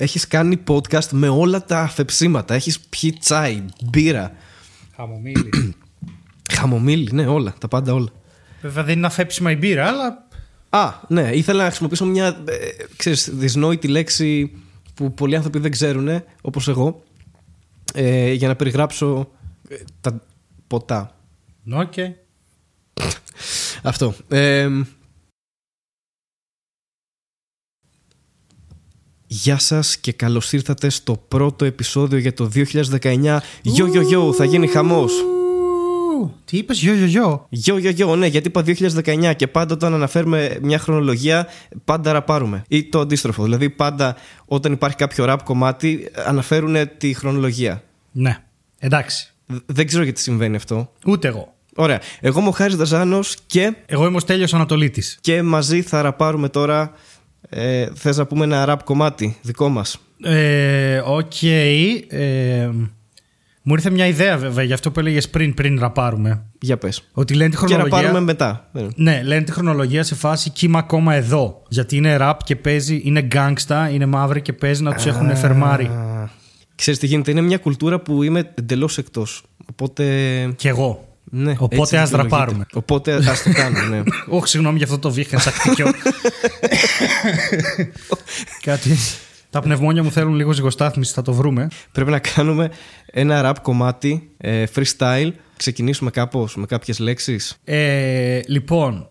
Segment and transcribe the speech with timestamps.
[0.00, 2.54] Έχεις κάνει podcast με όλα τα αφεψίματα.
[2.54, 4.32] Έχεις πιει τσάι, μπύρα,
[4.96, 5.74] Χαμομήλι.
[6.56, 8.08] χαμομήλι, ναι, όλα, τα πάντα όλα.
[8.60, 10.28] Βέβαια δεν είναι αφέψιμα η μπύρα, αλλά.
[10.68, 12.54] Α, ναι, ήθελα να χρησιμοποιήσω μια ε,
[12.96, 14.52] ξέρεις, δυσνόητη λέξη
[14.94, 17.02] που πολλοί άνθρωποι δεν ξέρουν, όπως εγώ,
[17.94, 19.30] ε, για να περιγράψω
[19.68, 20.22] ε, τα
[20.66, 21.16] ποτά.
[21.72, 21.94] Οκ.
[23.82, 24.14] Αυτό.
[24.28, 24.68] Ε,
[29.32, 33.38] Γεια σας και καλώς ήρθατε στο πρώτο επεισόδιο για το 2019.
[33.62, 35.12] Γιο γιο γιο, θα γίνει χαμός.
[36.20, 39.74] Ου, Τι είπες, γιο, γιο, γιο; Γιο γιο γιο, ναι, γιατί είπα 2019 και πάντα
[39.74, 41.46] όταν αναφέρουμε μια χρονολογία
[41.84, 42.62] πάντα ραπάρουμε.
[42.68, 47.82] Ή το αντίστροφο, δηλαδή πάντα όταν υπάρχει κάποιο ραπ κομμάτι αναφέρουν τη χρονολογία.
[48.12, 48.36] Ναι.
[48.78, 49.32] Εντάξει.
[49.46, 50.92] Δ- Δεν ξέρω γιατί συμβαίνει αυτό.
[51.06, 51.54] Ούτε εγώ.
[51.76, 52.00] Ωραία.
[52.20, 55.18] Εγώ είμαι ο Χάρης Δαζάνος και, Εγώ είμαι ο Στέλιος Ανατολίτης.
[55.20, 56.92] και μαζί θα ραπάρουμε τώρα.
[57.48, 61.42] Ε, θες να πούμε ένα ραπ κομμάτι δικό μας; Ε, Οκ.
[61.42, 62.68] ε,
[63.62, 66.42] μου ήρθε μια ιδέα βέβαια για αυτό που έλεγες πριν, πριν ραπάρουμε.
[66.60, 67.02] Για πες.
[67.12, 67.96] Ότι λένε τη Και χρονολογία.
[67.96, 68.68] ραπάρουμε μετά.
[68.74, 71.62] Ε, Ναι, λένε τη χρονολογία σε φάση είμαι ακόμα εδώ.
[71.68, 75.84] Γιατί είναι ραπ και παίζει, είναι gangsta, είναι μαύροι και παίζει να τους έχουν φερμάρει.
[75.84, 76.28] Α,
[76.74, 79.42] Ξέρεις τι γίνεται, είναι μια κουλτούρα που είμαι εντελώς εκτός.
[79.70, 80.04] Οπότε.
[80.56, 81.09] Κι εγώ.
[81.24, 82.36] Ναι, Οπότε έτσι ας δικαιολογείται.
[82.36, 82.66] δραπάρουμε.
[82.74, 84.02] Οπότε ας το κάνουμε, ναι.
[84.28, 85.86] Όχι, συγγνώμη για αυτό το βήχεν σακτικιό.
[88.62, 88.96] Κάτι.
[89.50, 91.68] Τα πνευμόνια μου θέλουν λίγο ζυγοστάθμιση, θα το βρούμε.
[91.92, 92.70] Πρέπει να κάνουμε
[93.06, 95.30] ένα rap κομμάτι ε, freestyle.
[95.56, 97.56] Ξεκινήσουμε κάπως με κάποιες λέξεις.
[97.64, 99.08] Ε, λοιπόν,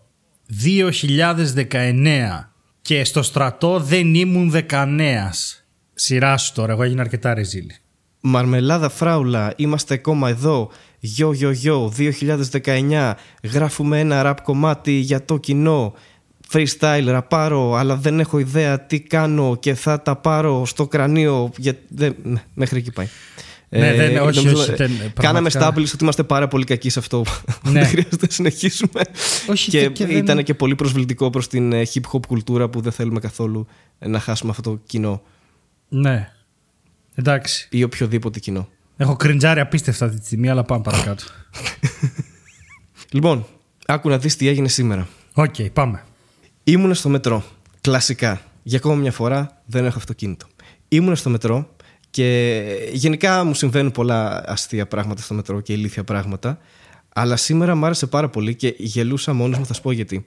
[0.64, 2.50] 2019
[2.82, 5.64] και στο στρατό δεν ήμουν δεκανέας.
[5.94, 7.76] Σειρά σου τώρα, εγώ έγινα αρκετά ρεζίλη.
[8.20, 10.70] Μαρμελάδα φράουλα, είμαστε ακόμα εδώ.
[11.00, 11.92] Γιο γιο γιο,
[12.52, 13.12] 2019.
[13.52, 15.94] Γράφουμε ένα rap κομμάτι για το κοινό.
[16.52, 21.50] Freestyle ραπάρω, αλλά δεν έχω ιδέα τι κάνω και θα τα πάρω στο κρανίο.
[21.56, 21.74] Για...
[21.88, 23.08] δεν- ναι, μέχρι εκεί πάει.
[23.68, 25.68] Ναι, δεν- όχι, όχι, ε, δεν- κάναμε πραγματικά.
[25.68, 27.24] established ότι είμαστε πάρα πολύ κακοί σε αυτό.
[27.62, 27.72] Ναι.
[27.72, 29.00] δεν χρειάζεται να συνεχίσουμε.
[29.48, 32.80] Όχι, και, και δεν- ήταν και πολύ προσβλητικό προς την ε, hip hop κουλτούρα που
[32.80, 33.66] δεν θέλουμε καθόλου
[33.98, 35.22] ε, να χάσουμε αυτό το κοινό
[35.88, 36.28] Ναι.
[37.14, 37.68] Εντάξει.
[37.70, 38.68] ή οποιοδήποτε κοινό.
[39.00, 41.24] Έχω κριντζάρει απίστευτα αυτή τη στιγμή, αλλά πάμε παρακάτω.
[43.12, 43.46] Λοιπόν,
[43.86, 45.08] άκου να δεις τι έγινε σήμερα.
[45.34, 46.04] Οκ, πάμε.
[46.64, 47.44] Ήμουν στο μετρό.
[47.80, 48.40] Κλασικά.
[48.62, 50.46] Για ακόμα μια φορά δεν έχω αυτοκίνητο.
[50.88, 51.68] Ήμουν στο μετρό
[52.10, 52.62] και
[52.92, 56.58] γενικά μου συμβαίνουν πολλά αστεία πράγματα στο μετρό και ηλίθια πράγματα.
[57.14, 60.26] Αλλά σήμερα μου άρεσε πάρα πολύ και γελούσα μόνος μου, θα σου πω γιατί.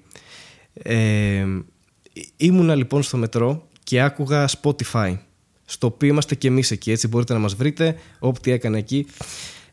[0.74, 1.46] Ε,
[2.38, 5.18] ήμουνα λοιπόν στο μετρό και άκουγα Spotify.
[5.74, 7.96] Στο οποίο είμαστε και εμείς εκεί, έτσι μπορείτε να μας βρείτε.
[8.20, 9.06] Ό,τι έκανε εκεί.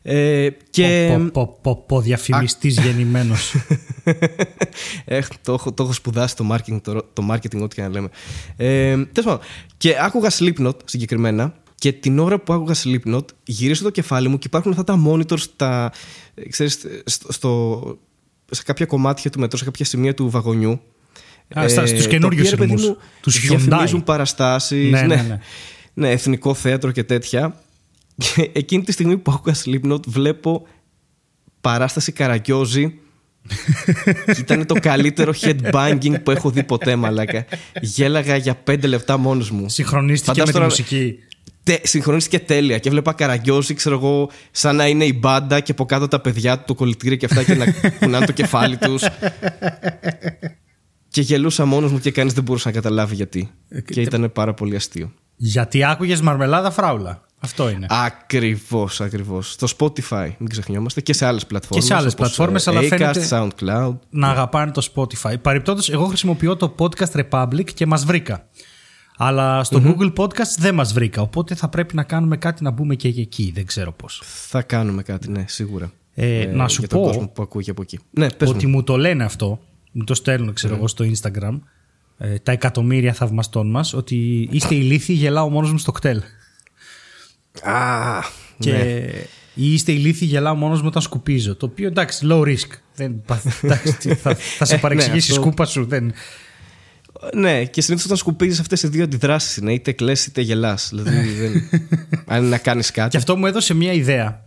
[0.03, 1.15] Ε, και...
[1.17, 3.55] Πο, πο, πο, πο, διαφημιστής γεννημένος.
[5.05, 8.09] Έχ, το, έχω, το έχω σπουδάσει το marketing, το, το marketing ό,τι και να λέμε.
[8.57, 9.39] Ε, τέλος πάντων,
[9.77, 14.47] και άκουγα Slipknot συγκεκριμένα και την ώρα που άκουγα Slipknot γυρίζω το κεφάλι μου και
[14.47, 15.91] υπάρχουν αυτά τα monitors τα,
[16.33, 17.97] ε, ξέρεις, στο, στο-
[18.51, 20.79] σε κάποια κομμάτια του μετρό, σε κάποια σημεία του βαγονιού.
[21.59, 24.05] Α, στα- στους τα καινούριους οποία, ρε παιδί σειρμούς, μου, τους διαφημίζουν Hyundai.
[24.05, 25.21] παραστάσεις, Ναι, ναι, ναι.
[25.21, 25.39] ναι,
[25.93, 27.61] εθνικό θέατρο και τέτοια.
[28.15, 30.67] Και εκείνη τη στιγμή που άκουγα Slipknot βλέπω
[31.61, 32.93] παράσταση Καραγκιόζη
[34.33, 37.45] και ήταν το καλύτερο headbanging που έχω δει ποτέ μαλάκα.
[37.81, 39.69] Γέλαγα για πέντε λεπτά μόνος μου.
[39.69, 41.15] Συγχρονίστηκε Φαντάσου με τη τώρα- μουσική.
[41.63, 45.85] Τε, συγχρονίστηκε τέλεια και έβλεπα Καραγκιόζη, ξέρω εγώ, σαν να είναι η μπάντα και από
[45.85, 47.65] κάτω τα παιδιά του, το κολλητήρι και αυτά και να
[47.99, 49.03] κουνάνε το κεφάλι τους.
[51.09, 53.51] και γελούσα μόνος μου και κανείς δεν μπορούσε να καταλάβει γιατί.
[53.93, 55.11] και ήταν πάρα πολύ αστείο.
[55.43, 57.21] Γιατί άκουγες μαρμελάδα φράουλα.
[57.39, 57.85] Αυτό είναι.
[57.89, 59.51] Ακριβώς, ακριβώς.
[59.51, 62.87] Στο Spotify, μην ξεχνιόμαστε, και σε άλλες πλατφόρμες σε άλλες όπως, πλατφόρμες, ε, αλλά Acast,
[62.87, 63.93] φαίνεται- SoundCloud.
[64.09, 65.33] να αγαπάνε το Spotify.
[65.41, 68.47] Παρεπτόντως, εγώ χρησιμοποιώ το Podcast Republic και μας βρήκα.
[69.17, 71.21] Αλλά στο Google Podcast δεν μας βρήκα.
[71.21, 73.51] Οπότε θα πρέπει να κάνουμε κάτι να μπούμε και εκεί.
[73.55, 74.21] Δεν ξέρω πώς.
[74.25, 75.91] Θα κάνουμε κάτι, ναι, σίγουρα.
[76.13, 77.99] Ε, να σου για τον πω κόσμο που ακούει από εκεί.
[78.11, 78.71] Ναι, πες ότι μου.
[78.75, 79.59] μου το λένε αυτό.
[79.91, 81.59] Μου το στέλνουν, ξέρω εγώ, στο Instagram.
[82.23, 86.21] Ε, τα εκατομμύρια θαυμαστών μας ότι είστε ηλίθιοι, γελάω μόνος μου στο κτέλ.
[87.61, 88.19] Α,
[88.59, 89.09] Και ναι.
[89.53, 91.55] ή είστε ηλίθιοι, γελάω μόνος μου όταν σκουπίζω.
[91.55, 92.69] Το οποίο εντάξει, low risk.
[92.95, 93.21] Δεν,
[93.61, 95.85] εντάξει, τι, θα, θα σε Ε, παρεξηγήσει ναι, η αυτό- σκούπα σου.
[95.85, 96.13] Δεν,
[97.33, 100.89] ναι, και συνήθως όταν σκουπίζεις αυτές οι δύο αντιδράσεις είναι είτε κλαις είτε γελάς.
[100.93, 101.69] δηλαδή, δεν...
[102.27, 103.09] αν είναι να κάνεις κάτι.
[103.09, 104.45] Και αυτό μου έδωσε μια ιδέα.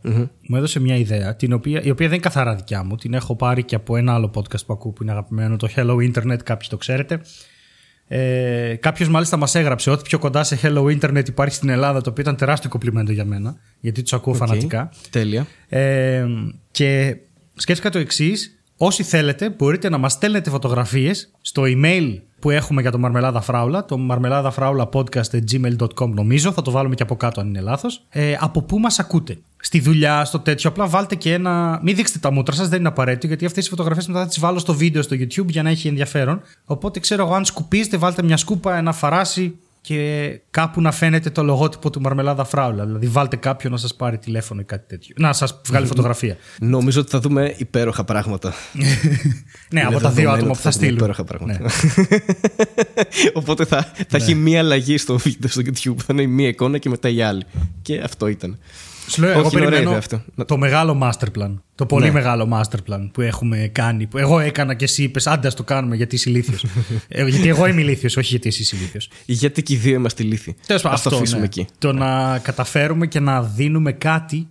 [0.48, 2.96] Μου έδωσε μια ιδέα, την οποία, η οποία δεν είναι καθαρά δικιά μου.
[2.96, 5.96] Την έχω πάρει και από ένα άλλο podcast που ακούω που είναι αγαπημένο, το Hello
[6.12, 7.20] Internet, κάποιοι το ξέρετε.
[8.08, 12.10] Ε, Κάποιος μάλιστα μας έγραψε ότι πιο κοντά σε Hello Internet υπάρχει στην Ελλάδα, το
[12.10, 14.90] οποίο ήταν τεράστιο κομπλιμέντο για μένα, γιατί τους ακούω Οκ, φανατικά.
[15.10, 15.46] Τέλεια.
[15.68, 16.24] Ε,
[16.70, 17.16] και
[17.54, 18.63] σκέφτηκα το εξής.
[18.84, 23.84] Όσοι θέλετε μπορείτε να μας στέλνετε φωτογραφίες στο email που έχουμε για το Μαρμελάδα Φράουλα,
[23.84, 28.78] το marmeladafraulapodcast.gmail.com νομίζω, θα το βάλουμε και από κάτω αν είναι λάθος, ε, από πού
[28.78, 31.80] μας ακούτε; Στη δουλειά, στο τέτοιο, απλά βάλτε και ένα.
[31.82, 34.38] Μην δείξετε τα μούτρα σας, δεν είναι απαραίτητο, γιατί αυτές οι φωτογραφίες μετά θα τις
[34.40, 36.40] βάλω στο βίντεο στο YouTube για να έχει ενδιαφέρον.
[36.64, 41.42] Οπότε ξέρω εγώ, αν σκουπίζετε, βάλτε μια σκούπα, ένα φαράσι, και κάπου να φαίνεται το
[41.42, 42.86] λογότυπο του Μαρμελάδα Φράουλα.
[42.86, 45.14] Δηλαδή, βάλτε κάποιον να σας πάρει τηλέφωνο ή κάτι τέτοιο.
[45.18, 46.36] Να σας βγάλει φωτογραφία.
[46.60, 48.54] Νομίζω ότι θα δούμε υπέροχα πράγματα.
[49.72, 50.96] ναι, από τα δύο άτομα που θα στείλουν.
[50.96, 51.60] Υπέροχα πράγματα.
[51.60, 51.68] Ναι.
[53.40, 54.40] Οπότε θα, θα έχει ναι.
[54.40, 55.96] μία αλλαγή στο βίντεο στο YouTube.
[55.96, 57.44] Θα είναι η μία εικόνα και μετά η άλλη.
[57.82, 58.58] Και αυτό ήταν.
[59.08, 60.22] Σου λέω, εγώ περιμένω αυτό.
[60.46, 61.54] το μεγάλο master plan.
[61.74, 62.12] Το πολύ ναι.
[62.12, 64.06] μεγάλο master plan που έχουμε κάνει.
[64.06, 66.64] Που εγώ έκανα και εσύ είπες, άντε το κάνουμε γιατί είσαι ηλίθιος.
[67.08, 69.08] ε, γιατί εγώ είμαι ηλίθιος, όχι γιατί εσύ είσαι ηλίθιος.
[69.26, 70.56] Γιατί και οι δύο είμαστε ηλίθιοι.
[70.66, 71.46] Τέλος πάντων, αυτό το αφήσουμε ναι.
[71.46, 71.66] εκεί.
[71.78, 74.48] Το να καταφέρουμε και να δίνουμε κάτι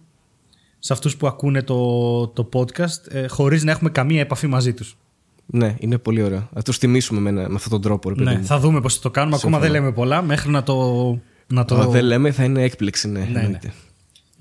[0.79, 4.97] σε αυτούς που ακούνε το, το podcast ε, χωρίς να έχουμε καμία επαφή μαζί τους.
[5.45, 6.49] Ναι, είναι πολύ ωραίο.
[6.53, 8.09] Θα τους τιμήσουμε με, με αυτόν τον τρόπο.
[8.09, 9.35] Ρε, ναι, θα δούμε πώς θα το κάνουμε.
[9.35, 11.19] Ακόμα δεν λέμε πολλά μέχρι να το.
[11.47, 11.89] Να το...
[11.89, 13.29] δεν λέμε, θα είναι έκπληξη, ναι.
[13.31, 13.59] ναι, ναι.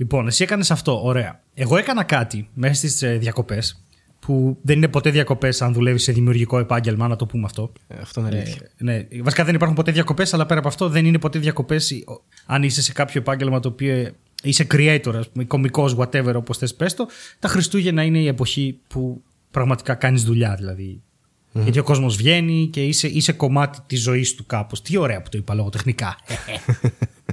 [0.02, 1.04] Λοιπόν, εσύ έκανες αυτό.
[1.04, 1.40] Ωραία.
[1.54, 3.84] Εγώ έκανα κάτι μέσα στις ε, διακοπές.
[4.18, 7.72] Που δεν είναι ποτέ διακοπές αν δουλεύεις σε δημιουργικό επάγγελμα, να το πούμε αυτό.
[7.88, 8.70] Ε, αυτό είναι αλήθεια.
[8.76, 9.06] Ε, ναι.
[9.22, 12.04] Βασικά δεν υπάρχουν ποτέ διακοπές, αλλά πέρα από αυτό δεν είναι ποτέ διακοπές
[12.46, 14.10] αν είσαι σε κάποιο επάγγελμα το οποίο
[14.42, 17.06] είσαι creator, κωμικός, whatever, όπως θες πες το.
[17.38, 21.02] Τα Χριστούγεννα είναι η εποχή που πραγματικά κάνεις δουλειά, δηλαδή.
[21.54, 21.62] Mm-hmm.
[21.62, 24.82] Γιατί ο κόσμος βγαίνει και είσαι, είσαι κομμάτι της ζωής του κάπως.
[24.82, 26.16] Τι ωραία που το είπα λογοτεχνικά.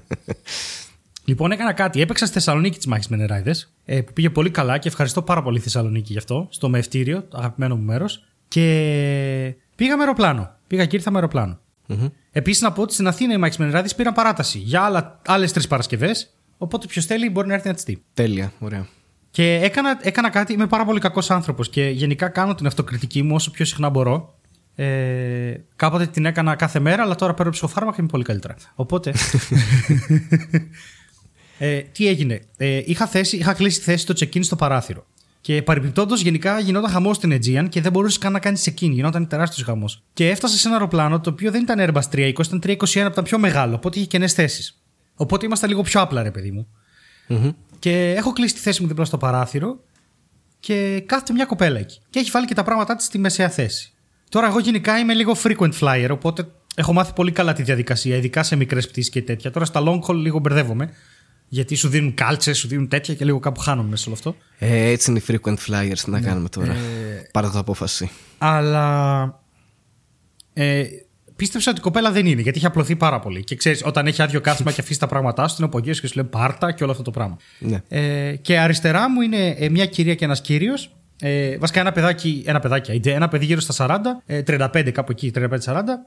[1.30, 2.02] Λοιπόν, έκανα κάτι.
[2.02, 3.56] Έπαιξα στη Θεσσαλονίκη τις μάχες με νεράιδε,
[3.86, 7.38] ε, που πήγε πολύ καλά και ευχαριστώ πάρα πολύ Θεσσαλονίκη γι' αυτό, στο μευτήριο, το
[7.38, 8.24] αγαπημένο μου μέρος.
[8.48, 10.52] Και πήγα με αεροπλάνο.
[10.68, 11.60] Πήγα και ήρθα με αεροπλάνο.
[11.88, 12.12] Mm-hmm.
[12.32, 15.68] Επίσης, να πω ότι στην Αθήνα οι μάχες με νεράιδε πήραν παράταση για άλλες τρεις
[15.68, 16.34] Παρασκευές.
[16.58, 18.04] Οπότε, ποιος θέλει μπορεί να έρθει να τη στείλει.
[18.14, 18.88] Τέλεια, ωραία.
[19.32, 20.54] Και έκανα, έκανα κάτι.
[20.54, 24.34] Είμαι πάρα πολύ κακός άνθρωπος και γενικά κάνω την αυτοκριτική μου όσο πιο συχνά μπορώ.
[24.76, 28.56] Ε, κάποτε την έκανα κάθε μέρα, αλλά τώρα παίρνω ψυχοφάρμακα και είμαι πολύ καλύτερα.
[28.76, 29.14] Οπότε.
[31.60, 35.06] Ε, τι έγινε; Ε, είχα, θέση, είχα κλείσει θέση στο check-in στο παράθυρο.
[35.42, 38.90] Και παρεμπιπτόντως, γενικά γινόταν χαμός στην Aegean και δεν μπορούσες καν να κάνεις check-in.
[38.90, 40.04] Γινόταν τεράστιος χαμός.
[40.14, 43.24] Και έφτασα σε ένα αεροπλάνο το οποίο δεν ήταν Airbus 320, ήταν 321 που ήταν
[43.24, 43.76] πιο μεγάλο.
[43.76, 44.82] Οπότε είχε κενές θέσεις.
[45.16, 46.68] Οπότε είμαστε λίγο πιο απλά, ρε παιδί μου.
[47.30, 47.54] Mm-hmm.
[47.80, 49.80] Και έχω κλείσει τη θέση μου δίπλα στο παράθυρο
[50.60, 52.00] και κάθεται μια κοπέλα εκεί.
[52.10, 53.94] Και έχει βάλει και τα πράγματά της στη μεσαία θέση.
[54.30, 58.44] Τώρα, εγώ γενικά είμαι λίγο frequent flyer, οπότε έχω μάθει πολύ καλά τη διαδικασία, ειδικά
[58.44, 59.52] σε μικρές πτήσεις και τέτοια.
[59.52, 60.94] Τώρα στα long haul λίγο μπερδεύομαι.
[61.50, 64.36] Γιατί σου δίνουν κάλτσες, σου δίνουν τέτοια και λίγο κάπου χάνομαι μέσα σε όλο αυτό.
[64.66, 66.28] Ε, έτσι είναι οι frequent flyers να ναι.
[66.28, 66.72] κάνουμε τώρα.
[66.72, 68.10] Ε, Πάρε το απόφαση.
[68.38, 69.44] Αλλά.
[70.54, 70.84] Ε,
[71.36, 73.44] πίστεψα ότι η κοπέλα δεν είναι, γιατί είχε απλωθεί πάρα πολύ.
[73.44, 76.16] Και ξέρεις, όταν έχει άδειο κάθισμα και αφήσει τα πράγματά σου, την απογείω και σου
[76.16, 77.38] λέει πάρτα και όλο αυτό το πράγμα.
[77.60, 77.82] Ναι.
[77.88, 82.44] Ε, και αριστερά μου είναι ε, μια κυρία και ένας κύριος, ε, βασικά ένα παιδάκι,
[82.46, 85.48] ένα παιδάκι, ένα παιδί γύρω στα 40, 35 ε, κάπου εκεί, 35-40,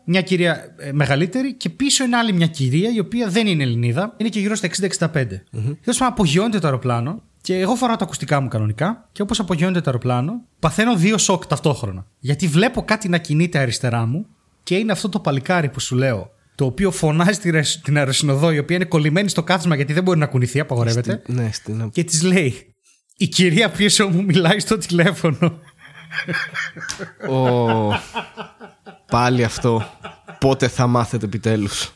[0.05, 4.15] μια κυρία ε, μεγαλύτερη και πίσω είναι άλλη μια κυρία η οποία δεν είναι Ελληνίδα,
[4.17, 5.07] είναι και γύρω στα 60-65.
[5.07, 5.37] Mm-hmm.
[5.53, 9.81] Τέλος πάντων, απογειώνεται το αεροπλάνο και εγώ φοράω τα ακουστικά μου κανονικά και όπως απογειώνεται
[9.81, 12.07] το αεροπλάνο, παθαίνω δύο σοκ ταυτόχρονα.
[12.19, 14.27] Γιατί βλέπω κάτι να κινείται αριστερά μου
[14.63, 17.39] και είναι αυτό το παλικάρι που σου λέω το οποίο φωνάζει
[17.83, 21.23] την αεροσυνοδό, η οποία είναι κολλημένη στο κάθισμα γιατί δεν μπορεί να κουνηθεί, απαγορεύεται.
[21.27, 21.91] ναι, στην...
[21.91, 22.72] Και της λέει:
[23.17, 25.61] η κυρία πίσω μου μιλάει στο τηλέφωνο.
[27.29, 27.99] Oh,
[29.07, 29.99] πάλι αυτό.
[30.39, 31.93] Πότε θα μάθετε επιτέλους.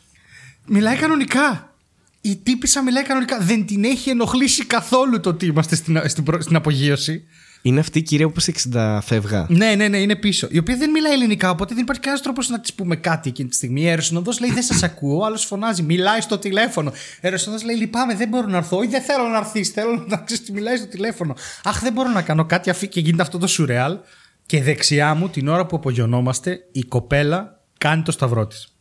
[0.67, 1.75] Μιλάει κανονικά.
[2.21, 3.41] Η τύπησα μιλάει κανονικά.
[3.41, 7.25] Δεν την έχει ενοχλήσει καθόλου το ότι είμαστε στην, στην, στην απογείωση.
[7.67, 10.49] Είναι αυτή η κυρία που είσαι 60 φεύγα; Ναι, ναι, ναι, είναι πίσω.
[10.51, 13.49] Η οποία δεν μιλάει ελληνικά, οπότε δεν υπάρχει κανένας τρόπος να της πούμε κάτι εκείνη
[13.49, 13.83] τη στιγμή.
[13.83, 15.19] Η αεροσυνοδό λέει: Δεν σας ακούω.
[15.19, 16.91] Ο άλλος φωνάζει: Μιλάει στο τηλέφωνο.
[16.91, 18.83] Η αεροσυνοδό λέει: Λυπάμαι, δεν μπορώ να έρθω.
[18.83, 19.69] Ή δεν θέλω να έρθεις.
[19.69, 21.35] Θέλω να ξέρεις τι μιλάει στο τηλέφωνο.
[21.65, 22.71] Αχ, δεν μπορώ να κάνω κάτι.
[22.71, 23.99] Αφή και γίνεται αυτό το σουρεάλ.
[24.47, 28.75] Και δεξιά μου, την ώρα που απογειωνόμαστε, η κοπέλα κάνει το σταυρό της.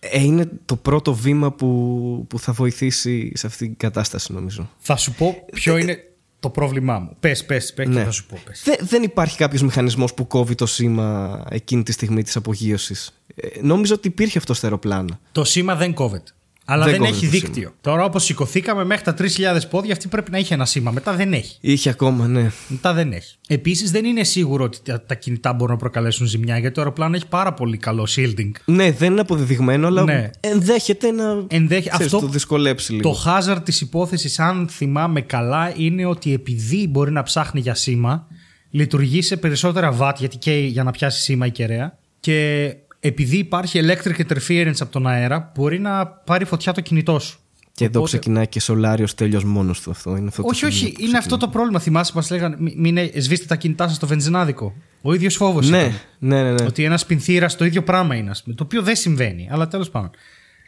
[0.00, 4.70] Ε, είναι το πρώτο βήμα που, που θα βοηθήσει σε αυτή την κατάσταση, νομίζω.
[4.78, 5.98] Θα σου πω ποιο ε, είναι
[6.44, 7.16] το πρόβλημά μου.
[7.20, 7.94] Πες, πες, πες ναι.
[7.94, 8.38] και θα σου πω.
[8.44, 8.64] Πες.
[8.80, 13.22] δεν υπάρχει κάποιος μηχανισμός που κόβει το σήμα εκείνη τη στιγμή της απογείωσης.
[13.34, 15.18] Ε, νόμιζα ότι υπήρχε αυτό στο αεροπλάνο.
[15.32, 16.32] Το σήμα δεν κόβεται.
[16.64, 17.72] Αλλά δεν, δεν έχει δίκτυο.
[17.80, 19.26] Τώρα, όπως σηκωθήκαμε μέχρι τα 3.000
[19.70, 20.90] πόδια, αυτή πρέπει να είχε ένα σήμα.
[20.90, 21.56] Μετά δεν έχει.
[21.60, 22.50] Είχε ακόμα, ναι.
[22.68, 23.36] Μετά δεν έχει.
[23.48, 27.26] Επίσης, δεν είναι σίγουρο ότι τα κινητά μπορούν να προκαλέσουν ζημιά, γιατί το αεροπλάνο έχει
[27.26, 28.50] πάρα πολύ καλό shielding.
[28.64, 30.30] Ναι, δεν είναι αποδεδειγμένο, αλλά ναι.
[30.40, 31.44] ενδέχεται να.
[31.48, 31.88] Ενδέχε...
[31.88, 33.10] Ξέρεις, Αυτό το δυσκολέψει λίγο.
[33.10, 38.26] Το hazard της υπόθεσης, αν θυμάμαι καλά, είναι ότι επειδή μπορεί να ψάχνει για σήμα,
[38.70, 41.98] λειτουργεί σε περισσότερα βάτ, γιατί και για να πιάσει σήμα η κεραία.
[42.20, 42.68] Και
[43.06, 47.38] επειδή υπάρχει electric interference από τον αέρα, μπορεί να πάρει φωτιά το κινητό σου.
[47.72, 50.16] Και εδώ ξεκινάει και σολάριο τέλειος μόνος του αυτό.
[50.16, 51.78] Είναι αυτό όχι, το όχι, είναι αυτό το πρόβλημα.
[51.78, 54.74] Θυμάσαι που μας λέγανε, μην σβήστε τα κινητά σας στο βενζινάδικο.
[55.02, 55.68] Ο ίδιος φόβος.
[55.68, 56.64] Ναι, ναι, ναι, ναι.
[56.64, 58.32] Ότι ένας πινθήρα το ίδιο πράγμα είναι.
[58.44, 59.48] Το οποίο δεν συμβαίνει.
[59.50, 60.10] Αλλά τέλος πάντων.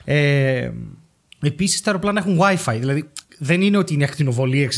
[0.05, 0.71] Ε,
[1.41, 2.77] Επίσης τα αεροπλάνα έχουν WiFi.
[2.79, 4.69] Δηλαδή δεν είναι ότι είναι ακτινοβολία.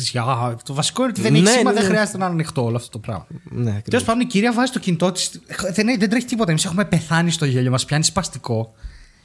[0.64, 1.88] Το βασικό είναι ότι δεν έχει ναι, σήμα, ναι, δεν ναι.
[1.88, 3.26] χρειάζεται να είναι ανοιχτό όλο αυτό το πράγμα.
[3.50, 5.40] Ναι, Τέλος πάντων, η κυρία βάζει το κινητό της.
[5.72, 6.50] Δεν, δεν τρέχει τίποτα.
[6.50, 8.72] Εμείς έχουμε πεθάνει στο γέλιο, μας πιάνει σπαστικό.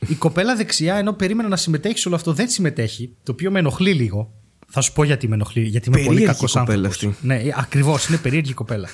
[0.07, 3.15] Η κοπέλα δεξιά, ενώ περίμενα να συμμετέχει σε όλο αυτό, δεν συμμετέχει.
[3.23, 4.31] Το οποίο με ενοχλεί λίγο.
[4.67, 5.61] Θα σου πω γιατί με ενοχλεί.
[5.61, 7.07] Γιατί είμαι πολύ κακός άνθρωπος.
[7.21, 8.87] Ναι, ακριβώς, είναι περίεργη κοπέλα.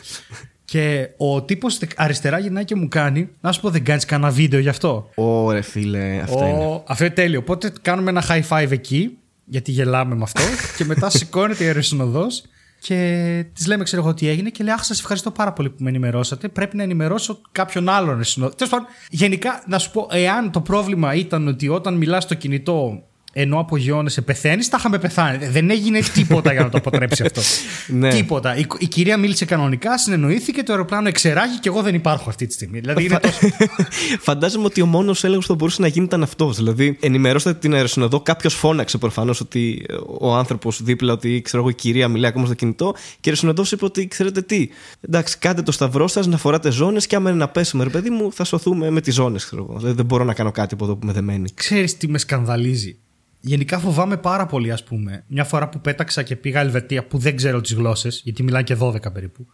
[0.65, 4.60] Και ο τύπος αριστερά γυρνάει και μου κάνει, να σου πω, δεν κάνεις κανένα βίντεο
[4.60, 5.10] γι' αυτό.
[5.15, 6.84] Ωρε φίλε, αυτό είναι.
[6.88, 7.39] Αυτό είναι τέλειο.
[7.39, 9.17] Οπότε κάνουμε ένα high five εκεί,
[9.50, 10.41] γιατί γελάμε με αυτό.
[10.77, 12.44] και μετά σηκώνεται η αεροσυνοδός
[12.79, 14.50] και της λέμε, ξέρω εγώ τι έγινε.
[14.50, 16.48] Και λέει, Αχ, σας ευχαριστώ πάρα πολύ που με ενημερώσατε.
[16.48, 18.56] Πρέπει να ενημερώσω κάποιον άλλον αεροσυνοδό.
[18.56, 23.03] Τέλος πάντων, γενικά, να σου πω, εάν το πρόβλημα ήταν ότι όταν μιλάς στο κινητό
[23.41, 25.48] ενώ απογειώνεσαι, πεθαίνεις, τα είχαμε πεθάνει.
[25.48, 27.41] Δεν έγινε τίποτα για να το αποτρέψει αυτό.
[28.00, 28.10] ναι.
[28.10, 28.58] Τίποτα.
[28.58, 32.53] Η, η, κυρία μίλησε κανονικά, συνεννοήθηκε, το αεροπλάνο εξεράγει και εγώ δεν υπάρχω αυτή τη
[32.53, 32.79] στιγμή.
[32.79, 33.39] Δηλαδή είναι τόσο...
[34.27, 36.55] Φαντάζομαι ότι ο μόνος έλεγχος που θα μπορούσε να γίνει ήταν αυτός.
[36.58, 39.86] Δηλαδή, ενημερώστε την αεροσυνοδό, κάποιος φώναξε προφανώς ότι
[40.19, 43.63] ο άνθρωπος δίπλα, ότι ξέρω εγώ, η κυρία μιλάει ακόμα στο κινητό και η αεροσυνοδό
[43.72, 44.69] είπε ότι ξέρετε τι.
[45.01, 48.10] Εντάξει, κάντε το σταυρό σας να φοράτε ζώνες και άμα είναι να πέσουμε, ρε παιδί
[48.10, 49.53] μου, θα σωθούμε με τις ζώνες.
[49.77, 51.50] Δηλαδή, δεν μπορώ να κάνω κάτι από εδώ που με δεμένη.
[51.53, 53.00] Ξέρεις τι με σκανδαλίζει;
[53.39, 55.24] Γενικά φοβάμαι πάρα πολύ, ας πούμε.
[55.27, 58.75] Μια φορά που πέταξα και πήγα Ελβετία, που δεν ξέρω τις γλώσσες, γιατί μιλάνε και
[58.79, 59.48] 12 περίπου.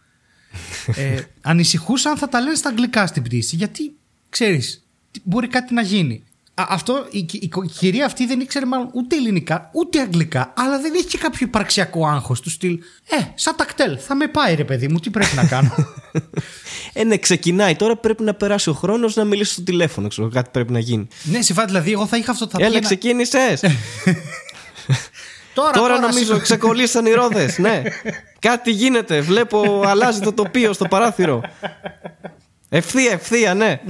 [0.96, 3.96] ε, ανησυχούσα αν θα τα λένε στα αγγλικά στην πτήση, γιατί
[4.28, 4.86] ξέρεις,
[5.22, 6.24] μπορεί κάτι να γίνει
[6.58, 10.94] αυτό, η, η, η, κυρία αυτή δεν ήξερε μάλλον ούτε ελληνικά ούτε αγγλικά, αλλά δεν
[10.94, 12.78] είχε και κάποιο υπαρξιακό άγχος του στυλ.
[13.08, 15.74] Ε, σαν τακτέλ, θα με πάει ρε παιδί μου, τι πρέπει να κάνω;
[16.92, 17.76] ε, ναι, ξεκινάει.
[17.76, 20.08] Τώρα πρέπει να περάσει ο χρόνος να μιλήσει στο τηλέφωνο.
[20.08, 21.08] Ξέρω, κάτι πρέπει να γίνει.
[21.22, 22.86] Ναι, σε δηλαδή, εγώ θα είχα αυτό το Έλα, πήγαινα...
[22.86, 23.60] ξεκίνησες.
[25.54, 27.58] τώρα, τώρα, νομίζω ξεκολλήσαν οι ρόδες.
[27.58, 27.82] ναι.
[28.38, 29.20] Κάτι γίνεται.
[29.20, 31.40] Βλέπω αλλάζει το τοπίο στο παράθυρο.
[32.68, 33.80] Ευθεία, ευθεία, ναι.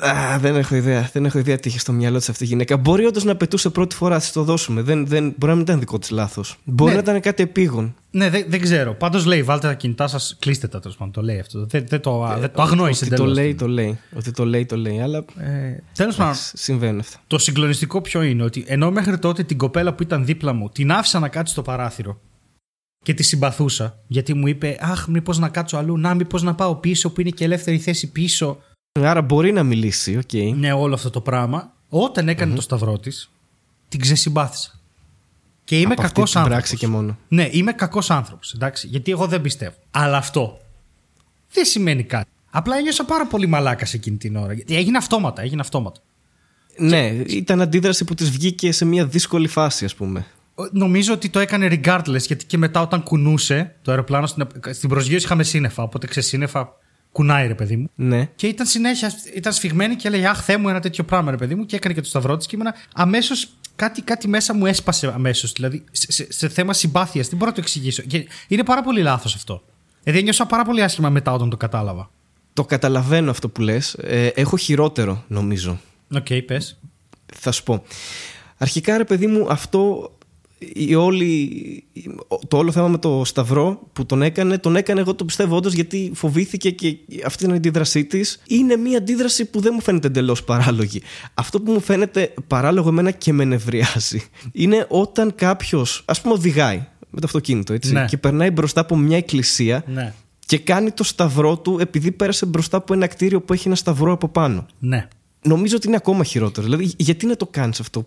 [0.00, 1.08] Α, δεν έχω ιδέα.
[1.12, 2.76] Δεν έχω ιδέα τι είχε στο μυαλό της αυτή η γυναίκα.
[2.76, 4.82] Μπορεί όντως να πετούσε πρώτη φορά, θα το δώσουμε.
[4.82, 6.56] Δεν, δεν, μπορεί να μην ήταν δικό της λάθος.
[6.64, 6.96] Μπορεί ναι.
[6.96, 7.94] να ήταν κάτι επίγον.
[8.10, 8.94] Ναι, δεν, δεν ξέρω.
[8.94, 11.12] Πάντως λέει, βάλτε τα κινητά σας, κλείστε τα τέλος πάντων.
[11.12, 11.66] Το λέει αυτό.
[11.66, 13.98] Δεν, δεν το, ε, δεν το αγνόησε Ότι το λέει, το λέει.
[14.16, 15.00] Ότι το λέει, το λέει.
[15.00, 15.24] Αλλά.
[15.38, 16.34] Ε, τέλος πάντων.
[16.52, 17.18] Συμβαίνουν αυτά.
[17.26, 20.92] Το συγκλονιστικό ποιο είναι ότι ενώ μέχρι τότε την κοπέλα που ήταν δίπλα μου την
[20.92, 22.20] άφησα να κάτσει στο παράθυρο
[23.06, 23.98] και τη συμπαθούσα.
[24.06, 27.30] Γιατί μου είπε, Αχ, μήπως να κάτσω αλλού, να μήπως να πάω πίσω που είναι
[27.30, 28.58] και ελεύθερη θέση πίσω.
[29.00, 30.22] Άρα μπορεί να μιλήσει, OK.
[30.32, 30.52] Okay.
[30.56, 31.72] Ναι, όλο αυτό το πράγμα.
[31.88, 33.30] Όταν έκανε το σταυρό της,
[33.88, 34.80] την ξεσυμπάθησα.
[35.64, 36.74] Και είμαι κακός άνθρωπος.
[36.74, 37.18] και μόνο.
[37.28, 38.52] Ναι, είμαι κακός άνθρωπος.
[38.52, 39.76] Εντάξει, γιατί εγώ δεν πιστεύω.
[39.90, 40.58] Αλλά αυτό
[41.52, 42.30] δεν σημαίνει κάτι.
[42.50, 44.52] Απλά ένιωσα πάρα πολύ μαλάκας εκείνη την ώρα.
[44.52, 46.00] Γιατί έγινε αυτόματα, έγινε αυτόματα.
[46.78, 50.26] Ναι, ήταν αντίδραση που της βγήκε σε μια δύσκολη φάση, ας πούμε
[50.72, 55.24] νομίζω ότι το έκανε regardless γιατί και μετά όταν κουνούσε το αεροπλάνο στην, στην προσγείωση
[55.24, 55.82] είχαμε σύννεφα.
[55.82, 56.68] Οπότε ξεσύννεφα
[57.12, 57.90] κουνάει ρε παιδί μου.
[57.94, 58.28] Ναι.
[58.36, 61.54] Και ήταν συνέχεια, ήταν σφιγμένη και έλεγε Αχ, θέ μου ένα τέτοιο πράγμα ρε παιδί
[61.54, 62.56] μου και έκανε και το σταυρό της και
[62.94, 65.52] αμέσως κάτι, κάτι μέσα μου έσπασε αμέσως.
[65.52, 67.28] Δηλαδή σε, σε, θέμα συμπάθειας.
[67.28, 68.02] Δεν μπορώ να το εξηγήσω.
[68.02, 69.62] Και είναι πάρα πολύ λάθος αυτό.
[70.02, 72.10] Δηλαδή νιώσα πάρα πολύ άσχημα μετά όταν το κατάλαβα.
[72.52, 73.94] Το καταλαβαίνω αυτό που λες.
[73.94, 75.80] Ε, έχω χειρότερο νομίζω.
[76.14, 76.78] OK, okay, πες.
[77.34, 77.82] Θα σου πω.
[78.58, 80.10] Αρχικά ρε παιδί μου αυτό
[80.58, 81.84] η όλη,
[82.48, 85.72] το όλο θέμα με το Σταυρό που τον έκανε, τον έκανε εγώ το πιστεύω όντως
[85.72, 90.44] γιατί φοβήθηκε και αυτή την αντίδρασή της είναι μια αντίδραση που δεν μου φαίνεται εντελώς
[90.44, 91.02] παράλογη.
[91.34, 94.22] Αυτό που μου φαίνεται παράλογο εμένα και με νευριάζει
[94.52, 98.04] είναι όταν κάποιος, ας πούμε, οδηγάει με το αυτοκίνητο έτσι, ναι.
[98.04, 100.14] και περνάει μπροστά από μια εκκλησία ναι.
[100.46, 104.12] και κάνει το σταυρό του επειδή πέρασε μπροστά από ένα κτίριο που έχει ένα σταυρό
[104.12, 104.66] από πάνω.
[104.78, 105.08] Ναι
[105.46, 106.66] νομίζω ότι είναι ακόμα χειρότερο.
[106.66, 108.06] Δηλαδή, γιατί να το κάνεις αυτό,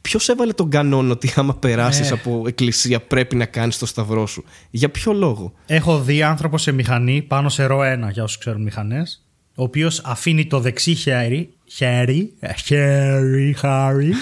[0.00, 2.14] Ποιος έβαλε τον κανόνα ότι άμα περάσεις ε.
[2.14, 6.72] από εκκλησία πρέπει να κάνεις το σταυρό σου; Για ποιο λόγο; Έχω δει άνθρωπο σε
[6.72, 9.24] μηχανή πάνω σε ρο 1 για όσους ξέρουν μηχανές,
[9.54, 11.54] ο οποίος αφήνει το δεξί χέρι.
[11.64, 12.32] Χέρι.
[12.64, 14.12] Χέρι, χάρι.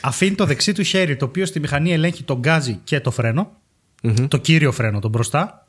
[0.00, 3.50] αφήνει το δεξί του χέρι, το οποίο στη μηχανή ελέγχει τον γκάζι και το φρενο
[4.28, 5.67] Το κύριο φρένο, τον μπροστά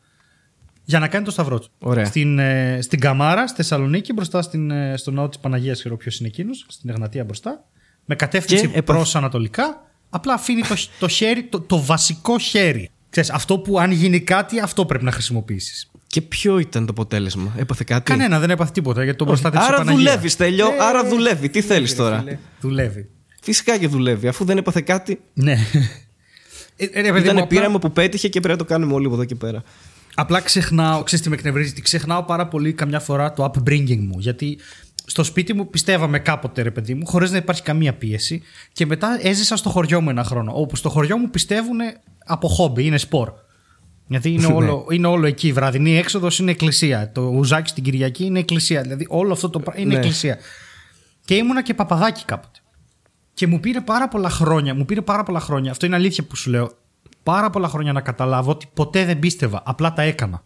[0.89, 1.69] για να κάνει το σταυρό του.
[2.05, 6.19] Στην, ε, στην Καμάρα, στη Θεσσαλονίκη, μπροστά στην, ε, στο ναό της Παναγίας, ξέρω ποιος
[6.19, 7.65] είναι εκείνος, στην Εγνατία μπροστά.
[8.05, 9.91] Με κατεύθυνση και προ ανατολικά.
[10.09, 12.89] Απλά αφήνει το, το χέρι, το, το βασικό χέρι.
[13.09, 15.91] Ξέρεις, αυτό που αν γίνει κάτι, αυτό πρέπει να χρησιμοποιήσεις.
[16.07, 19.83] Και ποιο ήταν το αποτέλεσμα, έπαθε κάτι; Κανένα, δεν έπαθε τίποτα γιατί το προστάτευσε Άρα
[19.83, 20.67] δουλεύεις, τέλειο.
[20.67, 21.49] Ε, άρα δουλεύει.
[21.49, 22.23] Τι θέλεις τώρα;
[22.61, 23.09] δουλεύει.
[23.41, 25.21] Φυσικά και δουλεύει, αφού δεν έπαθε κάτι.
[25.33, 25.57] Ναι.
[26.75, 29.35] Ε, ε, Ήταν πείραμα που πέτυχε και πρέπει να το κάνουμε όλοι από εδώ και
[29.35, 29.63] πέρα.
[30.15, 34.19] Απλά ξεχνάω, ξέρεις τι με εκνευρίζει, ξεχνάω πάρα πολύ καμιά φορά το upbringing μου.
[34.19, 34.59] Γιατί
[35.05, 38.41] στο σπίτι μου πιστεύαμε κάποτε ρε παιδί μου, χωρίς να υπάρχει καμία πίεση.
[38.73, 40.51] Και μετά έζησα στο χωριό μου ένα χρόνο.
[40.55, 41.79] Όπου στο χωριό μου πιστεύουν
[42.25, 43.31] από χόμπι, είναι σπορ.
[44.07, 45.47] Γιατί είναι όλο, είναι όλο εκεί.
[45.47, 47.11] Η βραδινή έξοδος είναι εκκλησία.
[47.11, 48.81] Το ουζάκι στην Κυριακή είναι εκκλησία.
[48.81, 49.99] Δηλαδή όλο αυτό το πράγμα είναι Ναι.
[49.99, 50.37] εκκλησία.
[51.25, 52.59] Και ήμουνα και παπαδάκι κάποτε.
[53.33, 54.75] Και μου πήρε πάρα πολλά χρόνια.
[54.75, 55.71] Μου πήρε πάρα πολλά χρόνια.
[55.71, 56.71] Αυτό είναι αλήθεια που σου λέω.
[57.23, 59.61] Πάρα πολλά χρόνια να καταλάβω ότι ποτέ δεν πίστευα.
[59.65, 60.43] Απλά τα έκανα.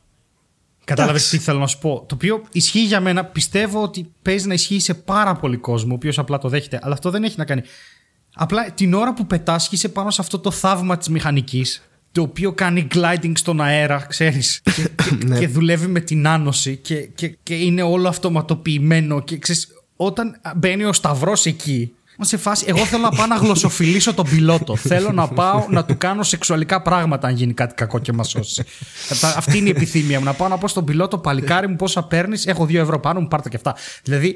[0.86, 1.38] Κατάλαβες Εντάξει.
[1.38, 3.26] τι θέλω να σου πω; Το οποίο ισχύει για μένα.
[3.26, 6.80] Πιστεύω ότι παίζει να ισχύει σε πάρα πολύ κόσμο, ο οποίος απλά το δέχεται.
[6.82, 7.62] Αλλά αυτό δεν έχει να κάνει.
[8.36, 12.88] Απλά την ώρα που πετάσχει πάνω σε αυτό το θαύμα της μηχανικής, το οποίο κάνει
[12.94, 14.62] gliding στον αέρα, ξέρεις.
[14.76, 14.90] Και,
[15.28, 19.22] και, και δουλεύει με την άνοση και, και, και είναι όλο αυτοματοποιημένο.
[19.22, 23.36] Και ξέρεις, όταν μπαίνει ο Σταυρός εκεί, Μα σε φάση, εγώ θέλω να πάω να
[23.36, 24.76] γλωσσοφιλήσω τον πιλότο.
[24.76, 28.64] θέλω να πάω να του κάνω σεξουαλικά πράγματα αν γίνει κάτι κακό και μας σώσει.
[29.10, 30.26] Αυτά- Αυτή είναι η επιθυμία μου.
[30.26, 32.46] Να πάω να πω στον πιλότο, παλικάρι μου, πόσα παίρνεις.
[32.46, 33.76] Έχω δύο ευρώ πάνω μου, πάρτε και αυτά.
[34.04, 34.36] Δηλαδή,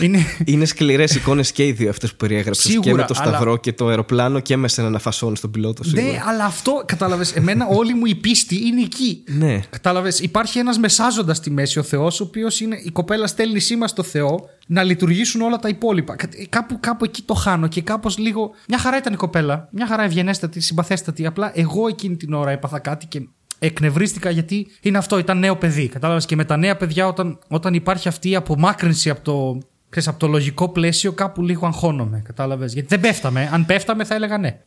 [0.00, 0.26] είναι.
[0.44, 2.64] Είναι σκληρές εικόνες και οι δύο αυτές που περιέγραψες.
[2.64, 5.50] Και Σίγουρα, με το αλλά- σταυρό και το αεροπλάνο και με σένα να φασώνει τον
[5.50, 5.84] πιλότο.
[5.84, 6.02] Σίγουρα.
[6.02, 7.32] Ναι, αλλά αυτό κατάλαβες.
[7.32, 9.22] Εμένα όλη μου η πίστη είναι εκεί.
[9.26, 9.60] Ναι.
[9.70, 10.18] Κατάλαβες.
[10.20, 12.76] Υπάρχει ένας μεσάζοντας στη μέση, ο Θεός, ο οποίος είναι.
[12.84, 16.16] Η κοπέλα στέλνει σήμα στο Θεό να λειτουργήσουν όλα τα υπόλοιπα.
[16.16, 18.50] Κα- Κάπου, κάπου εκεί το χάνω και κάπως λίγο.
[18.68, 19.68] Μια χαρά ήταν η κοπέλα.
[19.72, 21.26] Μια χαρά ευγενέστατη, συμπαθέστατη.
[21.26, 23.28] Απλά εγώ εκείνη την ώρα έπαθα κάτι και
[23.58, 25.88] εκνευρίστηκα γιατί είναι αυτό, ήταν νέο παιδί.
[25.88, 30.08] Κατάλαβες; Και με τα νέα παιδιά, όταν, όταν υπάρχει αυτή η απομάκρυνση από το, ξέρεις,
[30.08, 32.22] από το λογικό πλαίσιο, κάπου λίγο αγχώνομαι.
[32.24, 33.50] Κατάλαβες; Γιατί δεν πέφταμε.
[33.52, 34.58] Αν πέφταμε, θα έλεγα ναι.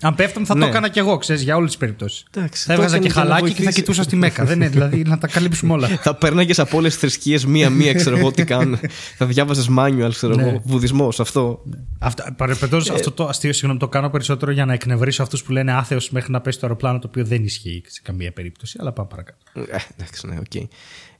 [0.00, 0.66] Αν πέφταμε, θα το Ναι.
[0.66, 2.24] έκανα κι εγώ, ξέρεις, για όλες τις περιπτώσεις.
[2.36, 3.80] Εντάξει, Θα το έβγαζα και κανένα χαλάκι και θα βοηθήσει.
[3.80, 4.44] κοιτούσα στη Μέκα.
[4.44, 5.88] δεν είναι, δηλαδή να τα καλύψουμε όλα.
[5.88, 8.78] Θα πέρναγες από όλες τις θρησκείες μία-μία, ξέρω εγώ τι κάνουν.
[9.16, 10.42] θα διάβαζες manual, ξέρω Ναι.
[10.48, 10.60] εγώ.
[10.64, 11.62] Βουδισμός, αυτό.
[11.98, 15.72] Αυτά, παρεπιπτόντως, αυτό το αστείο, συγγνώμη, το κάνω περισσότερο για να εκνευρίσω αυτούς που λένε
[15.72, 18.76] άθεος μέχρι να πέσει το αεροπλάνο, το οποίο δεν ισχύει σε καμία περίπτωση.
[18.80, 19.38] Αλλά πάμε παρακάτω.
[19.54, 20.68] Ε, εντάξει, ναι, οκ.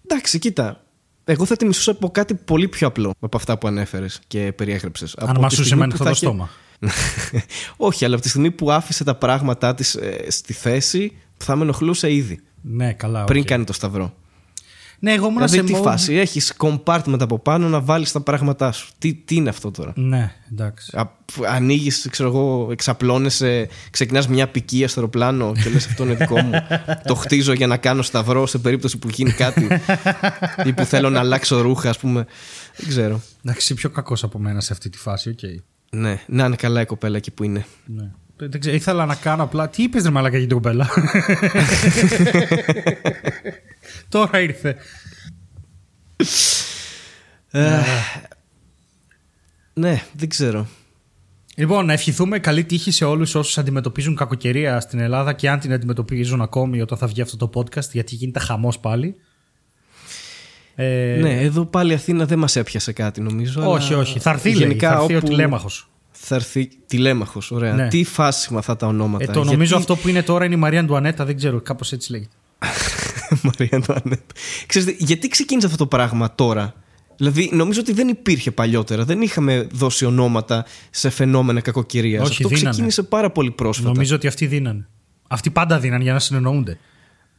[0.09, 0.81] Εντάξει, κοίτα.
[1.29, 5.15] Εγώ θα τη μισούσα από κάτι πολύ πιο απλό από αυτά που ανέφερες και περιέγραψες.
[5.17, 6.51] Αν μασούσε με ανοιχτό το στόμα.
[7.77, 12.13] Όχι, αλλά από τη στιγμή που άφησε τα πράγματά της στη θέση, θα με ενοχλούσε
[12.13, 12.41] ήδη.
[12.63, 13.25] Ναι, καλά.
[13.25, 13.47] Πριν οκ.
[13.47, 14.15] κάνει το σταυρό.
[14.99, 18.21] Ναι, εγώ ήμουν Δηλαδή, σε τι mode- φάση, έχεις compartment από πάνω να βάλεις τα
[18.21, 18.89] πράγματά σου.
[18.99, 20.99] Τι, τι είναι αυτό τώρα; Ναι, εντάξει.
[21.49, 26.51] Ανοίγεις, ξέρω εγώ, εξαπλώνεσαι, ξεκινάς μια αποικία στο αεροπλάνο και λες: Αυτό είναι δικό μου.
[27.05, 29.69] το χτίζω για να κάνω σταυρό σε περίπτωση που γίνει κάτι.
[30.65, 32.27] ή που θέλω να αλλάξω ρούχα, ας πούμε.
[32.77, 33.21] Δεν ξέρω.
[33.45, 35.39] Εντάξει, είσαι πιο κακός από μένα σε αυτή τη φάση, οκ.
[35.91, 37.67] Ναι, να είναι καλά η κοπέλα εκεί που είναι.
[37.87, 38.11] Ναι.
[38.37, 39.69] Δεν ξέρω, ήθελα να κάνω απλά.
[39.69, 40.89] Τι είπες, ρε μαλάκα, για την κοπέλα;
[44.09, 44.77] Τώρα ήρθε.
[49.73, 50.67] Ναι, δεν ξέρω.
[51.57, 55.73] Λοιπόν, να ευχηθούμε καλή τύχη σε όλους όσους αντιμετωπίζουν κακοκαιρία στην Ελλάδα και αν την
[55.73, 59.17] αντιμετωπίζουν ακόμη όταν θα βγει αυτό το podcast, γιατί γίνεται χαμός πάλι.
[60.79, 63.71] Ε, Ναι, εδώ πάλι η Αθήνα δεν μας έπιασε κάτι νομίζω.
[63.71, 64.19] όχι, αλλά όχι.
[64.19, 65.89] Θα έρθει, λέει, γενικά θα έρθει ο όπου τηλέμαχος.
[66.11, 67.51] Θα έρθει τηλέμαχος.
[67.51, 67.75] Ωραία.
[67.75, 67.89] Ναι.
[67.89, 69.25] Τι φάσιμα αυτά τα ονόματα.
[69.25, 71.93] Ε, το Γιατί- νομίζω αυτό που είναι τώρα είναι η Μαρία Αντουανέτα, δεν ξέρω, κάπως
[71.93, 72.31] έτσι λέγεται.
[73.43, 74.21] Μαρία Αντουανέτ.
[74.67, 76.75] Ξέρετε, γιατί ξεκίνησε αυτό το πράγμα τώρα;
[77.17, 79.05] Δηλαδή, νομίζω ότι δεν υπήρχε παλιότερα.
[79.05, 82.23] Δεν είχαμε δώσει ονόματα σε φαινόμενα κακοκαιρίας.
[82.23, 82.71] Όχι, Αυτό δίνανε.
[82.71, 83.89] ξεκίνησε πάρα πολύ πρόσφατα.
[83.89, 84.87] Νομίζω ότι αυτοί δίνανε.
[85.29, 86.79] Αυτοί πάντα δίνανε για να συνεννοούνται.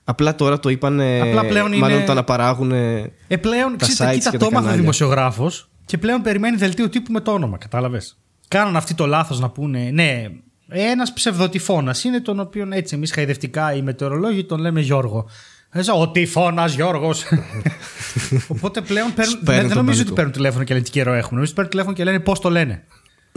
[0.10, 1.00] Απλά τώρα το είπαν.
[1.02, 2.72] Απλά πλέον Μάλλον είναι- το αναπαράγουν.
[2.72, 4.80] Ε, πλέον, Τα ξέρετε, sites κοίτα και το τα έμαθα κανάλια.
[4.82, 7.58] δημοσιογράφος και πλέον περιμένει δελτίο τύπου με το όνομα.
[7.58, 8.18] Κατάλαβες.
[8.48, 10.26] Κάναν αυτοί το λάθος να πούνε, ναι,
[10.68, 15.30] ένας ψευδοτυφώνας είναι τον οποίο έτσι εμείς χαϊδευτικά οι μετεωρολόγοι τον λέμε Γιώργο.
[15.72, 17.24] Έτσι, Ο τυφώνας Γιώργος.
[18.48, 20.16] Οπότε πλέον παίρνουν, Σπέρνουν δεν, δεν τον νομίζω ότι πανικό.
[20.16, 21.30] παίρνουν τηλέφωνο και λένε τι καιρό έχουν.
[21.34, 22.84] Νομίζω ότι παίρνουν τηλέφωνο και λένε πώς το λένε.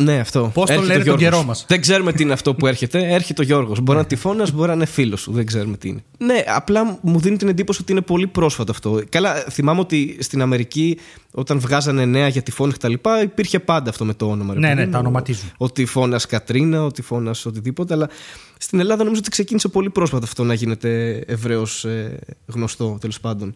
[0.02, 0.50] Ναι, αυτό.
[0.54, 1.22] Πώς τον Έρχεται λένε ο τον Γιώργος.
[1.38, 1.64] καιρό μας.
[1.68, 3.12] Δεν ξέρουμε τι είναι αυτό που έρχεται.
[3.14, 3.78] Έρχεται ο Γιώργος.
[3.80, 5.32] Μπορεί να είναι τυφώνας, μπορεί να είναι φίλος σου.
[5.32, 6.02] Δεν ξέρουμε τι είναι.
[6.18, 9.02] Ναι, απλά μου δίνει την εντύπωση ότι είναι πολύ πρόσφατο αυτό.
[9.08, 10.98] Καλά, θυμάμαι ότι στην Αμερική,
[11.30, 14.54] όταν βγάζανε νέα για τυφώνη κτλ., υπήρχε πάντα αυτό με το όνομα.
[14.54, 14.92] ρε Ναι, παιδί ναι, μου.
[14.92, 15.50] τα ονοματίζουν.
[15.56, 17.94] Ο τυφώνας Κατρίνα, ο τυφώνας οτιδήποτε.
[17.94, 18.08] Αλλά
[18.58, 21.86] στην Ελλάδα νομίζω ότι ξεκίνησε πολύ πρόσφατα αυτό να γίνεται ευρέως
[22.46, 23.54] γνωστό τέλος πάντων.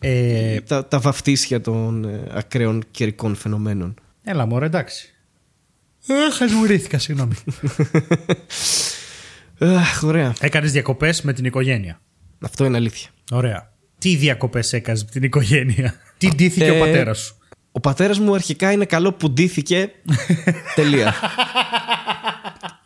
[0.00, 3.94] Ε, Τα, τα βαφτίσια των ε, ακραίων καιρικών φαινομένων.
[4.22, 5.12] έλα, μωρέ, εντάξει.
[6.08, 7.32] Ε, χασμουρήθηκα, συγγνώμη.
[9.58, 10.34] Αχ, ωραία.
[10.40, 12.00] Έκανες διακοπές με την οικογένεια.
[12.40, 13.08] Αυτό είναι αλήθεια.
[13.32, 13.72] Ωραία.
[13.98, 17.36] Τι διακοπές έκανες με την οικογένεια; Τι ντύθηκε ο Ε, πατέρας σου;
[17.72, 19.90] Ο πατέρας μου αρχικά είναι καλό που ντύθηκε.
[20.74, 21.14] Τελεία.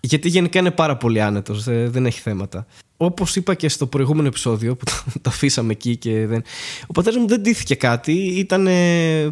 [0.01, 2.67] Γιατί γενικά είναι πάρα πολύ άνετος, δεν έχει θέματα.
[2.97, 6.43] Όπως είπα και στο προηγούμενο επεισόδιο που το, το αφήσαμε εκεί και δεν.
[6.87, 8.69] Ο πατέρας μου δεν ντύθηκε κάτι, ήταν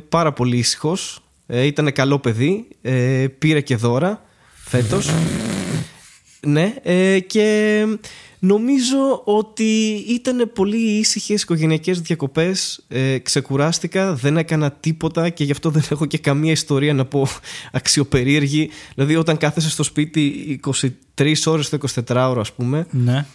[0.09, 5.10] πάρα πολύ ήσυχος, ήταν καλό παιδί, ε, πήρε και δώρα φέτος.
[6.46, 7.84] Ναι, ε, και
[8.38, 12.84] νομίζω ότι ήταν πολύ ήσυχες οικογενειακές διακοπές.
[12.88, 17.26] Ε, ξεκουράστηκα, δεν έκανα τίποτα και γι' αυτό δεν έχω και καμία ιστορία να πω
[17.72, 18.70] αξιοπερίεργη.
[18.94, 20.60] Δηλαδή, όταν κάθεσαι στο σπίτι
[21.16, 22.86] 23 ώρες το 24ωρο, ας πούμε.
[22.90, 23.26] Ναι.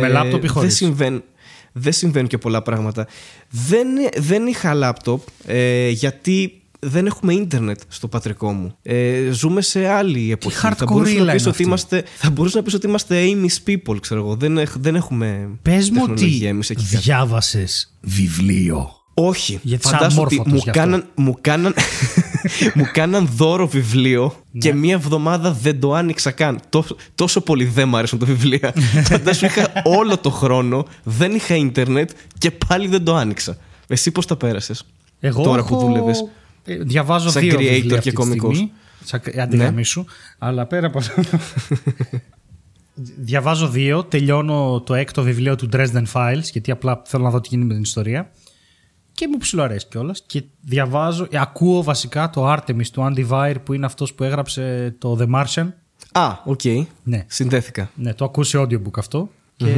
[0.00, 1.22] Με λάπτοπ ή δεν χωρίς; συμβαίνουν,
[1.72, 3.06] δεν συμβαίνουν και πολλά πράγματα.
[3.50, 8.74] Δεν, δεν είχα λάπτοπ ε, γιατί δεν έχουμε ίντερνετ στο πατρικό μου.
[8.82, 10.56] Ε, ζούμε σε άλλη εποχή.
[10.62, 11.62] hardcore θα, μπορούσα είναι να πεις ότι αυτή.
[11.62, 14.34] είμαστε, θα μπορούσα να πεις ότι είμαστε Amy's people, ξέρω εγώ.
[14.34, 16.98] Δεν, έχ- δεν έχουμε Πες μου ότι τεχνολογία εμείς εκεί κάτω.
[17.02, 18.90] διάβασες βιβλίο.
[19.14, 19.58] Όχι.
[19.62, 20.80] Γιατί είσαι Φαντάσου ότι αμόρφωτος μου γι' αυτό.
[20.82, 21.74] κάναν, μου, κάναν,
[22.74, 24.60] μου κάναν δώρο βιβλίο Ναι.
[24.60, 26.60] και μία εβδομάδα δεν το άνοιξα καν.
[26.68, 28.74] Τόσο, τόσο πολύ δεν μου άρεσαν τα βιβλία.
[29.10, 33.56] Φαντάσου είχα όλο το χρόνο, δεν είχα ίντερνετ και πάλι δεν το άνοιξα.
[33.86, 34.84] Εσύ πώς τα πέρασες
[35.20, 35.68] Εγώ τώρα έχω...
[35.76, 36.24] που δούλευες;
[36.64, 38.56] Ε, Διαβάζω Σαν δύο creator βιβλία και αυτή τη κωμικός.
[38.56, 38.72] στιγμή.
[39.04, 40.04] Σαν αντιγραμμή σου.
[40.38, 41.22] Αλλά πέρα από αυτό...
[43.16, 44.04] Διαβάζω δύο.
[44.04, 47.74] Τελειώνω το έκτο βιβλίο του Dresden Files, γιατί απλά θέλω να δω τι γίνεται με
[47.74, 48.30] την ιστορία.
[49.12, 50.22] Και μου ψιλοαρέσει κιόλας.
[50.26, 54.94] Και διαβάζω, ε, ακούω βασικά το Artemis του Andy Weir, που είναι αυτός που έγραψε
[54.98, 55.68] το The Martian.
[56.12, 56.60] Α, οκ.
[57.02, 57.24] Ναι.
[57.26, 57.90] Συνδέθηκα.
[57.94, 59.30] Ναι, το ακούω σε audiobook αυτό.
[59.56, 59.72] Και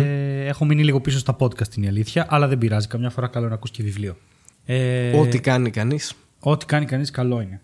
[0.46, 2.26] έχω μείνει λίγο πίσω στα podcast, είναι η αλήθεια.
[2.28, 2.86] Αλλά δεν πειράζει.
[2.86, 4.16] Καμιά φορά καλό είναι να ακούς και βιβλίο.
[4.64, 6.12] Ε, Ό,τι κάνει κανείς,
[6.50, 7.60] ό,τι κάνει κανείς καλό είναι.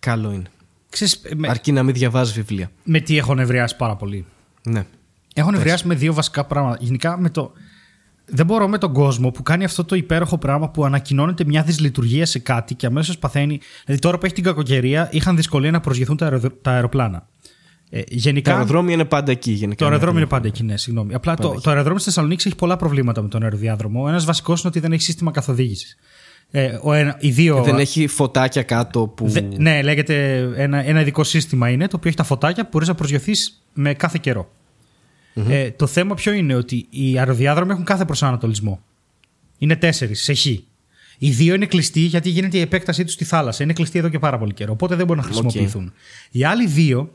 [0.00, 0.46] καλό είναι.
[0.90, 2.70] Ξέρεις, με, Αρκεί να μην διαβάζει βιβλία.
[2.84, 4.24] με τι έχω νευριάσει πάρα πολύ.
[4.62, 4.84] Ναι.
[5.34, 6.76] Έχω νευριάσει με δύο βασικά πράγματα.
[6.80, 7.52] Γενικά με το.
[8.28, 12.26] Δεν μπορώ με τον κόσμο που κάνει αυτό το υπέροχο πράγμα που ανακοινώνεται μια δυσλειτουργία
[12.26, 13.60] σε κάτι και αμέσως παθαίνει.
[13.84, 17.28] Δηλαδή τώρα που έχει την κακοκαιρία, είχαν δυσκολία να προσγειωθούν τα, αεροδρο- τα αεροπλάνα.
[17.90, 18.50] Ε, γενικά.
[18.50, 19.76] Τα αεροδρόμια είναι πάντα εκεί γενικά.
[19.78, 20.20] Το αεροδρόμιο Ναι.
[20.20, 21.14] είναι πάντα εκεί, ναι, συγγνώμη.
[21.14, 24.04] Απλά το, το αεροδρόμιο στη Θεσσαλονίκη έχει πολλά προβλήματα με τον αεροδιάδρομο.
[24.08, 25.96] Ένας βασικός είναι ότι δεν έχει σύστημα καθοδήγησης.
[26.58, 29.28] Ε, ο ένα, οι δύο, Δεν έχει φωτάκια κάτω που.
[29.28, 32.88] Δε- ναι, λέγεται ένα, ένα ειδικό σύστημα είναι το οποίο έχει τα φωτάκια που μπορείς
[32.88, 34.50] να προσγειωθείς με κάθε καιρό.
[35.48, 38.80] Ε, το θέμα ποιο είναι ότι οι αεροδιάδρομοι έχουν κάθε προσανατολισμό.
[39.58, 40.46] Είναι τέσσερις, σε χ.
[41.18, 43.62] Οι δύο είναι κλειστοί γιατί γίνεται η επέκτασή τους στη θάλασσα.
[43.62, 44.72] Είναι κλειστοί εδώ και πάρα πολύ καιρό.
[44.72, 45.92] Οπότε δεν μπορούν να χρησιμοποιηθούν.
[46.30, 47.12] Οι άλλοι δύο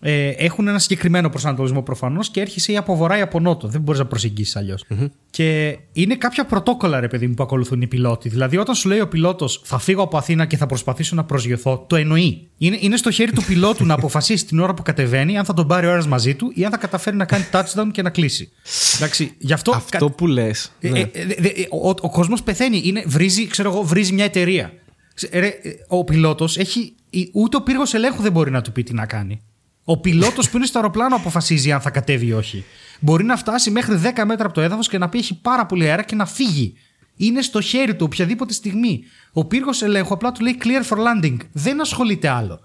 [0.00, 3.68] ε, έχουν ένα συγκεκριμένο προσανατολισμό προφανώς και έρχεσαι ή από βορρά ή από νότο.
[3.68, 4.84] Δεν μπορείς να προσεγγίσεις αλλιώς.
[5.30, 8.28] Και είναι κάποια πρωτόκολλα, ρε παιδί μου, που ακολουθούν οι πιλότοι.
[8.28, 11.84] Δηλαδή, όταν σου λέει ο πιλότος θα φύγω από Αθήνα και θα προσπαθήσω να προσγειωθώ,
[11.88, 12.48] το εννοεί.
[12.58, 15.66] Είναι, είναι στο χέρι του πιλότου να αποφασίσει την ώρα που κατεβαίνει αν θα τον
[15.66, 18.50] πάρει ο αέρα μαζί του ή αν θα καταφέρει να κάνει touchdown και να κλείσει.
[18.96, 19.70] Εντάξει, γι' αυτό.
[19.74, 20.72] Αυτό που λες.
[20.80, 22.80] Ε, ε, ε, δε- ε, ο, ο κόσμος πεθαίνει.
[22.84, 24.72] Είναι, βρίζει, ξέρω εγώ, βρίζει μια εταιρεία.
[25.14, 26.94] Ξε- ρε, ε, ο πιλότος έχει.
[27.10, 29.42] η- Ούτε ο πύργος ελέγχου δεν μπορεί να του πει τι να κάνει.
[29.84, 32.64] Ο πιλότος που είναι στο αεροπλάνο αποφασίζει αν θα κατέβει ή όχι.
[33.00, 35.88] Μπορεί να φτάσει μέχρι 10 μέτρα από το έδαφος και να πει έχει πάρα πολύ
[35.88, 36.74] αέρα και να φύγει.
[37.16, 39.02] Είναι στο χέρι του οποιαδήποτε στιγμή.
[39.32, 41.36] Ο πύργος ελέγχου απλά του λέει clear for landing.
[41.52, 42.60] Δεν ασχολείται άλλο.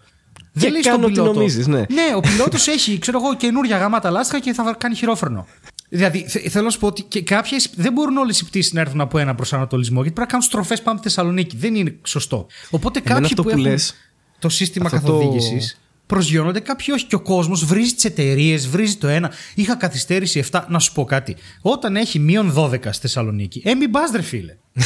[0.53, 1.33] Δεν λέει στον κάνω ό,τι πιλότο.
[1.33, 1.77] νομίζεις, ναι.
[1.79, 5.47] Ναι, ο πιλότος έχει, ξέρω εγώ, καινούργια γάματα λάστιχα και θα κάνει χειρόφρενο.
[5.89, 8.81] Δηλαδή, θε- θέλω να σου πω ότι και κάποιες, δεν μπορούν όλες οι πτήσεις να
[8.81, 11.57] έρθουν από ένα προσανατολισμό, γιατί πρέπει να κάνουν στροφές πάνω από τη Θεσσαλονίκη.
[11.57, 12.47] Δεν είναι σωστό.
[12.69, 13.93] Οπότε Εμένα κάποιοι αυτό που, που έχουν λες,
[14.39, 15.77] το σύστημα αυτό το- καθοδήγηση
[16.13, 17.05] προσγειώνονται, κάποιοι όχι.
[17.05, 19.31] Και ο κόσμος βρίζει τις εταιρείες, βρίζει το ένα.
[19.55, 20.61] Είχα καθυστέρηση 7.
[20.67, 21.35] Να σου πω κάτι.
[21.61, 24.55] Όταν έχει μείον 12 στη Θεσσαλονίκη, ε, μην πας, ρε φίλε.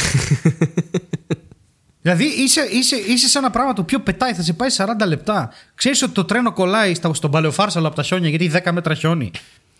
[2.02, 5.50] Δηλαδή είσαι, είσαι, είσαι σε ένα πράγμα το οποίο πετάει, θα σε πάει 40 λεπτά.
[5.74, 9.30] Ξέρεις ότι το τρένο κολλάει στα- στον παλαιοφάρσαλο από τα χιόνια γιατί 10 μέτρα χιόνι.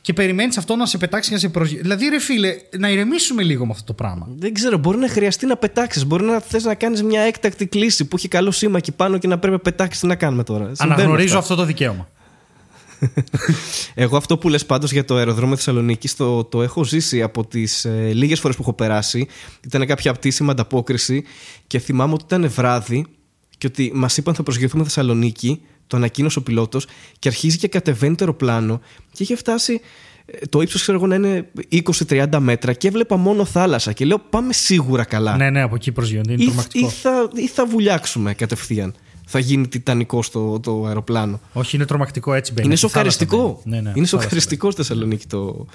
[0.05, 1.83] Και περιμένεις αυτό να σε πετάξει και να σε προσγειώσει.
[1.83, 4.29] Δηλαδή, ρε φίλε, να ηρεμήσουμε λίγο με αυτό το πράγμα.
[4.37, 6.07] Δεν ξέρω, μπορεί να χρειαστεί να πετάξεις.
[6.07, 9.27] Μπορεί να θες να κάνεις μια έκτακτη κλίση που έχει καλό σήμα εκεί πάνω και
[9.27, 10.01] να πρέπει να πετάξεις.
[10.01, 10.64] Τι να κάνουμε τώρα.
[10.64, 11.38] Συμβαίνουν Αναγνωρίζω αυτά.
[11.38, 12.09] αυτό το δικαίωμα.
[13.95, 17.85] Εγώ αυτό που λες πάντως για το αεροδρόμιο Θεσσαλονίκη το, το έχω ζήσει από τις
[17.85, 19.27] ε, λίγες φορές που έχω περάσει.
[19.64, 21.25] Ήταν κάποια απτήσιμα ανταπόκριση
[21.67, 23.07] και θυμάμαι ότι ήταν βράδυ
[23.59, 26.87] και ότι μας είπαν θα προσγειωθούμε Θεσσαλονίκη, το ανακοίνωσε ο πιλότος
[27.18, 28.81] και αρχίζει και κατεβαίνει το αεροπλάνο
[29.12, 29.81] και είχε φτάσει
[30.27, 31.51] ε, το ύψος ξέρω εγώ να είναι
[32.09, 35.37] 20-30 μέτρα και έβλεπα μόνο θάλασσα και λέω πάμε σίγουρα καλά.
[35.37, 36.33] Ναι, ναι, από εκεί προσγειώνεται.
[36.33, 36.87] Είναι ή, τρομακτικό.
[36.87, 38.94] ή, θα, ή θα βουλιάξουμε κατευθείαν.
[39.27, 41.40] Θα γίνει τιτανικό στο το αεροπλάνο.
[41.53, 42.66] Όχι, είναι τρομακτικό έτσι μπαίνει.
[42.66, 43.61] Είναι Στη θάλασσα σοκαριστικό.
[43.64, 43.77] μπαίνει.
[43.77, 45.66] Ναι, ναι, είναι θάλασσα σοκαριστικό στη Θεσσαλονίκη το,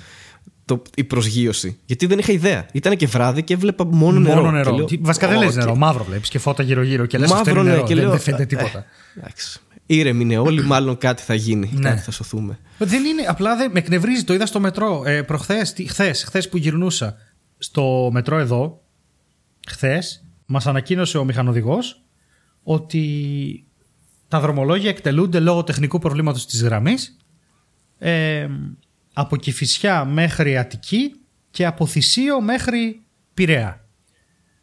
[0.65, 1.78] το, η προσγείωση.
[1.86, 2.65] Γιατί δεν είχα ιδέα.
[2.72, 4.28] Ήταν και βράδυ και έβλεπα μόνο μπαίνει.
[4.28, 4.36] νερό.
[4.43, 4.76] Μόνο Και νερό.
[4.76, 7.06] λέω, Τι- Βασικά δεν «Ω, λες και- νερό, μαύρο βλέπεις και φώτα γύρω-γύρω.
[7.06, 7.88] Και λες αυτό Μαύρο, είναι ναι, νερό.
[7.88, 8.12] και δεν, λέω.
[8.12, 8.78] δεν φαίνεται ε, τίποτα.
[8.78, 9.60] ε, εντάξει.
[9.91, 11.69] Ήρεμοι είναι όλοι, μάλλον κάτι θα γίνει.
[11.73, 11.89] Ναι.
[11.89, 12.60] Κάτι θα σωθούμε.
[12.78, 14.23] Δεν είναι, απλά δεν, με εκνευρίζει.
[14.23, 17.15] Το είδα στο μετρό ε, προχθές, χθες χθες που γυρνούσα
[17.58, 18.82] στο μετρό εδώ.
[19.67, 22.04] Χθες μας ανακοίνωσε ο μηχανοδηγός
[22.63, 23.04] ότι
[24.28, 27.17] τα δρομολόγια εκτελούνται λόγω τεχνικού προβλήματος της γραμμής
[27.97, 28.47] ε,
[29.13, 31.12] από Κηφισιά μέχρι Αττική
[31.52, 33.02] και από Θησίο μέχρι
[33.34, 33.86] Πειραιά.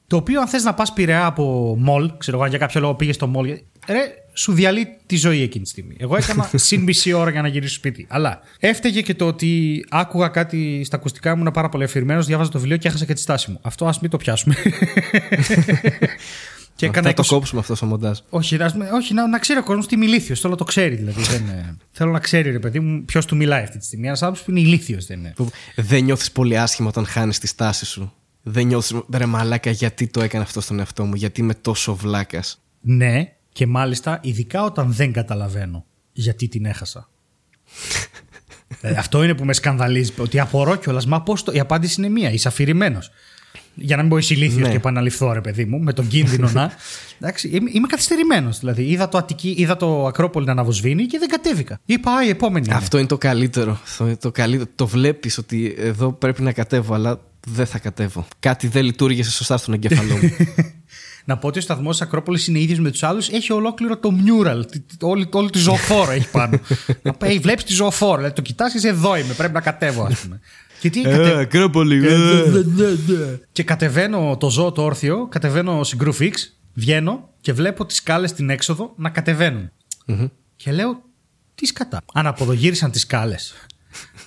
[0.06, 2.94] Το οποίο αν θες να πας Πειραιά από μολ, ξέρω εγώ αν για κάποιο λόγο
[2.94, 3.46] πήγες στο μολ,
[3.86, 4.02] ρε,
[4.36, 5.96] σου διαλύει τη ζωή εκείνη τη στιγμή.
[5.98, 8.06] Εγώ έκανα συν μισή ώρα για να γυρίσω σπίτι.
[8.08, 12.50] Αλλά έφταιγε και το ότι άκουγα κάτι στα ακουστικά μου, ήμουν πάρα πολύ αφηρημένος, διάβαζα
[12.50, 13.58] το βιβλίο και έχασα και τη στάση μου.
[13.62, 14.54] Αυτό ας μην το πιάσουμε.
[16.76, 18.18] Και έκανα το κόψουμε αυτό στο μοντάζ.
[18.28, 18.58] Όχι,
[18.94, 20.40] όχι να, να ξέρει ο κόσμος τι είμαι ηλίθιος.
[20.40, 21.22] Θέλω να το ξέρει δηλαδή.
[21.22, 24.06] δεν, θέλω να ξέρει, ρε παιδί μου, ποιος του μιλάει αυτή τη στιγμή.
[24.06, 25.34] Ένας άνθρωπος που είναι ηλίθιος δεν είναι.
[25.76, 30.22] Δεν νιώθεις πολύ άσχημα όταν χάνεις τη στάση σου; Δεν νιώθεις, ρε μαλάκα, γιατί το
[30.22, 35.12] έκανε αυτό στον εαυτό μου, γιατί είμαι τόσο βλάκας; Ναι, και μάλιστα ειδικά όταν δεν
[35.12, 37.08] καταλαβαίνω γιατί την έχασα.
[38.80, 40.12] ε, αυτό είναι που με σκανδαλίζει.
[40.18, 41.06] Ότι απορώ κιόλας.
[41.06, 41.52] Μα πώς το.
[41.52, 42.30] Η απάντηση είναι μία.
[42.30, 43.10] Είσαι αφηρημένος.
[43.74, 44.68] Για να μην πω είσαι ηλίθιος ναι.
[44.68, 46.72] και επαναληφθώ, ρε παιδί μου, με τον κίνδυνο να.
[47.20, 48.58] Εντάξει, είμαι, είμαι καθυστερημένος.
[48.58, 51.80] Δηλαδή, είδα το, Αττική, είδα το Ακρόπολη να αναβοσβήνει και δεν κατέβηκα.
[51.84, 52.72] Είπα, η επόμενη.
[52.72, 53.80] Αυτό είναι το καλύτερο.
[53.82, 54.70] Αυτό το, καλύτερο.
[54.74, 58.26] το βλέπεις ότι εδώ πρέπει να κατέβω, αλλά δεν θα κατέβω.
[58.38, 60.30] Κάτι δεν λειτουργήσε σωστά στον εγκέφαλό μου.
[61.26, 63.28] να πω ότι ο σταθμός της Ακρόπολης είναι ίδιος με τους άλλους.
[63.28, 64.62] Έχει ολόκληρο το mural.
[65.00, 66.60] Όλη, όλη τη ζωοφόρα έχει πάνω.
[67.40, 68.16] Βλέπεις τη ζωοφόρα.
[68.16, 69.34] Δηλαδή, το κοιτάζει, εδώ είμαι.
[69.34, 70.40] Πρέπει να κατέβω, ας πούμε.
[70.80, 72.06] Και τι ε, Ακρόπολη.
[72.06, 72.20] Ε.
[73.52, 76.32] και κατεβαίνω το ζώο το όρθιο, κατεβαίνω στην Fix,
[76.74, 79.70] βγαίνω και βλέπω τις σκάλες στην έξοδο να κατεβαινουν
[80.56, 81.02] Και λέω,
[81.54, 82.02] τι σκατά.
[82.12, 83.54] Αναποδογύρισαν τις σκάλες.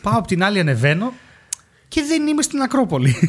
[0.01, 1.13] Πάω από την άλλη, ανεβαίνω
[1.89, 3.15] και δεν είμαι στην Ακρόπολη.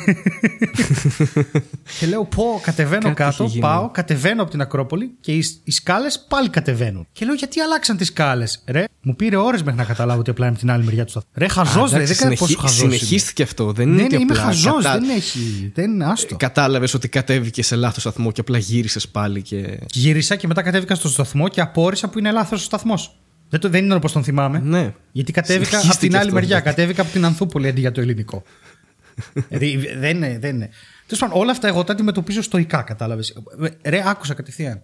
[1.99, 6.49] και λέω, πω, κατεβαίνω κάτω, πάω, κατεβαίνω από την Ακρόπολη και οι, οι σκάλες πάλι
[6.49, 7.07] κατεβαίνουν.
[7.13, 8.63] Και λέω, γιατί αλλάξαν τις σκάλες.
[8.67, 11.31] Ρε, μου πήρε ώρες μέχρι να καταλάβω ότι απλά είμαι την άλλη μεριά του σταθμού.
[11.35, 12.77] Ρε, χαζός, δεν ξέρω πόσο χαζός.
[12.77, 13.73] Συνεχίστηκε αυτό.
[13.73, 14.99] Δεν είναι ναι, ναι, είμαι χαζός, κατα...
[14.99, 15.73] δεν έχει.
[15.75, 16.37] Δεν είναι άστο.
[16.37, 19.43] Κατάλαβες ότι κατέβηκες σε λάθος σταθμό και απλά γύρισες πάλι.
[19.43, 19.79] Και...
[19.93, 23.15] Γύρισα και μετά κατέβηκα στο σταθμό και απόρρισα που είναι λάθος ο σταθμός.
[23.51, 24.59] Δεν, το, δεν είναι όπως τον θυμάμαι.
[24.59, 24.95] Ναι.
[25.13, 26.57] Γιατί κατέβηκα από την άλλη μεριά.
[26.57, 26.63] Ναι.
[26.63, 28.43] Κατέβηκα από την Ανθούπολη αντί για το ελληνικό.
[29.49, 30.39] δηλαδή δεν είναι.
[30.39, 30.71] Δεν είναι.
[31.07, 33.43] Τέλος πάντων, όλα αυτά εγώ τα αντιμετωπίζω στοικά, κατάλαβες.
[33.83, 34.83] Ρε, άκουσα κατευθείαν.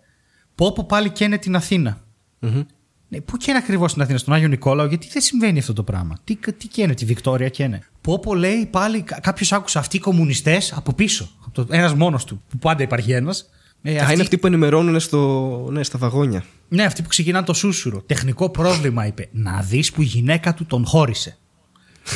[0.55, 2.01] Πω πω πάλι καίνε την Αθήνα.
[2.41, 2.67] Mm-hmm.
[3.09, 6.19] Ναι, πού καίνε ακριβώς στην Αθήνα, στον Άγιο Νικόλαο, γιατί δεν συμβαίνει αυτό το πράγμα;
[6.25, 10.73] Τι, τι καίνε, τη Βικτόρια καίνε; Πω πω λέει πάλι, κάποιος άκουσε αυτοί οι κομμουνιστές
[10.73, 11.29] από πίσω.
[11.71, 13.51] Ένας μόνος του, που πάντα υπάρχει ένας.
[13.89, 14.13] Ε, αυτοί...
[14.13, 16.45] είναι αυτοί που ενημερώνουν στο, ναι, στα βαγόνια.
[16.69, 18.01] Ναι, αυτοί που ξεκινάνε το σούσουρο.
[18.01, 19.29] Τεχνικό πρόβλημα, είπε.
[19.33, 21.37] Να δεις που η γυναίκα του τον χώρισε.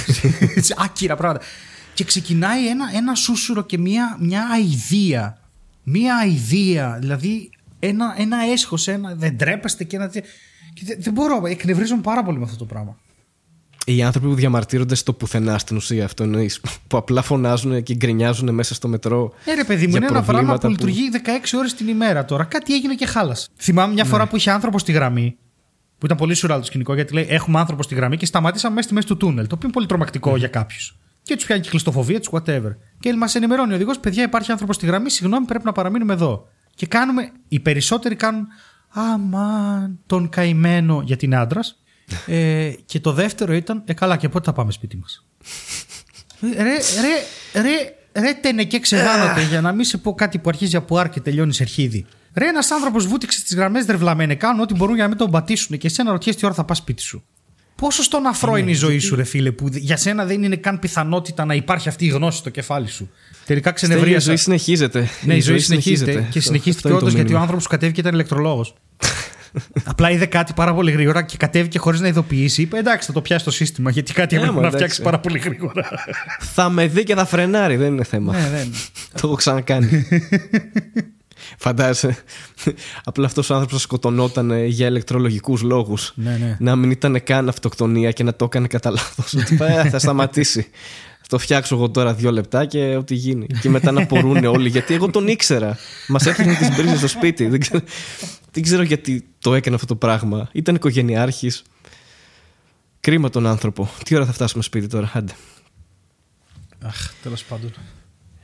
[0.84, 1.44] Άκυρα πράγματα.
[1.94, 5.38] Και ξεκινάει ένα, ένα σούσουρο και μια, μια αηδία.
[5.82, 6.96] Μια αηδία.
[7.00, 10.06] Δηλαδή ένα, ένα έσχος, ένα, δεν τρέπεστε και ένα.
[10.74, 12.96] Και δεν, δεν μπορώ, εκνευρίζομαι πάρα πολύ με αυτό το πράγμα
[13.86, 16.60] οι άνθρωποι που διαμαρτύρονται στο πουθενά στην ουσία αυτό εννοείς.
[16.88, 19.32] Που απλά φωνάζουν και γκρινιάζουν μέσα στο μετρό.
[19.44, 21.18] Ε, ρε παιδί μου, είναι ένα πράγμα που, λειτουργεί 16
[21.58, 22.44] ώρες την ημέρα τώρα.
[22.44, 23.48] Κάτι έγινε και χάλασε.
[23.56, 24.10] Θυμάμαι μια ναι.
[24.10, 25.36] φορά που είχε άνθρωπο στη γραμμή.
[25.98, 28.86] Που ήταν πολύ σουράλ το σκηνικό γιατί λέει: Έχουμε άνθρωπο στη γραμμή και σταματήσαμε μέσα
[28.86, 29.46] στη μέση του τούνελ.
[29.46, 30.98] Το οποίο είναι πολύ τρομακτικό για κάποιους.
[31.22, 32.76] Και τους πιάνει κλειστοφοβία τους, whatever.
[32.98, 36.48] Και μας ενημερώνει ο οδηγός: Παιδιά, υπάρχει άνθρωπο στη γραμμή, συγγνώμη, πρέπει να παραμείνουμε εδώ.
[36.74, 38.46] Και κάνουμε, οι περισσότεροι κάνουν.
[38.92, 41.80] Αμάν, τον καημένο, γιατί είναι άντρας
[42.26, 45.26] ε, και το δεύτερο ήταν, ε καλά και πότε θα πάμε σπίτι μας;
[46.40, 50.76] ρε, ρε, ρε, ρε τενε και ξεδάνονται για να μην σε πω κάτι που αρχίζει
[50.76, 52.06] από άρ και τελειώνεις σε αρχίδι.
[52.34, 54.34] Ρε, ένας άνθρωπος βούτυξε τι γραμμές δρευλαμένε.
[54.34, 56.78] Κάνουν ό,τι μπορούν για να μην τον πατήσουν και εσένα ρωτιέσαι τι ώρα θα πας
[56.78, 57.24] σπίτι σου.
[57.74, 60.78] Πόσο στον αφρό είναι η ζωή σου, ρε φίλε, που για σένα δεν είναι καν
[60.78, 63.10] πιθανότητα να υπάρχει αυτή η γνώση στο κεφάλι σου.
[63.46, 64.16] Τελικά ξενευρίασα.
[64.16, 65.08] Η ζωή συνεχίζεται.
[65.22, 66.28] Ναι, η ζωή συνεχίζεται.
[66.30, 68.74] Και συνεχίστηκε όντως γιατί ο άνθρωπος που κατέβηκε ήταν ηλεκτρολόγος.
[69.84, 72.62] Απλά είδε κάτι πάρα πολύ γρήγορα και κατέβηκε χωρίς να ειδοποιήσει.
[72.62, 75.88] Είπε εντάξει, θα το πιάσει το σύστημα γιατί κάτι έπρεπε να φτιάξει πάρα πολύ γρήγορα.
[76.38, 78.32] θα με δει και θα φρενάρει, δεν είναι θέμα.
[78.32, 78.64] Ναι, ναι.
[79.12, 79.88] το έχω ξανακάνει.
[81.58, 82.16] Φαντάζεσαι.
[83.04, 86.12] Απλά αυτός ο άνθρωπος σκοτωνόταν για ηλεκτρολογικούς λόγους.
[86.14, 86.56] Ναι, ναι.
[86.58, 89.34] Να μην ήταν καν αυτοκτονία και να το έκανε κατά λάθος.
[89.90, 90.66] θα σταματήσει.
[91.30, 93.46] Το φτιάξω εγώ τώρα δύο λεπτά και ό,τι γίνει.
[93.46, 94.68] Και μετά να πορούν όλοι.
[94.68, 95.78] Γιατί εγώ τον ήξερα.
[96.08, 97.46] Μας έφυγε τις μπρίζες στο σπίτι.
[97.46, 97.80] Δεν ξέρω,
[98.52, 100.48] δεν ξέρω γιατί το έκανε αυτό το πράγμα.
[100.52, 101.62] Ήταν οικογενειάρχης.
[103.00, 103.90] Κρίμα τον άνθρωπο.
[104.04, 105.32] Τι ώρα θα φτάσουμε σπίτι τώρα, άντε.
[106.84, 107.72] Αχ, τέλος πάντων.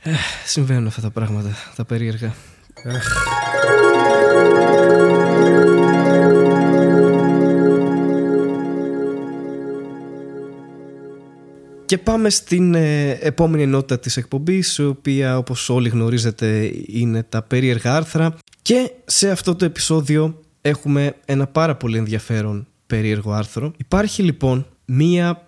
[0.01, 0.11] Ε,
[0.45, 2.33] συμβαίνουν αυτά τα πράγματα, τα περίεργα.
[11.87, 17.41] Και πάμε στην ε, επόμενη ενότητα της εκπομπής, η οποία όπως όλοι γνωρίζετε είναι τα
[17.41, 18.35] περίεργα άρθρα.
[18.61, 23.73] Και σε αυτό το επεισόδιο έχουμε ένα πάρα πολύ ενδιαφέρον περίεργο άρθρο.
[23.77, 25.47] Υπάρχει λοιπόν μία...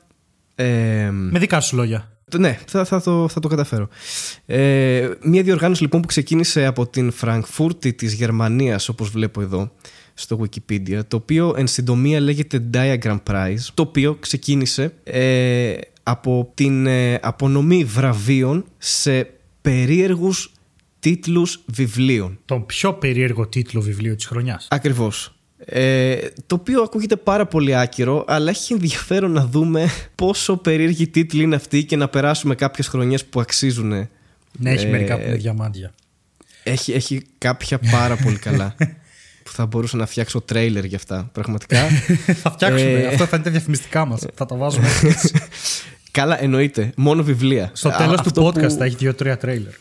[0.55, 2.11] Ε, Με δικά σου λόγια.
[2.37, 3.87] Ναι, θα, θα, το, θα το καταφέρω.
[4.45, 9.71] Ε, μία διοργάνωση λοιπόν που ξεκίνησε από την Φραγκφούρτη της Γερμανίας, όπως βλέπω εδώ,
[10.13, 15.75] στο Wikipedia, το οποίο εν συντομία λέγεται Diagram Prize, το οποίο ξεκίνησε ε,
[16.09, 19.29] από την ε, απονομή βραβείων σε
[19.61, 20.51] περίεργους
[20.99, 22.39] τίτλους βιβλίων.
[22.45, 24.67] Τον πιο περίεργο τίτλο βιβλίου της χρονιάς.
[24.69, 25.33] Ακριβώς.
[25.65, 26.17] Ε,
[26.47, 31.55] το οποίο ακούγεται πάρα πολύ άκυρο, αλλά έχει ενδιαφέρον να δούμε πόσο περίεργη τίτλη είναι
[31.55, 33.89] αυτή και να περάσουμε κάποιες χρονιές που αξίζουν.
[34.57, 35.93] Ναι, έχει μερικά που είναι διαμάντια.
[36.63, 38.75] Έχει, έχει κάποια πάρα πολύ καλά.
[39.43, 41.29] που θα μπορούσα να φτιάξω τρέιλερ για αυτά.
[41.31, 41.87] Πραγματικά.
[42.43, 43.07] θα φτιάξουμε.
[43.07, 44.25] Αυτό φαίνεται διαφημιστικά μας.
[44.33, 44.87] θα τα βάζουμε.
[46.11, 46.91] Καλά, εννοείται.
[46.95, 47.71] Μόνο βιβλία.
[47.73, 48.69] Στο τέλος του podcast που...
[48.69, 49.73] θα έχει δύο-τρία τρέιλερ.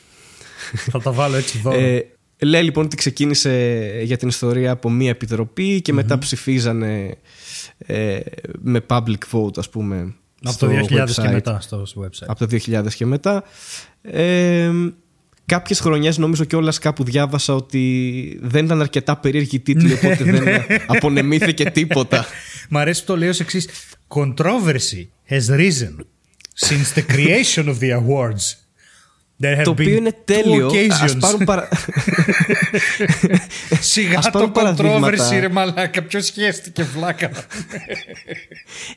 [0.93, 1.73] θα τα βάλω έτσι εδώ.
[1.73, 2.07] Ε,
[2.39, 7.17] λέει λοιπόν ότι ξεκίνησε για την ιστορία από μία επιτροπή και μετά ψηφίζανε
[7.79, 8.19] ε,
[8.59, 10.15] με public vote, ας πούμε.
[10.43, 11.11] Από το 2000 website.
[11.23, 12.27] και μετά στο website.
[12.27, 13.45] Από το 2000 και μετά.
[14.03, 14.71] Ε,
[15.49, 21.71] Κάποιες χρονιές νομίζω κιόλας κάπου διάβασα ότι δεν ήταν αρκετά περίεργη τίτλη, οπότε δεν απονεμήθηκε
[21.71, 22.27] τίποτα.
[22.69, 23.69] Μ' αρέσει που το λέω ως εξής.
[24.09, 25.97] Controversy has risen
[26.67, 28.69] since the creation of the awards
[29.65, 30.71] το οποίο είναι τέλειο.
[31.03, 31.69] Ας πάρουν παρα...
[33.81, 36.03] Σιγά ας το controversy ρε μαλάκα.
[36.03, 37.31] Ποιος σχέστηκε βλάκα.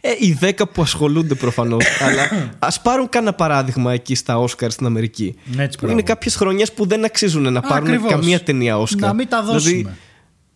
[0.02, 1.86] ε, οι δέκα που ασχολούνται προφανώς.
[2.06, 5.36] αλλά ας πάρουν κάνα παράδειγμα εκεί στα Όσκαρ στην Αμερική.
[5.58, 8.12] Έτσι, που είναι κάποιες χρονιές που δεν αξίζουν να πάρουν Ακριβώς.
[8.12, 9.08] καμία ταινία Όσκαρ.
[9.08, 9.78] Να μην τα δηλαδή, δώσουμε.
[9.78, 9.97] Δηλαδή,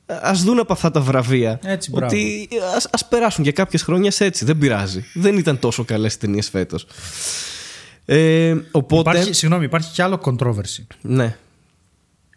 [0.05, 1.59] Α δουν από αυτά τα βραβεία.
[1.63, 4.45] Έτσι, ότι ας, ας περάσουν για κάποιες χρονιές έτσι.
[4.45, 5.05] Δεν πειράζει.
[5.13, 6.87] Δεν ήταν τόσο καλές ταινίες φέτος.
[8.05, 9.09] Ε, οπότε...
[9.09, 10.85] Υπάρχει, συγγνώμη, υπάρχει κι άλλο controversy.
[11.01, 11.35] Ναι.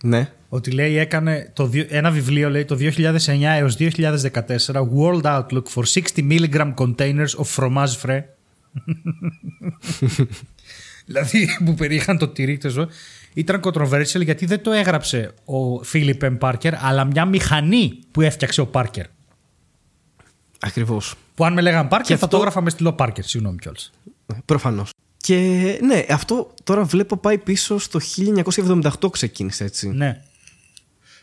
[0.02, 0.32] Ναι.
[0.48, 4.18] Ότι λέει έκανε το, ένα βιβλίο λέει το 2009 έως 2014
[4.96, 8.22] World Outlook for 60 mg containers of fromage frais.
[11.06, 12.88] δηλαδή που περιείχαν το τυρί ζω,
[13.38, 18.60] ήταν controversial γιατί δεν το έγραψε ο Φίλιπ Εμ Πάρκερ αλλά μια μηχανή που έφτιαξε
[18.60, 19.06] ο Πάρκερ.
[20.60, 21.14] Ακριβώς.
[21.34, 22.36] Που αν με λέγαν Πάρκερ θα αυτό...
[22.36, 23.90] το έγραφα με στυλό Πάρκερ, συγγνώμη κιόλας.
[24.44, 24.90] Προφανώς.
[25.16, 25.36] Και
[25.82, 28.00] ναι, αυτό τώρα βλέπω πάει πίσω στο
[29.00, 29.88] 1978 ξεκίνησε έτσι.
[29.88, 30.22] Ναι.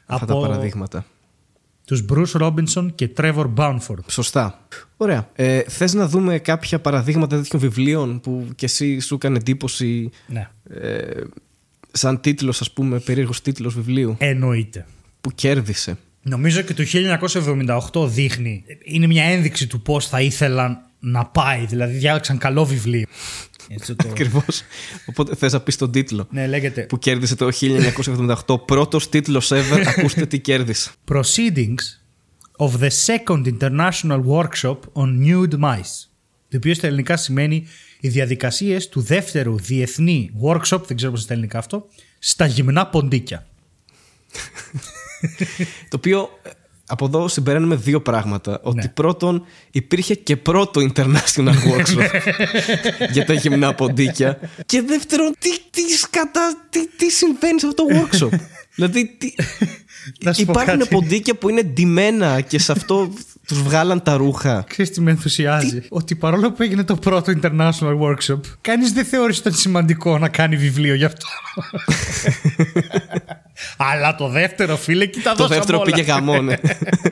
[0.06, 0.41] Αυτά Από...
[0.41, 1.06] τα παραδείγματα.
[1.86, 3.99] Τους Bruce Robinson και Trevor Bounford.
[4.08, 4.67] Σωστά.
[4.97, 5.30] Ωραία.
[5.34, 10.49] Ε, θες να δούμε κάποια παραδείγματα τέτοιων βιβλίων που και εσύ σου έκανε εντύπωση ναι.
[10.69, 11.21] ε,
[11.96, 14.16] σαν τίτλος ας πούμε, περίεργος τίτλος βιβλίου.
[14.20, 14.86] Εννοείται.
[15.22, 15.98] Που κέρδισε.
[16.22, 16.84] Νομίζω και το
[17.94, 21.66] 1978 δείχνει, είναι μια ένδειξη του πώς θα ήθελαν να πάει.
[21.66, 23.06] Δηλαδή διάλεξαν καλό βιβλίο.
[23.68, 24.08] Έτσι το...
[24.10, 24.62] Ακριβώς.
[25.06, 26.28] Οπότε θες να πεις τον τίτλο.
[26.32, 26.82] Ναι, λέγεται.
[26.82, 27.50] Που κέρδισε το
[28.46, 28.66] 1978.
[28.66, 29.84] Πρώτος τίτλος ever.
[29.98, 30.92] Ακούστε τι κέρδισε.
[31.08, 31.84] Proceedings
[32.58, 36.08] of the Second International Workshop on Nude Mice.
[36.50, 37.68] Το οποίο στα ελληνικά σημαίνει
[38.06, 41.88] οι διαδικασίες του δεύτερου διεθνή workshop, δεν ξέρω πώς στα ελληνικά αυτό,
[42.20, 43.48] στα γυμνά ποντίκια.
[45.89, 46.30] το οποίο
[46.88, 48.60] από εδώ συμπεραίνουμε δύο πράγματα.
[48.63, 48.88] Ότι ναι.
[48.88, 52.10] πρώτον υπήρχε και πρώτο international workshop
[53.12, 54.39] για τα γυμνά ποντίκια.
[54.65, 58.39] Και δεύτερον, τι, τι, σκατά, τι, τι συμβαίνει σε αυτό το workshop;
[58.76, 59.34] δηλαδή, τι,
[60.36, 63.13] υπάρχουν ποντίκια που είναι ντυμένα και σε αυτό
[63.48, 64.64] τους βγάλαν τα ρούχα.
[64.68, 69.40] Ξέρεις τι με ενθουσιάζει; Ότι παρόλο που έγινε το πρώτο international workshop, κανείς δεν θεώρησε
[69.40, 71.26] ότι ήταν σημαντικό να κάνει βιβλίο γι' αυτό.
[73.78, 76.56] Αλλά το δεύτερο, φίλε, κοίτα Το δεύτερο πήγε γαμό, ναι.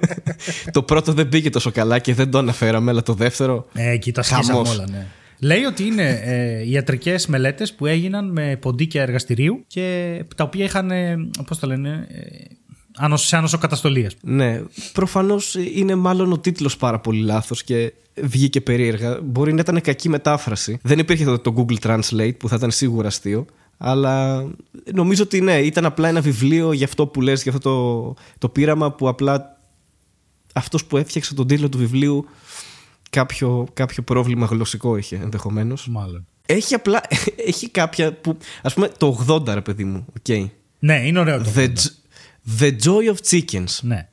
[0.72, 3.68] το πρώτο δεν πήγε τόσο καλά και δεν το αναφέραμε, αλλά το δεύτερο.
[3.74, 5.08] Ε, κοίτα, όλα, ναι.
[5.40, 10.92] Λέει ότι είναι ε, ιατρικές μελέτες που έγιναν με ποντίκια εργαστηρίου και τα οποία είχαν.
[10.92, 11.16] Ε,
[11.48, 12.08] Πώς το λένε.
[13.00, 14.10] Ε, σε ανοσοκαταστολή.
[14.22, 14.62] Ναι.
[14.94, 19.20] Προφανώς είναι μάλλον ο τίτλος πάρα πολύ λάθος και βγήκε περίεργα.
[19.24, 20.80] Μπορεί να ήταν κακή μετάφραση.
[20.84, 23.46] Δεν υπήρχε το, το Google Translate που θα ήταν σίγουρα αστείο.
[23.78, 24.46] Αλλά
[24.94, 28.50] νομίζω ότι ναι, ήταν απλά ένα βιβλίο για αυτό που λες, για αυτό το, το
[28.50, 29.58] πείραμα που απλά
[30.54, 32.26] αυτός που έφτιαξε τον τίτλο του βιβλίου
[33.10, 35.88] κάποιο, κάποιο πρόβλημα γλωσσικό είχε ενδεχομένως.
[35.88, 36.28] Μάλλον.
[36.46, 37.02] Έχει απλά,
[37.50, 40.46] έχει κάποια που, ας πούμε το 80 ρε παιδί μου, okay.
[40.80, 41.74] Ναι, είναι ωραίο το The,
[42.60, 43.80] The Joy of Chickens.
[43.82, 44.10] Ναι.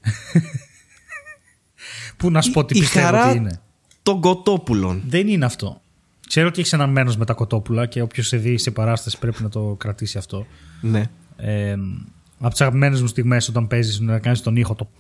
[2.17, 3.61] Πού να σου πω τι πιστεύω ότι είναι.
[4.03, 5.03] των κοτόπουλων.
[5.07, 5.81] Δεν είναι αυτό.
[6.29, 9.43] Ξέρω ότι έχεις ένα μένο με τα κοτόπουλα και όποιος σε δει σε παράσταση πρέπει
[9.43, 10.47] να το κρατήσει αυτό.
[10.81, 11.11] Ναι.
[11.37, 11.77] Ε,
[12.39, 14.89] από τις αγαπημένες μου στιγμές όταν παίζεις να κάνεις τον ήχο το.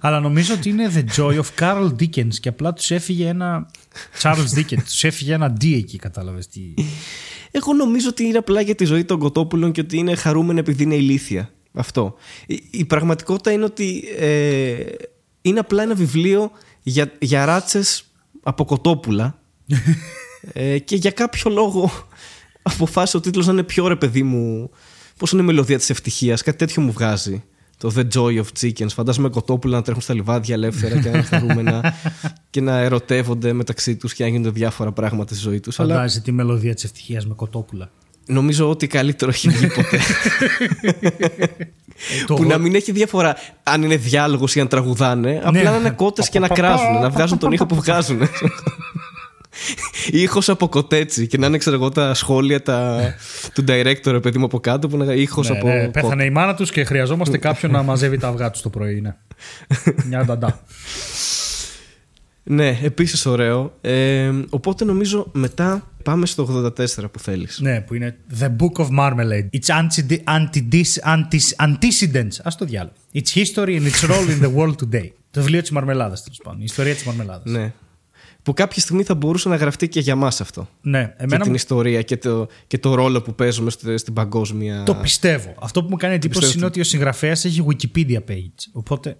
[0.00, 3.70] Αλλά νομίζω ότι είναι The Joy of Carl Dickens και απλά τους έφυγε ένα.
[4.22, 6.60] Charles Dickens, τους έφυγε ένα D εκεί, κατάλαβες τι.
[7.50, 10.82] Εγώ νομίζω ότι είναι απλά για τη ζωή των κοτόπουλων και ότι είναι χαρούμενοι επειδή
[10.82, 11.50] είναι ηλίθια.
[11.72, 12.14] Αυτό.
[12.70, 14.76] Η, πραγματικότητα είναι ότι ε,
[15.42, 16.50] είναι απλά ένα βιβλίο
[16.82, 18.04] για, για ράτσες
[18.42, 19.38] από κοτόπουλα
[20.52, 21.90] ε, και για κάποιο λόγο
[22.62, 24.70] αποφάσισε ο τίτλος να είναι πιο ρε παιδί μου
[25.16, 27.44] πώς είναι η μελωδία της ευτυχίας κάτι τέτοιο μου βγάζει
[27.78, 31.22] το The Joy of Chickens φαντάζομαι κοτόπουλα να τρέχουν στα λιβάδια ελεύθερα και να είναι
[31.26, 31.94] χαρούμενα
[32.50, 36.24] και να ερωτεύονται μεταξύ τους και να γίνονται διάφορα πράγματα στη ζωή τους Φαντάζεσαι αλλά...
[36.24, 37.90] τη μελωδία της ευτυχίας με κοτόπουλα
[38.28, 39.98] Νομίζω ότι καλύτερο έχει βγει ποτέ.
[42.26, 45.40] Το που εγώ- να μην έχει διαφορά αν είναι διάλογος ή αν τραγουδάνε.
[45.44, 45.70] Απλά Ναι.
[45.70, 48.18] να είναι κότες και να κράζουν, να βγάζουν τον ήχο που βγάζουν.
[50.10, 53.00] Ήχος από κοτέτσι και να είναι ξέρω εγώ τα σχόλια τα...
[53.54, 55.66] του director παιδί μου από κάτω που είναι ήχος Ναι, από.
[55.66, 56.00] ναι, κότε.
[56.00, 59.00] πέθανε η μάνα τους και χρειαζόμαστε κάποιον να μαζεύει τα αυγά τους το πρωί.
[59.00, 59.14] Ναι.
[60.08, 60.60] Μια νταντά.
[62.48, 63.72] Ναι, επίσης ωραίο.
[63.80, 67.58] Ε, οπότε νομίζω μετά πάμε στο 84 που θέλεις.
[67.60, 69.48] ναι, που είναι The Book of Marmalade.
[69.60, 72.36] Its anti- anti- anti- antecedents.
[72.42, 72.92] Α το διάλογο.
[73.14, 75.08] Its history and its role in the world today.
[75.30, 76.60] Το βιβλίο της Μαρμελάδας, τέλος πάντων.
[76.60, 77.52] Η ιστορία της Μαρμελάδας.
[77.52, 77.72] Ναι.
[78.46, 80.68] Που κάποια στιγμή θα μπορούσε να γραφτεί και για μας αυτό.
[80.82, 84.12] Ναι, Και εμένα την μου- ιστορία και το, και το ρόλο που παίζουμε στη- στην
[84.12, 84.82] παγκόσμια.
[84.82, 85.54] το πιστεύω.
[85.60, 86.58] Αυτό που μου κάνει εντύπωση πιστεύω.
[86.58, 88.64] είναι ότι ο συγγραφέας έχει Wikipedia page.
[88.72, 89.16] Οπότε.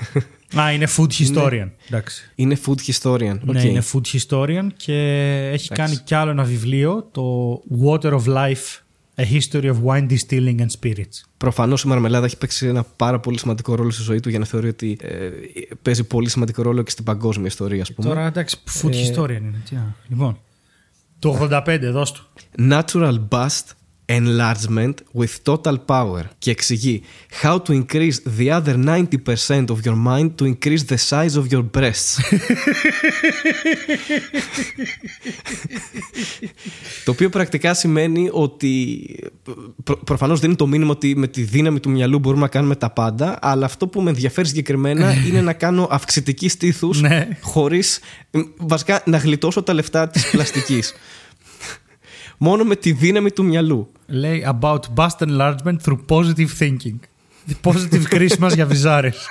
[0.60, 1.68] Α, είναι food historian.
[1.86, 2.30] Εντάξει.
[2.34, 3.38] Είναι food historian.
[3.42, 3.64] Ναι, Οκ.
[3.64, 4.94] είναι food historian και
[5.52, 7.54] έχει κάνει κι άλλο ένα βιβλίο, το
[7.84, 8.80] Water of Life,
[9.16, 11.20] A History of Wine Distilling and Spirits.
[11.36, 14.44] Προφανώς η Μαρμελάδα έχει παίξει ένα πάρα πολύ σημαντικό ρόλο στη ζωή του για να
[14.44, 15.28] θεωρεί ότι ε,
[15.82, 18.08] παίζει πολύ σημαντικό ρόλο και στην παγκόσμια ιστορία, ας πούμε.
[18.08, 19.62] Τώρα εντάξει, food historian είναι.
[19.68, 20.38] Τι να- Λοιπόν,
[21.18, 22.26] το 85, δώσ' του.
[22.70, 23.62] Natural bust
[24.20, 26.22] enlargement with total power.
[26.38, 27.02] Και εξηγεί
[27.42, 31.64] how to increase the other 90% of your mind to increase the size of your
[31.76, 32.18] breasts.
[37.04, 38.98] Το οποίο πρακτικά σημαίνει ότι
[39.84, 42.90] προ, προφανώς δίνει το μήνυμα ότι με τη δύναμη του μυαλού μπορούμε να κάνουμε τα
[42.90, 47.28] πάντα, αλλά αυτό που με ενδιαφέρει συγκεκριμένα είναι να κάνω αυξητική στήθους Ναι.
[47.40, 48.00] χωρίς
[48.56, 50.94] βασικά να γλιτώσω τα λεφτά της πλαστικής.
[52.44, 53.92] Μόνο με τη δύναμη του μυαλού.
[54.06, 56.98] Λέει about bust enlargement through positive thinking.
[57.62, 59.26] Positive Christmas για βυζάρες.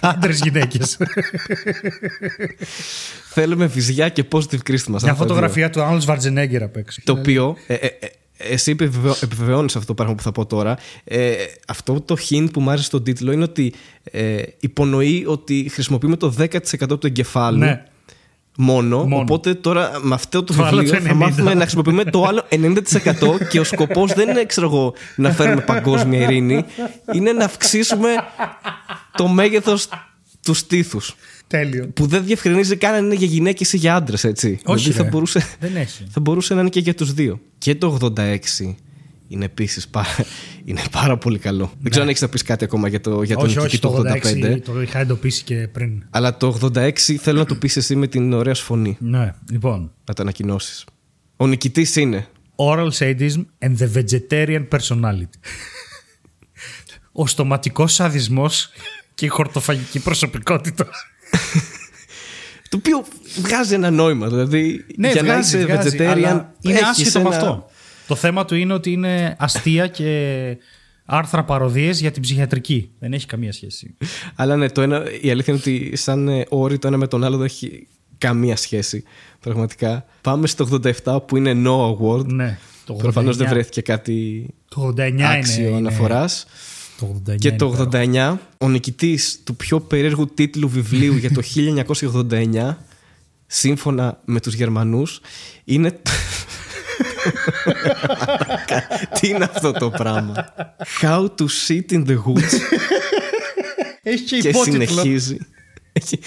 [0.00, 0.98] Άντρες γυναίκες.
[3.30, 4.86] Θέλουμε βυζιά και positive Christmas.
[4.86, 7.00] Μια αυτά τα φωτογραφία του Arnold Schwarzenegger απ' έξω.
[7.04, 7.56] Το οποίο.
[7.66, 8.70] Ε, ε, ε, εσύ
[9.20, 10.78] επιβεβαιώνεις αυτό το πράγμα που θα πω τώρα.
[11.04, 11.32] Ε,
[11.68, 16.34] αυτό το hint που μου άρεσε στον τίτλο είναι ότι ε, υπονοεί ότι χρησιμοποιούμε το
[16.38, 17.84] 10% του εγκεφάλου Ναι.
[18.56, 19.16] Μόνο, Μόνο.
[19.16, 21.16] Οπότε τώρα με αυτό το, Το άλλο βιβλίο το θα 90.
[21.16, 25.60] μάθουμε να χρησιμοποιούμε το άλλο 90% και ο σκοπός δεν είναι ξέρω εγώ, να φέρουμε
[25.60, 26.64] παγκόσμια ειρήνη,
[27.12, 28.08] είναι να αυξήσουμε
[29.16, 29.88] το μέγεθος
[30.42, 31.14] τους στήθους.
[31.46, 31.88] Τέλειο.
[31.94, 34.58] Που δεν διευκρινίζει καν αν είναι για γυναίκες ή για άντρες, έτσι.
[34.64, 35.08] Όχι, δηλαδή θα ρε.
[35.08, 36.04] μπορούσε, Δεν έχει.
[36.10, 37.40] θα μπορούσε να είναι και για τους δύο.
[37.58, 38.74] Και το 86
[39.28, 40.08] είναι επίσης πάρα,
[40.64, 41.72] είναι πάρα πολύ καλό.
[41.80, 43.78] Δεν ξέρω αν έχεις να πεις κάτι ακόμα για το, για το όχι, νικητή όχι,
[43.78, 44.10] του το
[44.42, 44.54] 85.
[44.56, 46.02] 86 το είχα εντοπίσει και πριν.
[46.10, 48.96] Αλλά το 86 θέλω να το πεις εσύ με την ωραία σου φωνή.
[49.00, 49.92] Ναι, λοιπόν.
[50.04, 50.84] Να το ανακοινώσεις.
[51.36, 52.26] Ο νικητής είναι.
[52.56, 55.38] Oral sadism and the vegetarian personality.
[57.12, 58.70] Ο στοματικός σαδισμός
[59.14, 60.88] και η χορτοφαγική προσωπικότητα.
[62.68, 63.04] Το οποίο
[63.42, 64.28] βγάζει ένα νόημα.
[64.28, 66.04] Δηλαδή ναι, για να βγάζει, είσαι βγάζει, vegetarian.
[66.04, 67.70] αλλά είναι έχεις άσχετο με ένα- αυτό.
[68.06, 70.56] Το θέμα του είναι ότι είναι αστεία και
[71.04, 72.90] άρθρα παροδίες για την ψυχιατρική.
[72.98, 73.94] Δεν έχει καμία σχέση.
[74.34, 77.24] Αλλά ναι, το ένα, η αλήθεια είναι ότι σαν ε, όροι το ένα με τον
[77.24, 77.86] άλλο δεν έχει
[78.18, 79.02] καμία σχέση.
[79.40, 80.04] Πραγματικά.
[80.20, 80.68] Πάμε στο
[81.04, 82.26] 87 που είναι No Award.
[82.26, 82.58] Ναι.
[82.84, 86.46] Το Προφανώς 89 δεν βρέθηκε κάτι Το 89 άξιο είναι, είναι- αναφοράς.
[86.98, 87.90] Το 89 Και είναι το υπέροχο.
[87.92, 91.42] 89, ο νικητής του πιο περίεργου τίτλου βιβλίου για το
[92.30, 92.76] 1989,
[93.46, 95.20] σύμφωνα με τους Γερμανούς,
[95.64, 96.00] είναι...
[99.20, 100.54] Τι είναι αυτό το πράγμα;
[101.02, 102.54] How to sit in the woods
[104.02, 104.86] Έχει και και υπότιτλο.
[104.86, 105.36] συνεχίζει.
[105.92, 106.20] Έχει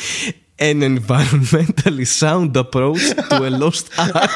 [0.59, 4.29] An environmentally sound approach to a lost art.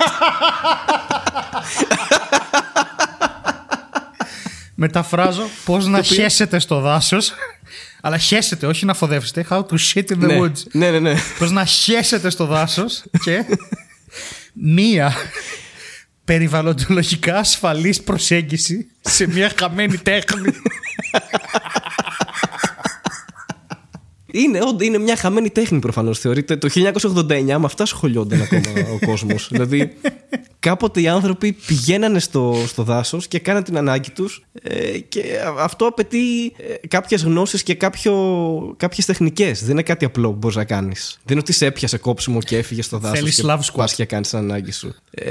[4.76, 7.34] Μεταφράζω πώς να χέσετε στο δάσος.
[8.02, 9.46] Αλλά χέσετε, όχι να φοδεύσετε.
[9.50, 10.64] How to shit in the ναι, woods.
[10.72, 11.16] ναι, ναι, ναι.
[11.40, 13.46] Πώς να χέσετε στο δάσος και
[14.54, 15.14] μία
[16.32, 20.54] περιβαλλοντολογικά ασφαλής προσέγγιση σε μια χαμένη τέχνη.
[24.34, 26.20] Είναι, όντ- είναι μια χαμένη τέχνη προφανώς.
[26.20, 28.70] Θεωρείται το 1989 με αυτά σχολιόνταν ακόμα
[29.02, 29.48] ο κόσμος.
[29.52, 29.94] δηλαδή,
[30.60, 34.44] κάποτε οι άνθρωποι πηγαίνανε στο, στο δάσος και κάναν την ανάγκη τους
[35.10, 36.46] και α- αυτό απαιτεί
[36.82, 37.74] ε, κάποιες γνώσεις και
[38.78, 39.62] κάποιες τεχνικές.
[39.62, 41.14] Δεν είναι κάτι απλό που μπορείς να κάνεις.
[41.24, 43.76] Δεν είναι ότι σε έπιασε κόψιμο και έφυγε στο δάσος Θέλεις και love squat.
[43.76, 44.96] πας και κάνεις την ανάγκη σου.
[45.12, 45.24] Ε,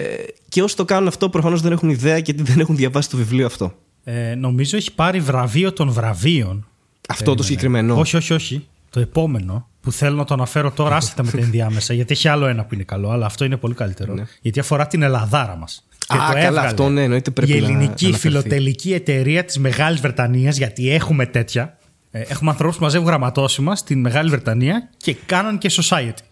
[0.49, 3.47] και όσοι το κάνουν αυτό προφανώς δεν έχουν ιδέα γιατί δεν έχουν διαβάσει το βιβλίο
[3.47, 3.75] αυτό.
[4.05, 6.65] Ε, νομίζω έχει πάρει βραβείο των βραβείων.
[7.09, 7.99] Αυτό το συγκεκριμένο.
[7.99, 8.67] Όχι, όχι, όχι.
[8.91, 12.47] Το επόμενο που θέλω να το αναφέρω τώρα, άσχετα με τα ενδιάμεσα, γιατί έχει άλλο
[12.47, 14.15] ένα που είναι καλό, αλλά αυτό είναι πολύ καλύτερο.
[14.41, 15.85] Γιατί αφορά την Ελλαδάρα μας.
[16.15, 16.19] Ναι.
[16.23, 18.19] Α, καλά, αυτό ναι, εννοείται πρέπει Η να ελληνική αναφερθεί.
[18.29, 21.79] φιλοτελική εταιρεία της Μεγάλης Βρετανίας, γιατί έχουμε τέτοια.
[22.11, 26.23] Ε, έχουμε ανθρώπους που μαζεύουν γραμματόσημα στην Μεγάλη Βρετανία και κάναν και society.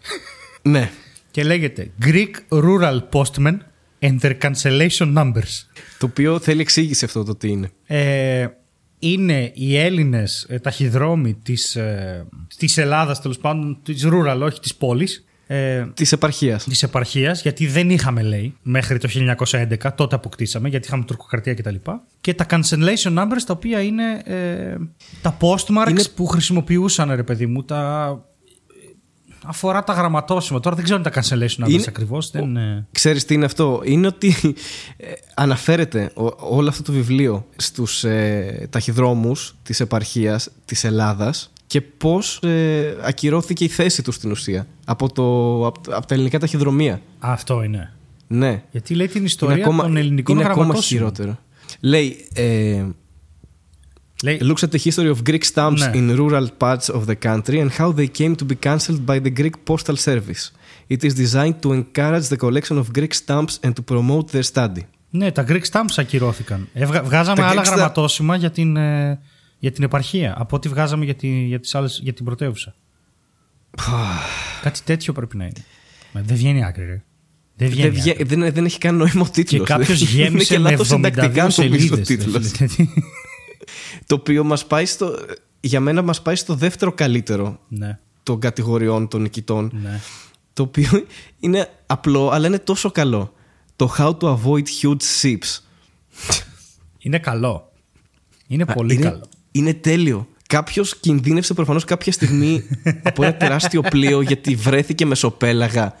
[0.61, 0.89] Ναι.
[1.31, 3.57] Και λέγεται Greek Rural Postman
[3.99, 5.65] and their cancellation numbers.
[5.99, 7.71] Το οποίο θέλει εξήγηση αυτό το τι είναι.
[7.85, 8.47] Ε,
[8.99, 12.25] είναι οι Έλληνες ε, ταχυδρόμοι της, ε,
[12.57, 16.63] της Ελλάδας, τέλος πάντων, της rural, όχι της πόλης, ε, Της επαρχίας.
[16.63, 21.75] της επαρχίας, γιατί δεν είχαμε λέει μέχρι το 1911, τότε αποκτήσαμε, γιατί είχαμε τουρκοκρατία κτλ.
[21.75, 21.91] Και,
[22.21, 24.75] και τα cancellation numbers, τα οποία είναι ε,
[25.21, 28.11] τα postmarks Είναι- που χρησιμοποιούσαν, ρε παιδί μου, τα...
[29.45, 30.59] Αφορά τα γραμματόσημα.
[30.59, 32.31] Τώρα δεν ξέρω αν τα cancellation numbers Είναι- ακριβώς.
[32.31, 34.35] Δεν, ε, Ξέρεις τι είναι αυτό; Είναι ότι
[34.97, 41.81] ε, αναφέρεται ο- όλο αυτό το βιβλίο στους ε, ταχυδρόμους της επαρχίας της Ελλάδας και
[41.81, 45.23] πώς ε, ακυρώθηκε η θέση τους στην ουσία από, το,
[45.65, 47.01] από, από τα ελληνικά ταχυδρομεία.
[47.19, 47.93] Αυτό είναι.
[48.27, 48.63] Ναι.
[48.71, 51.03] Γιατί λέει την ιστορία των ελληνικών είναι ακόμα γραμματόσημων.
[51.03, 51.37] χειρότερο.
[51.79, 52.83] Λέει, ε,
[54.23, 55.91] Λέει, looks at the history of Greek stamps Ναι.
[55.93, 59.33] in rural parts of the country and how they came to be cancelled by the
[59.39, 60.51] Greek Postal Service.
[60.87, 64.81] It is designed to encourage the collection of Greek stamps and to promote their study.
[65.09, 66.67] Ναι, τα Greek stamps ακυρώθηκαν.
[66.73, 69.19] Ε, βγα- βγάζαμε Τα άλλα Greek stamp- γραμματόσημα για την, ε,
[69.59, 72.75] για την επαρχία από ό,τι βγάζαμε για, τη, για, τις άλλες, για την πρωτεύουσα.
[74.63, 75.63] Κάτι τέτοιο πρέπει να είναι.
[76.11, 77.03] Μα δεν βγαίνει άκρη, ρε.
[77.55, 77.89] Δεν βγαίνει.
[77.89, 78.23] Δεν, βγα- άκρη.
[78.23, 79.67] δεν, δεν έχει καν νόημα ο Και τίτλος.
[79.67, 81.49] κάποιος γέμισε είναι με και λάθος 72 συντακτικά
[84.05, 85.15] Το οποίο μας πάει στο,
[85.59, 89.71] για μένα μας πάει στο δεύτερο καλύτερο ναι, των κατηγοριών των νικητών.
[89.81, 89.99] ναι.
[90.53, 91.05] Το οποίο
[91.39, 93.33] είναι απλό, αλλά είναι τόσο καλό.
[93.75, 95.59] Το How to Avoid Huge Ships.
[96.97, 97.71] Είναι καλό.
[98.47, 99.25] Είναι πολύ είναι, καλό.
[99.51, 100.27] Είναι τέλειο.
[100.47, 102.63] Κάποιος κινδύνευσε προφανώς κάποια στιγμή
[103.03, 105.93] από ένα τεράστιο πλοίο γιατί βρέθηκε μεσοπέλαγα.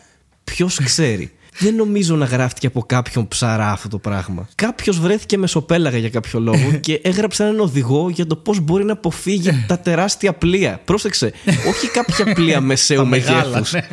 [0.43, 4.47] Ποιος ξέρει; Δεν νομίζω να γράφτηκε από κάποιον ψαρά αυτό το πράγμα.
[4.55, 8.93] Κάποιος βρέθηκε μεσοπέλαγα για κάποιο λόγο και έγραψε έναν οδηγό για το πώς μπορεί να
[8.93, 10.81] αποφύγει τα τεράστια πλοία.
[10.85, 11.31] Πρόσεξε,
[11.69, 13.71] όχι κάποια πλοία μεσαίου Τα μεγάλα, μεγέθους.
[13.73, 13.87] ναι.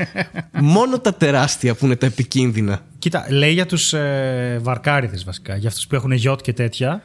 [0.61, 2.81] Μόνο τα τεράστια που είναι τα επικίνδυνα.
[2.99, 7.03] Κοίτα, λέει για τους ε, βαρκάριδες βασικά, για αυτούς που έχουν γιότ και τέτοια.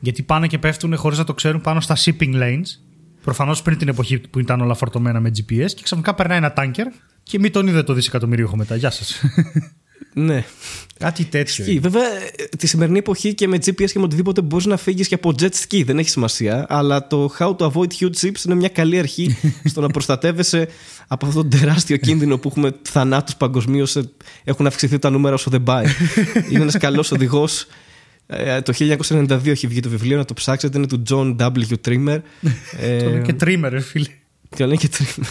[0.00, 2.66] Γιατί πάνε και πέφτουν χωρίς να το ξέρουν πάνω στα shipping lanes.
[3.24, 6.86] Προφανώς πριν την εποχή που ήταν όλα φορτωμένα με GPS και ξαφνικά περνάει ένα τάνκερ
[7.22, 8.76] και μη τον είδε το δισεκατομμυρίουχο μετά.
[8.76, 9.22] Γεια σας.
[10.12, 10.44] Ναι.
[10.98, 11.64] Κάτι τέτοιο.
[11.64, 11.78] Ισχύει.
[11.78, 12.02] Βέβαια,
[12.36, 15.32] ε, τη σημερινή εποχή και με GPS και με οτιδήποτε μπορείς να φύγεις και από
[15.40, 15.82] jet ski.
[15.84, 16.66] Δεν έχει σημασία.
[16.68, 20.68] Αλλά το How to Avoid Huge Ships είναι μια καλή αρχή στο να προστατεύεσαι
[21.06, 23.96] από αυτόν τον τεράστιο κίνδυνο που έχουμε θανάτους παγκοσμίως.
[24.44, 25.86] Έχουν αυξηθεί τα νούμερα όσο δεν πάει.
[26.50, 27.66] είναι ένας καλός οδηγός.
[28.62, 30.78] Το 1992 έχει βγει το βιβλίο, να το ψάξετε.
[30.78, 31.74] Είναι του John W.
[31.88, 32.18] Trimmer.
[32.80, 34.06] Ε, Το λέει και trimmer, ρε φίλε.
[34.56, 35.26] και λέει και Trimmer.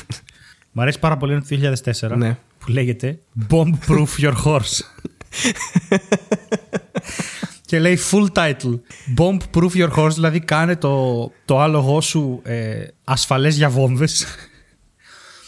[0.71, 1.41] Μ' αρέσει πάρα πολύ είναι
[1.71, 1.75] το
[2.11, 2.37] 2004 Ναι.
[2.69, 4.79] Που λέγεται Bomb Proof Your Horse.
[7.65, 8.79] και λέει full title
[9.17, 14.25] Bomb Proof Your Horse, δηλαδή κάνε το, το άλογο σου ε, ασφαλές για βόμβες.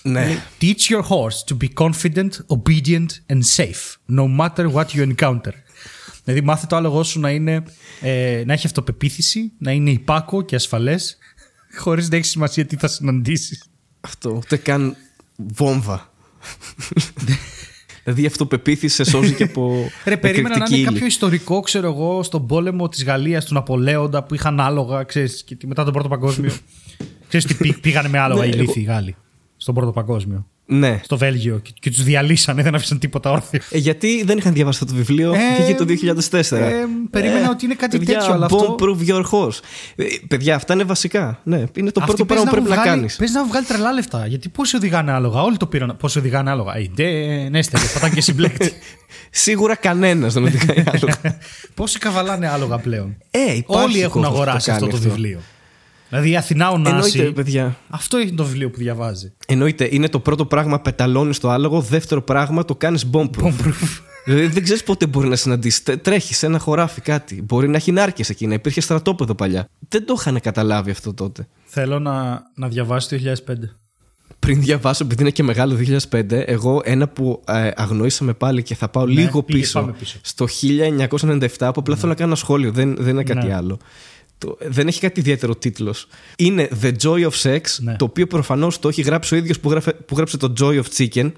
[0.03, 0.43] ναι.
[0.61, 5.53] Teach your horse to be confident, obedient and safe, no matter what you encounter.
[6.23, 7.63] Δηλαδή μάθε το άλογο σου να, είναι,
[8.01, 11.17] ε, να έχει αυτοπεποίθηση, να είναι υπάκο και ασφαλές,
[11.77, 13.63] χωρίς να έχει σημασία τι θα συναντήσεις.
[14.01, 14.95] Αυτό, ούτε καν
[15.35, 16.10] βόμβα.
[18.03, 20.93] Δηλαδή η αυτοπεποίθηση σε σώζει και από Ρε, περίμενα να εκρηκτική είναι ύλη.
[20.93, 25.57] κάποιο ιστορικό, ξέρω εγώ, στον πόλεμο της Γαλλίας του Ναπολέοντα που είχαν άλογα, ξέρεις, και
[25.65, 26.51] μετά τον Πρώτο Παγκόσμιο.
[27.27, 29.15] ξέρεις τι πή- πήγανε με άλογα Ναι, οι εγώ- λύθοι οι Γάλλοι
[29.57, 30.47] στον Πρώτο Παγκόσμιο.
[30.73, 30.99] Ναι.
[31.03, 33.59] Στο Βέλγιο και, και τους διαλύσανε, δεν άφησαν τίποτα όρθιο.
[33.69, 36.57] Ε, γιατί δεν είχαν διαβάσει αυτό το βιβλίο, Ε, βγήκε το 2004.
[36.57, 36.71] ε,
[37.09, 39.59] περίμενα ότι είναι κάτι παιδιά, τέτοιο, αλλά bomb αυτό- proof your horse.
[39.95, 41.39] Ε, παιδιά, αυτά είναι βασικά.
[41.43, 43.15] Ναι, είναι το πρώτο πράγμα που πρέπει να κάνεις.
[43.15, 44.25] Παίζει να βγάλει τρελά λεφτά.
[44.27, 45.95] Γιατί πόσοι οδηγάνε άλογα, όλοι το πήραν.
[45.99, 46.77] Πόσοι οδηγάνε άλογα.
[46.77, 48.71] Ε, ντε, ναι, στέλνε, πατάνε και συμπλέκτη.
[49.29, 51.13] Σίγουρα κανένας δεν οδηγάει άλλο.
[51.73, 55.09] πόσοι καβαλάνε άλογα πλέον; ε, υπάρχει Όλοι έχουν κόσμος που το αγοράσει αυτό κάνει το
[55.09, 55.39] βιβλίο.
[56.11, 57.31] Δηλαδή η Αθηνά ο Εννοείται, Νάση.
[57.31, 57.77] παιδιά.
[57.89, 59.33] Αυτό είναι το βιβλίο που διαβάζει.
[59.47, 61.81] Εννοείται, είναι το πρώτο πράγμα πεταλώνεις το άλογο.
[61.81, 63.43] Δεύτερο πράγμα το κάνεις bomb proof.
[63.43, 63.99] Bomb-proof.
[64.25, 65.83] Δηλαδή δεν ξέρεις πότε μπορεί να συναντήσεις.
[66.01, 67.41] Τρέχεις σε ένα χωράφι κάτι.
[67.41, 69.67] Μπορεί να έχει νάρκες εκεί, να υπήρχε στρατόπεδο παλιά.
[69.89, 71.47] Δεν το είχαν καταλάβει αυτό τότε.
[71.65, 73.53] Θέλω να, να διαβάσει το 2005.
[74.39, 75.77] Πριν διαβάσω, επειδή είναι και μεγάλο
[76.11, 79.93] 2005, εγώ ένα που ε, αγνοήσαμε πάλι και θα πάω λίγο Ναι, πήγε, πίσω, πάμε
[79.99, 80.17] πίσω.
[80.21, 80.47] στο
[80.99, 83.55] 1997, που απλά θέλω να κάνω ένα σχόλιο, δεν, δεν είναι κάτι Ναι.
[83.55, 83.79] άλλο.
[84.41, 86.07] Το, δεν έχει κάτι ιδιαίτερο τίτλος.
[86.37, 87.95] Είναι The Joy of Sex, Ναι.
[87.95, 90.83] το οποίο προφανώς το έχει γράψει ο ίδιος που, γράφε- που γράψε το Joy of
[90.97, 91.31] Chicken.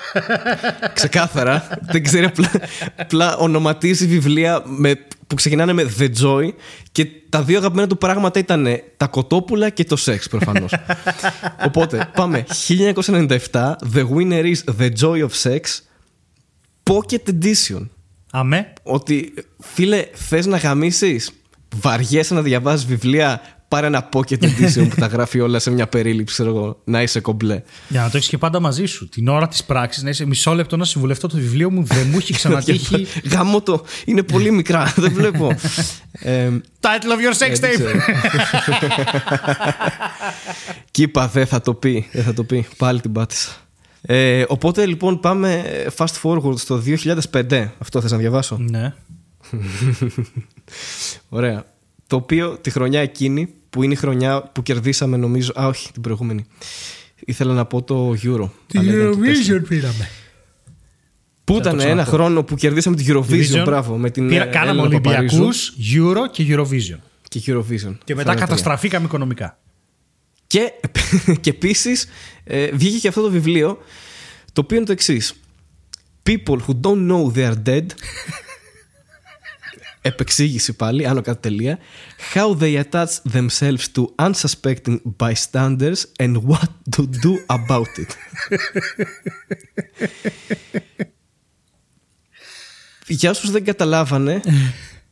[0.94, 1.68] Ξεκάθαρα.
[1.82, 2.50] δεν ξέρει απλά,
[2.96, 4.94] απλά ονοματίζει βιβλία με,
[5.26, 6.48] που ξεκινάνε με The Joy
[6.92, 8.66] και τα δύο αγαπημένα του πράγματα ήταν
[8.96, 10.72] τα κοτόπουλα και το σεξ προφανώς.
[11.66, 12.44] Οπότε πάμε.
[12.68, 13.36] 1997,
[13.94, 15.60] The winner is The Joy of Sex,
[16.82, 17.88] Pocket Edition.
[18.30, 18.72] Αμέ.
[18.82, 21.30] Ότι φίλε, θες να γαμίσεις,
[21.76, 26.34] βαριέσαι να διαβάζεις βιβλία, πάρε ένα pocket edition που τα γράφει όλα σε μια περίληψη,
[26.34, 27.62] ξέρω εγώ, να είσαι κομπλέ.
[27.88, 29.08] Για να το έχεις και πάντα μαζί σου.
[29.08, 32.16] Την ώρα της πράξης να είσαι μισό λεπτό να συμβουλευτώ το βιβλίο μου, δεν μου
[32.16, 33.06] έχει ξανατύχει.
[33.30, 35.56] Γάμο το, είναι πολύ μικρά, δεν βλέπω.
[36.12, 36.48] ε,
[36.80, 37.74] Title of your sex δεν tape.
[37.74, 37.98] ξέρω.
[40.90, 42.66] Κι είπα, δεν θα το πει, δεν θα το πει.
[42.76, 43.50] Πάλι την πάτησα.
[44.02, 45.62] Ε, οπότε λοιπόν πάμε
[45.96, 46.82] fast forward στο
[47.32, 47.68] 2005.
[47.78, 48.94] Αυτό θες να διαβάσω; ναι.
[51.28, 51.64] Ωραία.
[52.06, 55.52] Το οποίο τη χρονιά εκείνη, που είναι η χρονιά που κερδίσαμε νομίζω.
[55.60, 56.46] Α, όχι, την προηγούμενη.
[57.24, 58.48] Ήθελα να πω το Euro.
[58.66, 59.60] Την αλλά ήταν το τέσσερα.
[59.60, 60.08] Eurovision πήραμε.
[61.44, 62.00] Που Θα το ήταν ξαναπώ.
[62.00, 63.62] ένα χρόνο που κερδίσαμε την Eurovision.
[63.64, 63.96] Μπράβο.
[63.96, 66.98] Με την Πήρα, ε, κάναμε Έλληνα Παπαρίζου Ολυμπιακού, Euro και Eurovision.
[67.28, 67.96] Και Eurovision.
[68.04, 68.34] Και μετά Αυτά τα τρία.
[68.34, 69.58] καταστραφήκαμε οικονομικά.
[70.46, 70.72] Και,
[71.40, 72.08] και επίσης
[72.72, 73.78] βγήκε και αυτό το βιβλίο,
[74.52, 75.34] το οποίο είναι το εξής.
[76.28, 77.86] People who don't know they are dead.
[80.02, 81.78] Επεξήγηση πάλι, άνω κάτω τελεία.
[82.34, 88.16] How they attach themselves to unsuspecting bystanders and what to do about it.
[93.08, 94.40] για όσους δεν καταλάβανε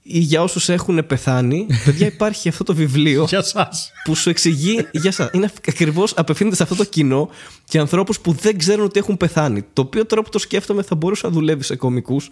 [0.03, 3.69] ή για όσους έχουν πεθάνει, παιδιά υπάρχει αυτό το βιβλίο Για εσά.
[4.05, 5.31] που σου εξηγεί για σας.
[5.33, 7.31] Είναι ακριβώς απευθύνεται σε αυτό το κοινό
[7.65, 9.63] και ανθρώπους που δεν ξέρουν ότι έχουν πεθάνει.
[9.73, 12.31] Το οποίο τώρα που το σκέφτομαι θα μπορούσε να δουλεύει σε κομικούς.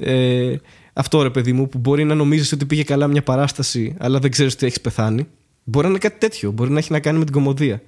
[0.00, 0.56] Ε,
[0.98, 4.30] αυτό ρε παιδί μου, που μπορεί να νομίζεις ότι πήγε καλά μια παράσταση, αλλά δεν
[4.30, 5.26] ξέρεις ότι έχεις πεθάνει.
[5.64, 6.50] Μπορεί να είναι κάτι τέτοιο.
[6.50, 7.82] Μπορεί να έχει να κάνει με την κομμωδία.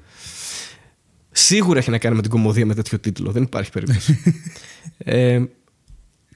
[1.31, 3.31] Σίγουρα έχει να κάνει με την κομμωδία με τέτοιο τίτλο.
[3.31, 4.23] Δεν υπάρχει περίπτωση.
[4.99, 5.45] ε,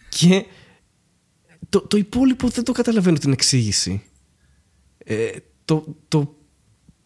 [0.09, 0.45] και
[1.69, 4.03] το, το υπόλοιπο δεν το καταλαβαίνω την εξήγηση.
[4.99, 5.29] Ε,
[5.65, 6.35] το, το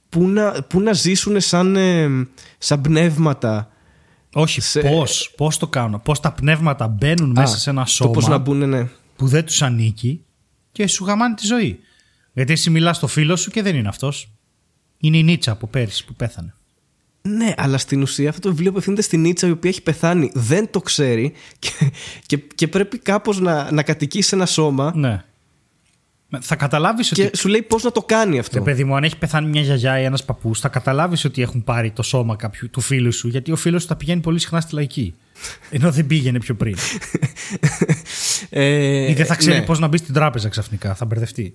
[0.08, 2.08] που να, που να ζήσουν σαν, ε,
[2.58, 3.70] σαν πνεύματα.
[4.32, 6.02] Όχι, Σε- πώς, πώς το κάνουν.
[6.02, 8.88] Πώς τα πνεύματα μπαίνουν μέσα Α, σε ένα Το σώμα πώς να μπουν, ναι.
[9.18, 10.24] Που δεν τους ανήκει
[10.72, 11.80] και σου γαμάνει τη ζωή.
[12.32, 14.30] Γιατί εσύ μιλάς στο φίλο σου και δεν είναι αυτός.
[14.98, 16.54] Είναι η Νίτσα από πέρυσι που πέθανε.
[17.22, 20.70] Ναι, αλλά στην ουσία αυτό το βιβλίο απευθύνεται στην Νίτσα η οποία έχει πεθάνει, δεν
[20.70, 21.70] το ξέρει και,
[22.26, 25.22] και, και πρέπει κάπως να, να κατοικήσει σε ένα σώμα Ναι.
[26.40, 28.62] Θα καταλάβεις και ότι σου λέει πώς να το κάνει Ρε αυτό.
[28.62, 31.90] παιδί μου, αν έχει πεθάνει μια γιαγιά ή ένας παππούς, θα καταλάβεις ότι έχουν πάρει
[31.90, 34.74] το σώμα κάποιου του φίλου σου, γιατί ο φίλος σου θα πηγαίνει πολύ συχνά στη
[34.74, 35.14] λαϊκή.
[35.70, 36.76] Ενώ δεν πήγαινε πιο πριν.
[38.50, 39.64] Ε, Ή δεν θα ξέρει ναι.
[39.64, 41.54] πώς να μπει στην τράπεζα ξαφνικά, θα μπερδευτεί.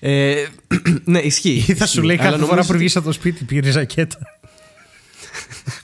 [0.00, 0.44] Ε,
[1.04, 1.64] ναι, ισχύει.
[1.68, 2.00] Ή θα σου ισχύει.
[2.06, 4.18] λέει Αλλά κάθε φορά νομίζω που ότι- βγεις από το σπίτι πήρες ζακέτα.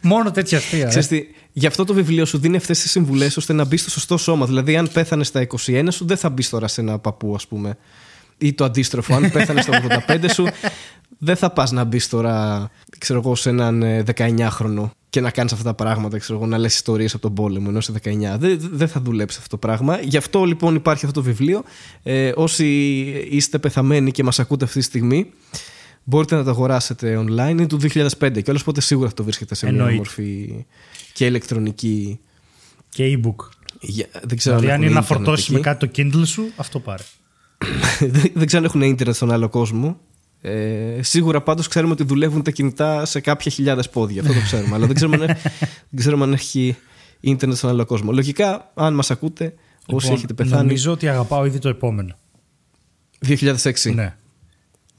[0.02, 0.84] Μόνο τέτοια αστεία.
[0.84, 0.88] ε.
[0.88, 3.90] Ξέρεις τι, γι' αυτό το βιβλίο σου δίνει αυτές τις συμβουλές ώστε να μπεις στο
[3.90, 4.46] σωστό σώμα.
[4.46, 7.76] Δηλαδή, αν πέθανες στα 21 σου, δεν θα μπεις τώρα σε ένα παππού, ας πούμε.
[8.38, 9.14] Ή το αντίστροφο.
[9.14, 10.46] Αν πέθανες στα 85 σου,
[11.18, 15.52] δεν θα πας να μπεις τώρα, ξέρω εγώ, σε έναν ε, 19χρονο και να κάνεις
[15.52, 18.36] αυτά τα πράγματα, ξέρω εγώ, να λες ιστορίες από τον πόλεμο ενώ είσαι 19.
[18.38, 20.00] Δεν, δεν θα δουλέψει αυτό το πράγμα.
[20.00, 21.62] Γι' αυτό λοιπόν υπάρχει αυτό το βιβλίο.
[22.02, 22.66] Ε, όσοι
[23.30, 25.30] είστε πεθαμένοι και μας ακούτε αυτή τη στιγμή,
[26.04, 27.48] μπορείτε να το αγοράσετε online.
[27.50, 29.96] Είναι του 2005 και όλο οπότε σίγουρα θα το βρίσκεται σε μια Εννοείται.
[29.96, 30.64] μορφή
[31.12, 32.20] και ηλεκτρονική.
[32.88, 33.48] Και e-book.
[33.80, 35.64] Για- Δεν ξέρω Δηλαδή, αν είναι να έχουν ίντερνετ φορτώσεις με εκεί.
[35.64, 37.02] κάτι το Kindle σου, αυτό πάρε.
[38.00, 40.00] δεν, δεν ξέρω αν έχουν ίντερνετ στον άλλο κόσμο.
[40.48, 44.20] Ε, σίγουρα πάντως ξέρουμε ότι δουλεύουν τα κινητά σε κάποια χιλιάδες πόδια.
[44.20, 44.74] Αυτό το ξέρουμε.
[44.74, 45.26] αλλά δεν ξέρουμε, αν,
[45.90, 46.76] δεν ξέρουμε αν έχει
[47.20, 48.12] ίντερνετ στον άλλο κόσμο.
[48.12, 50.62] Λογικά, αν μας ακούτε, όσοι Λοιπόν, έχετε πεθάνει.
[50.62, 52.14] Νομίζω ότι αγαπάω ήδη το επόμενο.
[53.26, 53.94] 2006.
[53.94, 54.16] Ναι.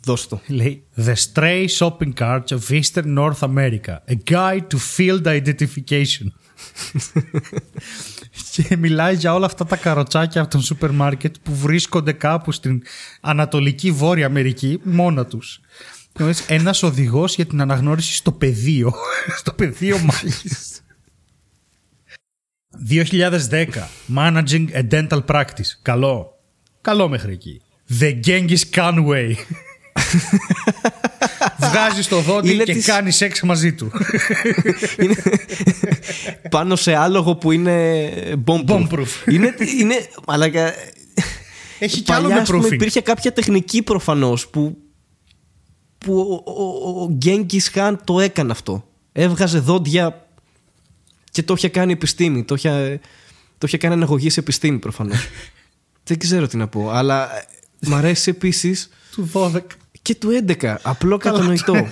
[0.04, 0.42] Δώσ' το.
[0.48, 3.98] Λέει The Stray Shopping Carts of Eastern North America.
[4.08, 6.26] A guide to field identification.
[8.52, 12.82] και μιλάει για όλα αυτά τα καροτσάκια από τον σούπερ μάρκετ που βρίσκονται κάπου στην
[13.22, 15.60] Ανατολική Βόρεια Αμερική μόνα τους.
[16.48, 18.94] Ένας οδηγός για την αναγνώριση στο πεδίο.
[19.40, 20.82] στο πεδίο μάχης.
[22.90, 23.66] 2010.
[24.16, 25.72] Managing a dental practice.
[25.82, 26.32] Καλό.
[26.82, 27.62] Καλό μέχρι εκεί.
[28.00, 29.34] The Genghis Khan way.
[31.60, 33.92] Βγάζει το δόντι Είναι και της- κάνει σεξ μαζί του.
[35.02, 35.16] είναι
[36.50, 38.12] πάνω σε άλογο που είναι
[38.46, 38.66] bomb-proof.
[38.68, 39.08] Bomb-proof.
[39.32, 40.74] είναι, είναι, μαλάκα,
[41.80, 42.72] Έχει κι άλλο παλιά, με ας πούμε, proofing.
[42.74, 44.78] υπήρχε κάποια τεχνική προφανώς που,
[45.98, 48.88] που ο, ο, ο Γκέγκης Χάν το έκανε αυτό.
[49.12, 50.28] Έβγαζε δόντια
[51.32, 52.44] και το είχε κάνει επιστήμη.
[52.44, 53.00] Το είχε,
[53.58, 55.28] το είχε κάνει αναγωγής σε επιστήμη προφανώς.
[56.04, 56.90] Δεν ξέρω τι να πω.
[56.90, 57.46] Αλλά ε,
[57.80, 59.62] μ' αρέσει επίσης Του 12.
[60.08, 60.30] Και του
[60.62, 60.76] 11.
[60.82, 61.88] Απλό κατανοητό.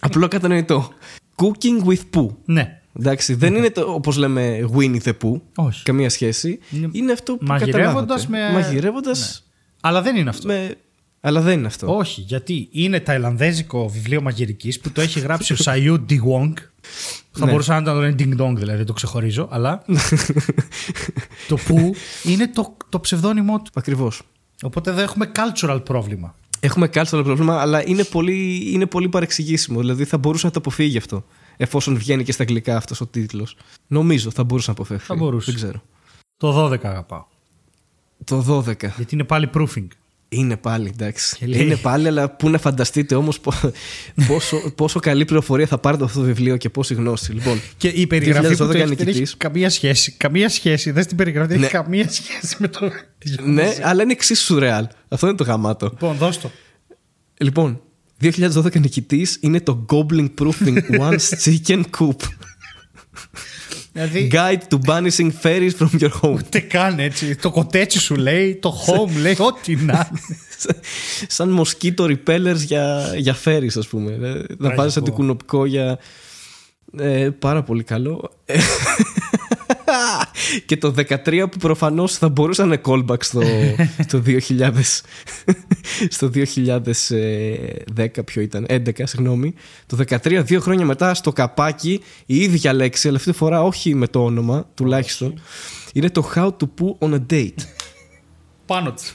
[0.00, 0.88] Απλό κατανοητό.
[1.36, 2.26] Cooking with poo.
[2.44, 2.80] Ναι.
[2.98, 5.40] Εντάξει, δεν είναι το, όπως λέμε Winnie the Pooh.
[5.54, 5.82] Όχι.
[5.82, 6.58] Καμία σχέση.
[6.70, 8.52] Είναι Είναι αυτό που μαγειρεύοντας καταλάβατε.
[8.56, 9.46] με- Μαγειρεύοντας
[9.80, 10.46] Αλλά δεν είναι αυτό.
[10.46, 10.74] με...
[11.20, 11.96] Αλλά δεν είναι αυτό.
[11.96, 16.52] Όχι, γιατί είναι ταϊλανδέζικο βιβλίο μαγειρικής που το έχει γράψει ο Σαϊού Ντι Wong.
[17.32, 17.50] Θα Ναι.
[17.50, 19.82] μπορούσα να το λένε Ding Dong, δηλαδή το ξεχωρίζω, αλλά.
[21.48, 23.70] το που είναι το, το ψευδόνυμό του.
[23.74, 24.22] Ακριβώς.
[24.62, 26.34] Οπότε εδώ έχουμε cultural πρόβλημα.
[26.60, 29.80] Έχουμε cultural πρόβλημα, αλλά είναι πολύ, είναι πολύ παρεξηγήσιμο.
[29.80, 31.24] Δηλαδή θα μπορούσε να το αποφύγει αυτό.
[31.56, 33.56] Εφόσον βγαίνει και στα αγγλικά αυτός ο τίτλος.
[33.86, 35.04] Νομίζω θα μπορούσε να αποφεύγει.
[35.04, 35.50] Θα μπορούσε.
[35.50, 35.82] Δεν ξέρω.
[36.36, 37.24] Το 12 αγαπάω.
[38.24, 38.78] Το 12.
[38.96, 39.86] Γιατί είναι πάλι proofing.
[40.32, 41.36] Είναι πάλι, εντάξει.
[41.36, 43.40] Και λέει- Είναι πάλι, αλλά πού να φανταστείτε όμως
[44.28, 47.32] πόσο, πόσο καλή πληροφορία θα πάρετε από αυτό το βιβλίο και πόση γνώση.
[47.32, 49.36] Λοιπόν, Και η περιγραφή που 2012 το έχει, δεν έχεις νικητής.
[49.36, 50.12] καμία σχέση.
[50.16, 50.90] Καμία σχέση.
[50.90, 51.64] Δεν στην περιγραφή, δεν Ναι.
[51.64, 52.90] έχει καμία σχέση με το.
[53.44, 54.86] ναι, αλλά είναι εξίσου σουρεάλ.
[55.08, 55.86] Αυτό είναι το γαμάτο.
[55.90, 56.50] Λοιπόν, δώσ' το.
[57.38, 57.80] Λοιπόν,
[58.22, 62.16] 2012 νικητής είναι το Goblin Proofing One's Chicken Coop.
[63.92, 66.34] Δηλαδή, Guide to banishing fairies from your home.
[66.34, 67.36] ούτε καν έτσι.
[67.36, 70.20] Το κοτέτσι σου λέει, το home λέει, ό,τι να είναι.
[71.28, 74.10] Σαν mosquito repellers για, για fairies, ας πούμε.
[74.12, 75.00] Ε, Να βάζεις πω.
[75.00, 75.98] αντικουνοπικό για...
[76.98, 78.30] Ε, πάρα πολύ καλό.
[80.66, 83.40] και το 13 που προφανώς θα μπορούσε να είναι callback στο,
[84.06, 84.70] στο 2000
[86.16, 89.54] στο 2010 ποιο ήταν 11 συγγνώμη
[89.86, 93.94] το 13 δύο χρόνια μετά στο καπάκι η ίδια λέξη αλλά αυτή τη φορά όχι
[93.94, 95.40] με το όνομα τουλάχιστον
[95.92, 97.54] είναι το how to poo on a date
[98.66, 99.12] Πάνω τους.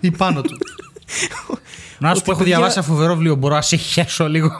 [0.00, 0.58] Ή πάνω τους.
[1.98, 3.34] Να σου Ότι, πω, έχω παιδιά- διαβάσει ένα φοβερό βιβλίο.
[3.34, 4.50] Μπορώ να σε χέσω λίγο.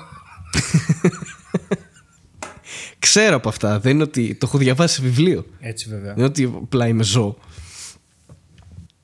[3.11, 6.07] Ξέρω από αυτά δεν είναι ότι το έχω διαβάσει σε βιβλίο Έτσι βέβαια.
[6.15, 7.37] Δεν είναι ότι απλά είμαι ζώο.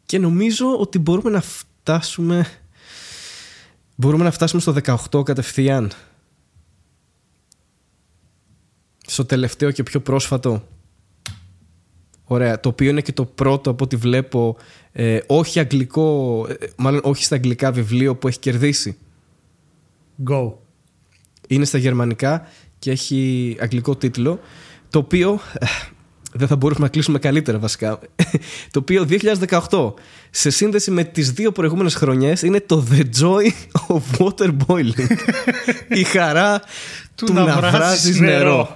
[0.07, 2.47] Και νομίζω ότι μπορούμε να φτάσουμε.
[3.95, 4.75] Μπορούμε να φτάσουμε στο
[5.13, 5.93] 18 κατευθείαν.
[9.07, 10.69] Στο τελευταίο και πιο πρόσφατο.
[12.25, 12.61] Ωραία.
[12.61, 14.57] Το οποίο είναι και το πρώτο από ό,τι βλέπω.
[14.93, 16.47] ε, όχι αγγλικό.
[16.49, 18.97] ε, μάλλον όχι στα αγγλικά βιβλίο που έχει κερδίσει.
[20.31, 20.53] Go.
[21.49, 22.47] Είναι στα γερμανικά
[22.85, 24.41] και έχει αγγλικό τίτλο.
[24.91, 25.41] Το οποίο.
[25.59, 25.67] ε,
[26.33, 27.99] Δεν θα μπορούσαμε να κλείσουμε καλύτερα βασικά.
[28.73, 29.07] Το οποίο
[29.71, 29.93] 2018
[30.31, 33.51] σε σύνδεση με τις δύο προηγούμενες χρονιές είναι το The Joy
[33.89, 35.17] of Water Boiling.
[36.01, 36.63] Η χαρά
[37.15, 38.75] του, να, βράζεις νερό.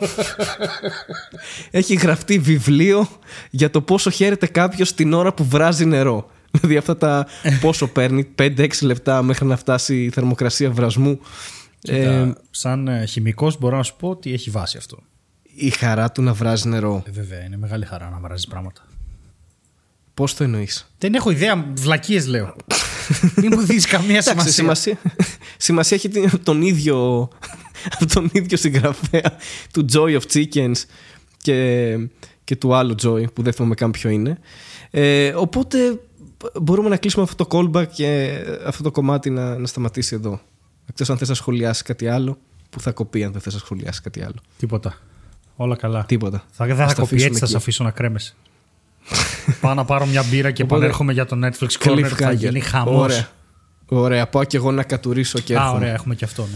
[1.70, 3.08] Έχει γραφτεί βιβλίο
[3.50, 6.30] για το πόσο χαίρεται κάποιος την ώρα που βράζει νερό.
[6.50, 7.26] Δηλαδή αυτά τα
[7.60, 11.20] πόσο παίρνει 5-6 λεπτά μέχρι να φτάσει η θερμοκρασία βρασμού.
[11.82, 14.98] Ε, Κοίτα, σαν ε, χημικός μπορώ να σου πω ότι έχει βάση αυτό.
[15.54, 17.02] η χαρά του να βράζεις νερό.
[17.06, 18.86] Ε, βέβαια, είναι μεγάλη χαρά να βράζεις πράγματα.
[20.14, 22.54] Πώς το εννοείς; Δεν έχω ιδέα, βλακίες λέω.
[23.40, 24.52] Μην μου δίνει καμία Εντάξει, σημασία.
[24.52, 24.98] σημασία,
[25.56, 27.28] σημασία έχει την- από τον ίδιο
[27.94, 29.36] από τον ίδιο συγγραφέα
[29.72, 30.72] του Joy of Chickens
[31.42, 31.96] και,
[32.44, 34.38] και του άλλου Joy που δεν θυμάμαι καν ποιο είναι.
[34.90, 35.78] Ε, οπότε
[36.62, 40.40] μπορούμε να κλείσουμε αυτό το callback και αυτό το κομμάτι να, να σταματήσει εδώ.
[40.88, 42.38] Εκτός αν θες να σχολιάσεις κάτι άλλο
[42.70, 44.34] που θα κοπεί αν δεν θες να σχολιάσεις κάτι άλλο.
[44.58, 44.94] Τίποτα.
[45.56, 46.04] Όλα καλά.
[46.04, 46.44] Τίποτα.
[46.50, 47.50] Θα, δεν Ας θα τα κοπεί αφήσουμε έτσι, θα εκεί.
[47.52, 48.34] σε αφήσω να κρέμεσαι.
[49.60, 52.02] Πάω να πάρω μια μπύρα και Οπότε- επανέρχομαι για το Netflix Corner.
[52.02, 52.36] Θα Cliffhanger.
[52.36, 52.94] γίνει χαμός.
[53.04, 53.28] Ωραία.
[53.88, 54.26] Ωραία.
[54.28, 55.76] Πάω και εγώ να κατουρίσω και Α, έρχομαι.
[55.78, 56.48] ωραία, έχουμε και αυτό,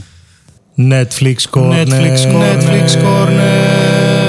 [0.74, 1.02] ναι.
[1.02, 1.86] Netflix Corner.
[1.86, 2.62] Netflix Corner.
[2.62, 4.21] Netflix Corner.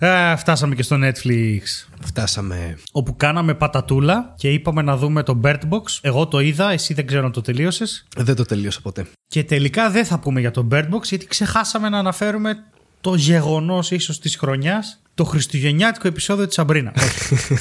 [0.00, 1.60] Ε, φτάσαμε και στο Netflix.
[2.00, 2.78] Φτάσαμε.
[2.92, 5.98] Όπου κάναμε πατατούλα και είπαμε να δούμε το Bird Box.
[6.00, 8.06] Εγώ το είδα, εσύ δεν ξέρω αν το τελείωσες.
[8.16, 9.06] Δεν το τελείωσα ποτέ.
[9.26, 12.64] Και τελικά δεν θα πούμε για το Bird Box γιατί ξεχάσαμε να αναφέρουμε
[13.00, 15.00] το γεγονός ίσως της χρονιάς.
[15.16, 16.92] Το χριστουγεννιάτικο επεισόδιο της Σαμπρίνα.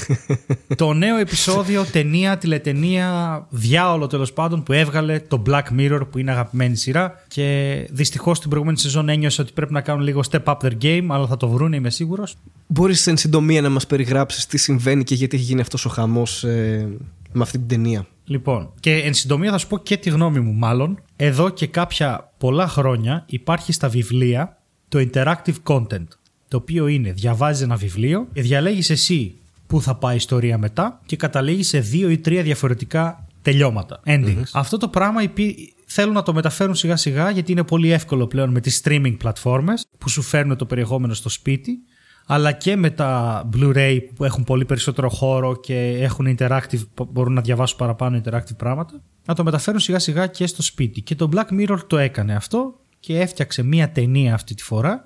[0.75, 6.31] το νέο επεισόδιο, ταινία, τηλετενία, διάολο τέλος πάντων που έβγαλε το Black Mirror που είναι
[6.31, 7.23] αγαπημένη σειρά.
[7.27, 11.05] Και δυστυχώς την προηγούμενη σεζόν ένιωσε ότι πρέπει να κάνουν λίγο step up their game,
[11.09, 12.35] αλλά θα το βρούνε, είμαι σίγουρος.
[12.67, 16.43] Μπορείς εν συντομία να μας περιγράψεις τι συμβαίνει και γιατί έχει γίνει αυτός ο χαμός
[16.43, 16.87] ε,
[17.31, 18.07] με αυτή την ταινία.
[18.25, 20.99] Λοιπόν, και εν συντομία θα σου πω και τη γνώμη μου, μάλλον.
[21.15, 26.07] Εδώ και κάποια πολλά χρόνια υπάρχει στα βιβλία το interactive content.
[26.55, 29.35] Το οποίο είναι, διαβάζεις ένα βιβλίο και διαλέγεις εσύ
[29.67, 33.99] πού θα πάει η ιστορία μετά και καταλήγεις σε δύο ή τρία διαφορετικά τελειώματα.
[34.05, 34.43] Endings.
[34.53, 35.73] Αυτό το πράγμα υπή...
[35.85, 39.87] θέλουν να το μεταφέρουν σιγά σιγά γιατί είναι πολύ εύκολο πλέον με τις streaming πλατφόρμες
[39.97, 41.77] που σου φέρνουν το περιεχόμενο στο σπίτι
[42.25, 47.41] αλλά και με τα Blu-ray που έχουν πολύ περισσότερο χώρο και έχουν interactive, μπορούν να
[47.41, 51.01] διαβάσουν παραπάνω interactive πράγματα, να το μεταφέρουν σιγά σιγά και στο σπίτι.
[51.01, 55.03] Και το Black Mirror το έκανε αυτό και έφτιαξε μία ταινία αυτή τη φορά,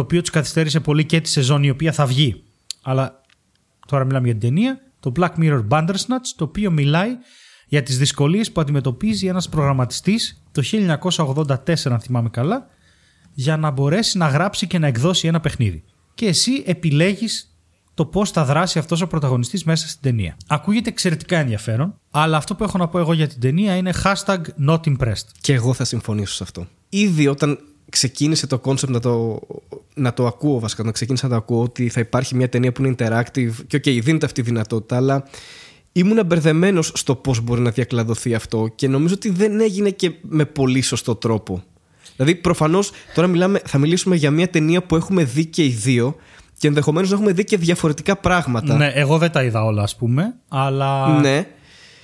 [0.00, 2.42] το οποίο τους καθυστέρησε πολύ και τη σεζόν η οποία θα βγει.
[2.82, 3.20] Αλλά
[3.86, 7.10] τώρα μιλάμε για την ταινία, το Black Mirror Bandersnatch, το οποίο μιλάει
[7.66, 12.66] για τις δυσκολίες που αντιμετωπίζει ένας προγραμματιστής το 1984, αν θυμάμαι καλά,
[13.32, 15.84] για να μπορέσει να γράψει και να εκδώσει ένα παιχνίδι.
[16.14, 17.56] Και εσύ επιλέγεις
[17.94, 20.36] το πώς θα δράσει αυτός ο πρωταγωνιστής μέσα στην ταινία.
[20.46, 24.40] Ακούγεται εξαιρετικά ενδιαφέρον, αλλά αυτό που έχω να πω εγώ για την ταινία είναι hashtag
[24.68, 25.28] not impressed.
[25.40, 26.66] Και εγώ θα συμφωνήσω σε αυτό.
[26.88, 27.58] Ήδη όταν
[27.90, 29.40] ξεκίνησε το concept να το,
[29.94, 32.84] να το ακούω βασικά, να ξεκίνησα να το ακούω ότι θα υπάρχει μια ταινία που
[32.84, 35.24] είναι interactive και οκ, δίνεται αυτή η δυνατότητα, αλλά
[35.92, 40.44] ήμουν μπερδεμένος στο πώς μπορεί να διακλαδωθεί αυτό και νομίζω ότι δεν έγινε και με
[40.44, 41.62] πολύ σωστό τρόπο.
[42.16, 46.16] Δηλαδή, προφανώς τώρα μιλάμε, θα μιλήσουμε για μια ταινία που έχουμε δει και οι δύο
[46.58, 48.76] και ενδεχομένως να έχουμε δει και διαφορετικά πράγματα.
[48.76, 50.34] Ναι, εγώ δεν τα είδα όλα, ας πούμε.
[50.48, 51.20] Αλλά.
[51.20, 51.46] Ναι.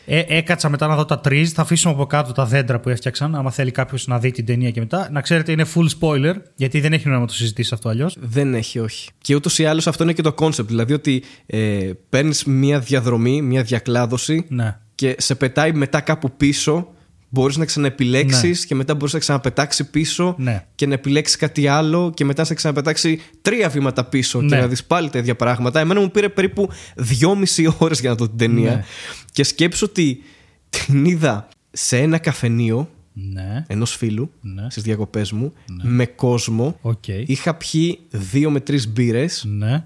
[0.08, 1.52] Ε, έκατσα μετά να δω τα τρεις.
[1.52, 3.34] Θα αφήσουμε από κάτω τα δέντρα που έφτιαξαν.
[3.34, 5.08] Άμα θέλει κάποιος να δει την ταινία και μετά.
[5.12, 8.16] Να ξέρετε, είναι full spoiler, γιατί δεν έχει νόημα να το συζητήσει αυτό αλλιώς.
[8.20, 9.10] Δεν έχει, όχι.
[9.18, 10.66] Και ούτως ή άλλως αυτό είναι και το concept.
[10.66, 14.76] Δηλαδή ότι ε, παίρνεις μια διαδρομή, μια διακλάδωση Ναι.
[14.94, 16.88] και σε πετάει μετά κάπου πίσω.
[17.36, 20.66] Μπορείς να ξαναεπιλέξεις και μετά μπορείς να ξαναπετάξει πίσω Ναι.
[20.74, 24.60] και να επιλέξεις κάτι άλλο και μετά να σε ξαναπετάξει τρία βήματα πίσω και Ναι.
[24.60, 25.80] να δεις πάλι τα ίδια πράγματα.
[25.80, 28.70] Εμένα μου πήρε περίπου δυόμιση ώρες για να δω την ταινία.
[28.74, 28.84] Ναι.
[29.32, 30.22] Και σκέψου ότι
[30.68, 33.64] την είδα σε ένα καφενείο Ναι.
[33.68, 34.66] ενός φίλου Ναι.
[34.70, 36.78] στις διακοπές μου με κόσμο.
[36.80, 37.08] Οκ.
[37.08, 39.84] Είχα πιει δύο με τρεις μπύρες Ναι.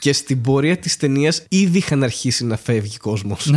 [0.00, 3.50] και στην πορεία της ταινίας ήδη είχαν αρχίσει να φεύγει κόσμος.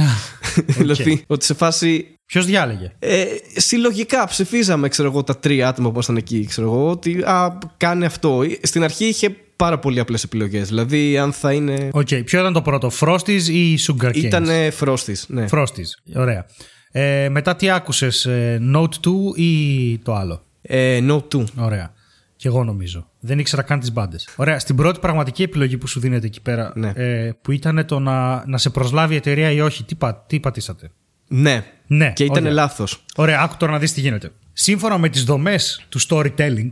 [0.55, 0.63] Ναι.
[0.83, 2.15] δηλαδή, ότι σε φάση.
[2.25, 3.25] Ποιος διάλεγε; Ε,
[3.55, 8.05] συλλογικά ψηφίζαμε, ξέρω εγώ, τα τρία άτομα που ήμασταν εκεί, ξέρω εγώ, ότι α, κάνει
[8.05, 8.43] αυτό.
[8.61, 10.67] Στην αρχή είχε πάρα πολύ απλές επιλογές.
[10.67, 11.89] Δηλαδή, αν θα είναι.
[11.93, 12.07] Οκ.
[12.07, 14.47] Ποιο ήταν το πρώτο, Frosties ή Sugar Canes; Ήταν
[14.79, 15.45] Frosties, ναι.
[15.51, 16.15] Frosties.
[16.15, 16.45] Ωραία.
[16.91, 18.27] Ε, μετά τι άκουσες,
[18.75, 21.43] Now 2 ή το άλλο; Ε, Now 2.
[21.57, 21.93] Ωραία.
[22.41, 23.09] Και εγώ νομίζω.
[23.19, 24.27] Δεν ήξερα καν τις μπάντες.
[24.35, 24.59] Ωραία.
[24.59, 26.91] Στην πρώτη πραγματική επιλογή που σου δίνεται εκεί πέρα, Ναι.
[26.95, 30.39] ε, που ήταν το να, να σε προσλάβει η εταιρεία ή όχι, τι, πα, τι
[30.39, 30.91] πατήσατε;
[31.27, 31.65] Ναι.
[31.87, 32.51] Ναι, Και ήταν ωραία.
[32.53, 33.05] λάθος.
[33.15, 34.31] Ωραία, άκου τώρα να δεις τι γίνεται.
[34.53, 36.69] Σύμφωνα με τις δομές του storytelling,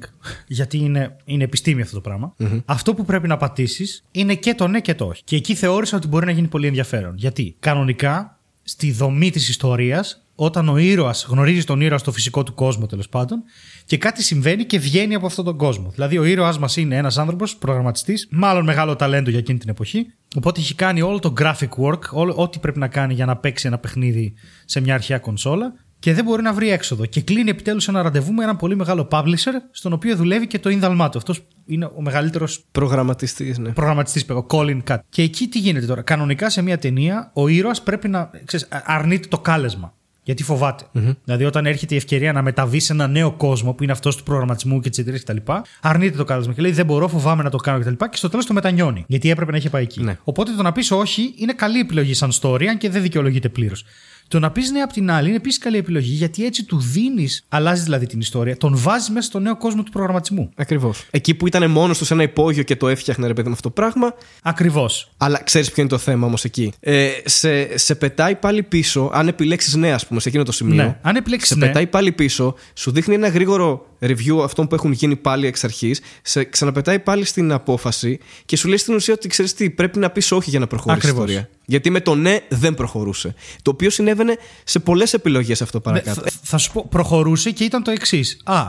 [0.47, 4.67] γιατί είναι, είναι επιστήμη αυτό το πραγμα αυτό που πρέπει να πατήσεις είναι και το
[4.67, 5.21] ναι και το όχι.
[5.23, 7.13] Και εκεί θεώρησα ότι μπορεί να γίνει πολύ ενδιαφέρον.
[7.17, 12.53] Γιατί κανονικά, στη δομή της ιστορίας, όταν ο ήρωας γνωρίζει τον ήρωα στο φυσικό του
[12.53, 13.43] κόσμο τέλος πάντων,
[13.85, 15.89] και κάτι συμβαίνει και βγαίνει από αυτόν τον κόσμο.
[15.89, 20.05] Δηλαδή, ο ήρωάς μας είναι ένας άνθρωπος, προγραμματιστής, μάλλον μεγάλο ταλέντο για εκείνη την εποχή.
[20.35, 23.67] Οπότε έχει κάνει όλο το graphic work, όλο, ό,τι πρέπει να κάνει για να παίξει
[23.67, 24.33] ένα παιχνίδι
[24.65, 27.05] σε μια αρχαία κονσόλα και δεν μπορεί να βρει έξοδο.
[27.05, 30.69] Και κλείνει επιτέλους ένα ραντεβού με έναν πολύ μεγάλο publisher, στον οποίο δουλεύει και το
[30.69, 31.17] ίνδαλμά του.
[31.17, 33.69] Αυτός είναι ο μεγαλύτερος Προγραμματιστής, ναι.
[33.69, 34.97] προγραμματιστής, ο Colin Cut.
[35.09, 36.01] Και εκεί τι γίνεται τώρα.
[36.01, 39.93] Κανονικά σε μια ταινία, ο ήρωας πρέπει να ξέρεις, αρνείται το κάλεσμα.
[40.29, 40.85] Γιατί φοβάται.
[41.23, 44.23] Δηλαδή, όταν έρχεται η ευκαιρία να μεταβεί σε ένα νέο κόσμο που είναι αυτός του
[44.23, 45.51] προγραμματισμού και τη εταιρεία κτλ.,
[45.81, 47.89] αρνείται το κάλεσμα και λέει: Δεν μπορώ, φοβάμαι να το κάνω κτλ.
[47.89, 49.03] Και, και στο τέλος το μετανιώνει.
[49.07, 50.03] Γιατί έπρεπε να είχε πάει εκεί.
[50.03, 50.17] Ναι.
[50.23, 53.85] Οπότε το να πεις όχι είναι καλή επιλογή σαν story, αν και δεν δικαιολογείται πλήρως.
[54.29, 57.45] Το να πεις ναι απ' την άλλη είναι επίσης καλή επιλογή, γιατί έτσι του δίνεις,
[57.49, 60.49] αλλάζεις δηλαδή την ιστορία, τον βάζεις μέσα στο νέο κόσμο του προγραμματισμού.
[60.55, 61.05] Ακριβώς.
[61.11, 63.67] Εκεί που ήταν μόνος τους σε ένα υπόγειο και το έφτιαχνε, ρε παιδί με αυτό
[63.67, 64.13] το πράγμα.
[64.43, 65.11] Ακριβώς.
[65.17, 66.73] Αλλά ξέρεις ποιο είναι το θέμα όμως εκεί.
[66.79, 70.83] Ε, σε, σε πετάει πάλι πίσω, αν επιλέξεις ναι, ας πούμε, σε εκείνο το σημείο.
[70.83, 70.99] Ναι.
[71.01, 74.91] Αν επιλέξεις σε ναι, πετάει πάλι πίσω, σου δείχνει ένα γρήγορο review αυτών που έχουν
[74.91, 79.27] γίνει πάλι εξ αρχής, σε ξαναπετάει πάλι στην απόφαση και σου λέει στην ουσία ότι
[79.27, 81.29] ξέρεις τι, πρέπει να πεις όχι για να προχωρήσει η Ακριβώς.
[81.29, 81.49] ιστορία.
[81.65, 83.33] Γιατί με το ναι δεν προχωρούσε.
[83.61, 86.21] Το οποίο συνέβαινε σε πολλές επιλογές αυτό Ναι, παρακάτω.
[86.21, 88.41] θα, θα σου πω, προχωρούσε και ήταν το εξής.
[88.43, 88.65] Α,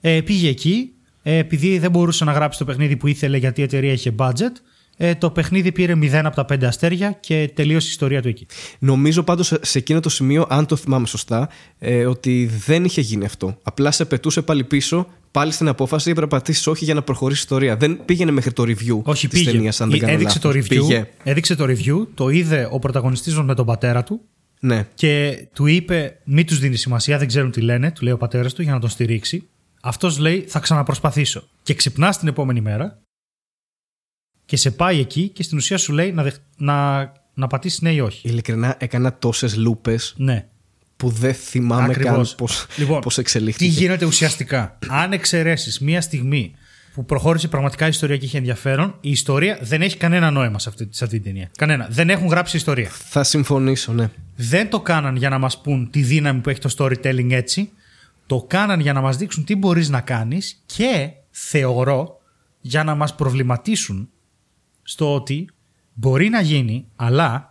[0.00, 0.90] ε, πήγε εκεί,
[1.22, 4.52] ε, επειδή δεν μπορούσε να γράψει το παιχνίδι που ήθελε γιατί η εταιρεία είχε budget.
[4.96, 8.46] Ε, το παιχνίδι πήρε 0 από τα 5 αστέρια και τελείωσε η ιστορία του εκεί.
[8.78, 13.00] Νομίζω πάντως σε- σε εκείνο το σημείο, αν το θυμάμαι σωστά, ε, ότι δεν είχε
[13.00, 13.58] γίνει αυτό.
[13.62, 17.40] Απλά σε πετούσε πάλι πίσω, πάλι στην απόφαση, έπρεπε να πατήσει όχι για να προχωρήσει
[17.40, 17.76] η ιστορία.
[17.76, 19.50] Δεν πήγαινε μέχρι το review Όχι, της πήγε.
[19.52, 20.64] ταινίας, αν δεν Ε, κάνω έδειξε, το λάθος.
[20.64, 21.06] review, Πήγε.
[21.24, 24.20] έδειξε το review, το είδε ο πρωταγωνιστής μας με τον πατέρα του
[24.60, 24.86] Ναι.
[24.94, 28.52] και του είπε: Μην τους δίνεις σημασία, δεν ξέρουν τι λένε, του λέει ο πατέρας
[28.54, 29.48] του για να τον στηρίξει.
[29.82, 31.42] Αυτός λέει: Θα ξαναπροσπαθήσω.
[31.62, 32.98] Και ξυπνά την επόμενη μέρα
[34.46, 36.34] και σε πάει εκεί και στην ουσία σου λέει να, δεχ...
[36.56, 36.98] να...
[37.34, 38.28] να πατήσει ναι ή όχι.
[38.28, 40.46] Ειλικρινά έκανα τόσες λούπες Ναι.
[40.96, 42.12] που δεν θυμάμαι Ακριβώς.
[42.28, 43.64] καν πώς, Λοιπόν, πώς Τι εξελίχθηκε.
[43.70, 46.54] γίνεται ουσιαστικά; Αν εξαιρέσεις μία στιγμή
[46.94, 50.68] που προχώρησε πραγματικά η ιστορία και είχε ενδιαφέρον, η ιστορία δεν έχει κανένα νόημα σε
[50.68, 51.50] αυτή, σε αυτή την ταινία.
[51.56, 51.86] Κανένα.
[51.90, 52.88] Δεν έχουν γράψει ιστορία.
[52.90, 54.10] Θα συμφωνήσω, ναι.
[54.36, 57.70] Δεν το κάναν για να μας πούν τη δύναμη που έχει το storytelling έτσι.
[58.26, 62.20] Το κάναν για να μας δείξουν τι μπορείς να κάνεις και θεωρώ
[62.60, 64.08] για να μας προβληματίσουν
[64.84, 65.48] στο ότι
[65.92, 67.48] μπορεί να γίνει, αλλά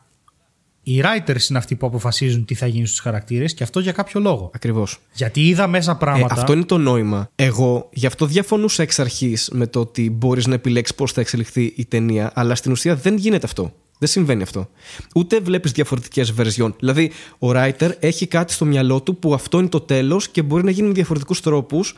[0.84, 4.19] οι writers είναι αυτοί που αποφασίζουν τι θα γίνει στους χαρακτήρες και αυτό για κάποιο
[4.19, 4.49] λόγο.
[4.53, 4.99] Ακριβώς.
[5.13, 6.34] Γιατί είδα μέσα Ε, πράγματα.
[6.34, 7.29] αυτό είναι το νόημα.
[7.36, 11.73] Εγώ γι' αυτό διαφωνούσα εξ αρχής με το ότι μπορείς να επιλέξεις πώς θα εξελιχθεί
[11.75, 13.73] η ταινία, αλλά στην ουσία δεν γίνεται αυτό.
[13.99, 14.69] Δεν συμβαίνει αυτό.
[15.15, 16.73] Ούτε βλέπεις διαφορετικές version.
[16.79, 20.63] Δηλαδή, ο writer έχει κάτι στο μυαλό του που αυτό είναι το τέλος και μπορεί
[20.63, 21.95] να γίνει με διαφορετικούς τρόπους,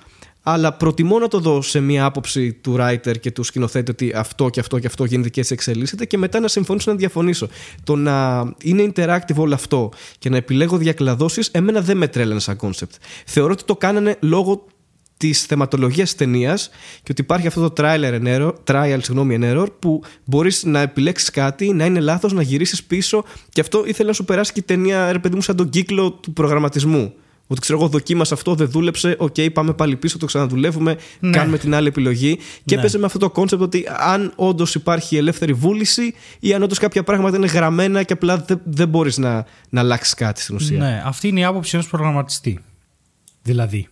[0.48, 4.50] αλλά προτιμώ να το δω σε μια άποψη του writer και του σκηνοθέτη ότι αυτό
[4.50, 7.48] και αυτό και αυτό γίνεται και έτσι εξελίσσεται και μετά να συμφωνήσω να διαφωνήσω.
[7.84, 12.58] Το να είναι interactive όλο αυτό και να επιλέγω διακλαδώσεις, εμένα δεν με τρέλανε σαν
[12.62, 12.96] concept.
[13.26, 14.66] Θεωρώ ότι το κάνανε λόγω
[15.18, 16.70] της θεματολογίας ταινίας
[17.04, 20.80] και ότι υπάρχει αυτό το trial and error, trial, συγγνώμη, and error που μπορείς να
[20.80, 23.24] επιλέξεις κάτι, να είναι λάθος, να γυρίσεις πίσω.
[23.50, 26.12] Και αυτό ήθελε να σου περάσει και η ταινία, ρε παιδί μου, σαν τον κύκλο
[26.12, 27.14] του προγραμματισμού.
[27.48, 29.16] Ότι ξέρω εγώ, δοκίμασα αυτό, δεν δούλεψε.
[29.20, 30.98] Οκ, okay, πάμε πάλι πίσω, το ξαναδουλεύουμε.
[31.20, 31.30] Ναι.
[31.30, 32.38] Κάνουμε την άλλη επιλογή.
[32.66, 32.82] Και ναι.
[32.82, 37.04] έπαιζε με αυτό το concept ότι αν όντως υπάρχει ελεύθερη βούληση ή αν όντως κάποια
[37.04, 40.78] πράγματα είναι γραμμένα και απλά δεν, δεν μπορείς να, να αλλάξεις κάτι στην ουσία.
[40.78, 42.60] Ναι, αυτή είναι η άποψη ενός προγραμματιστή.
[43.42, 43.88] Δηλαδή.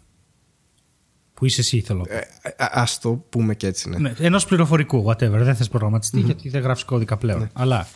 [1.33, 2.05] Που είσαι εσύ, θέλω.
[2.09, 2.19] Ε,
[2.57, 3.97] Α το πούμε και έτσι, ναι.
[3.97, 5.29] ναι Ενός πληροφορικού, whatever.
[5.29, 6.25] Δεν θες προγραμματιστή mm-hmm.
[6.25, 7.39] γιατί δεν γράφεις κώδικα πλέον.
[7.39, 7.49] Ναι.
[7.53, 7.87] Αλλά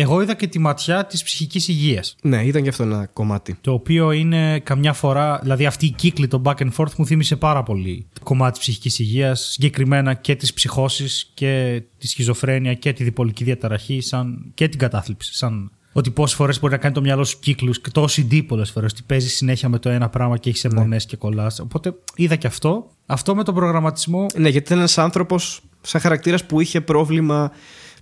[0.00, 2.16] εγώ είδα και τη ματιά της ψυχικής υγείας.
[2.22, 3.56] Ναι, ήταν και αυτό ένα κομμάτι.
[3.60, 5.38] Το οποίο είναι καμιά φορά.
[5.42, 8.60] Δηλαδή, αυτή η κύκλη, το back and forth, μου θύμισε πάρα πολύ το κομμάτι της
[8.60, 14.68] ψυχικής υγείας, συγκεκριμένα και της ψυχώσης και τη σχιζοφρένεια και τη διπολική διαταραχή, σαν, και
[14.68, 15.34] την κατάθλιψη.
[15.34, 18.70] Σαν ότι πόσες φορές μπορεί να κάνει το μυαλό σου κύκλους και το OCD πολλές
[18.70, 18.92] φορές.
[18.92, 20.96] Ότι παίζει συνέχεια με το ένα πράγμα και έχεις αιμονέ ναι.
[20.96, 21.60] και κολλάς.
[21.60, 22.90] Οπότε είδα και αυτό.
[23.06, 24.26] Αυτό με τον προγραμματισμό.
[24.34, 27.52] Ναι, γιατί ήταν ένας άνθρωπος σαν χαρακτήρας που είχε πρόβλημα.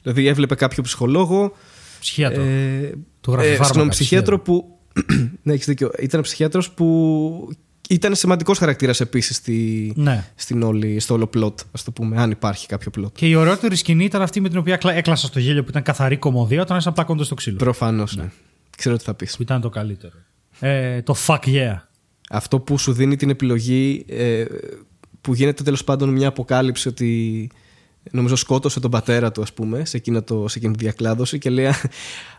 [0.02, 1.52] Δηλαδή έβλεπε κάποιο ψυχολόγο,
[2.00, 2.42] Ψυχίατρο.
[2.42, 4.78] Ε, του γράφει ε, Συγγνώμη, ψυχίατρο που.
[5.42, 5.90] ναι, έχεις δίκιο.
[5.98, 7.50] Ήταν ψυχίατρος που
[7.88, 10.24] ήταν σημαντικός χαρακτήρας επίσης στη, ναι.
[10.34, 13.16] στην όλη, στο όλο πλότ, ας το πούμε, αν υπάρχει κάποιο πλότ.
[13.16, 16.16] Και η ωραιότερη σκηνή ήταν αυτή με την οποία έκλασα στο γέλιο που ήταν καθαρή
[16.16, 17.56] κομμωδία όταν ήσαν πλάκοντα στο ξύλο.
[17.56, 18.22] Προφανώς, ναι.
[18.22, 18.30] ναι.
[18.76, 19.36] Ξέρω τι θα πεις.
[19.36, 20.14] Που ήταν το καλύτερο.
[20.60, 21.80] Ε, το fuck yeah.
[22.30, 24.44] Αυτό που σου δίνει την επιλογή, ε,
[25.20, 27.50] που γίνεται τέλος πάντων μια αποκάλυψη ότι
[28.10, 31.50] νομίζω σκότωσε τον πατέρα του ας πούμε σε, εκείνο το, σε εκείνη τη διακλάδωση και
[31.50, 31.70] λέει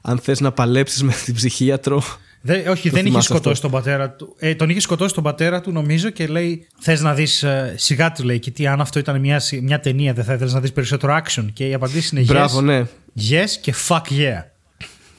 [0.01, 2.03] αν θες να παλέψεις με την ψυχίατρο
[2.41, 4.35] Δε, όχι, δεν είχε σκοτώσει τον πατέρα του.
[4.39, 7.43] Ε, τον είχε σκοτώσει τον πατέρα του, νομίζω, και λέει: Θες να δεις.
[7.43, 10.53] Ε, σιγά του λέει: Και τι, αν αυτό ήταν μια, μια ταινία, δεν θα ήθελες
[10.53, 11.45] να δεις περισσότερο action.
[11.53, 12.85] Και η απαντήση είναι: Μπράβο, yes, ναι.
[13.29, 14.43] Yes και fuck yeah.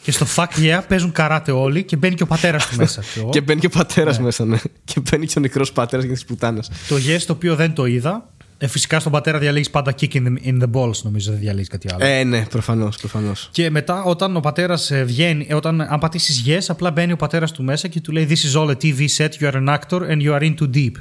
[0.03, 3.03] Και στο fuck yeah παίζουν καράτε όλοι και μπαίνει και ο πατέρας του μέσα.
[3.31, 4.25] και μπαίνει και ο πατέρας ναι.
[4.25, 4.59] μέσα, ναι.
[4.85, 6.71] Και μπαίνει και ο νεκρός πατέρας για τις πουτάνες.
[6.89, 8.29] Το yes το οποίο δεν το είδα
[8.59, 11.69] ε, φυσικά στον πατέρα διαλέγεις πάντα kick in the, in the balls, νομίζω, δεν διαλέγεις
[11.69, 12.05] κάτι άλλο.
[12.05, 12.97] Ε, ναι, προφανώς.
[12.97, 13.49] Προφανώς.
[13.53, 17.17] Και μετά, όταν ο πατέρας ε, βγαίνει, ε, όταν, αν πατήσεις yes, απλά μπαίνει ο
[17.17, 19.79] πατέρας του μέσα και του λέει This is all a TV set, you are an
[19.79, 20.93] actor and you are in too deep.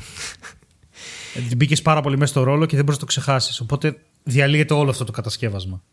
[1.36, 3.60] Ε, Μπήκες πάρα πολύ μέσα στο ρόλο και δεν μπορείς να το ξεχάσεις.
[3.60, 5.84] Οπότε διαλύεται όλο αυτό το κατασκεύασμα.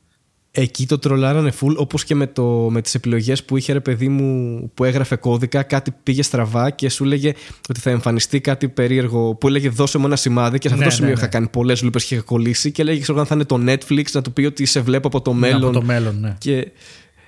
[0.57, 4.09] Εκεί το τρολάρανε full, όπως και με, το, με τις επιλογές που είχε ρε παιδί
[4.09, 7.33] μου που έγραφε κώδικα, κάτι πήγε στραβά και σου έλεγε
[7.69, 10.91] ότι θα εμφανιστεί κάτι περίεργο που έλεγε δώσε μου ένα σημάδι και σε αυτό ναι,
[10.91, 11.33] το σημείο ναι, είχα ναι.
[11.33, 14.23] κάνει πολλές λούπες και είχα κολλήσει και έλεγε ξέρω αν θα είναι το Netflix να
[14.23, 15.61] του πει ότι σε βλέπω από το μέλλον.
[15.61, 16.35] Ναι, από το μέλλον, ναι.
[16.39, 16.71] Και,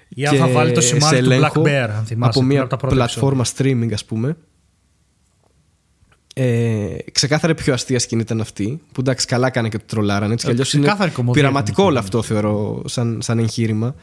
[0.08, 2.38] Ή αν θα βάλει το σημάδι του Black Bear, αν θυμάσαι.
[2.38, 4.36] Από μια πλατφόρμα streaming ας πούμε
[6.38, 8.80] ε, ξεκάθαρα πιο αστεία σκηνή ήταν αυτή.
[8.92, 10.30] Που εντάξει, καλά έκανε και το τρολάραν.
[10.30, 10.96] Έτσι κι αλλιώς είναι
[11.32, 13.94] πειραματικό όλο αυτό, θεωρώ, σαν, σαν εγχείρημα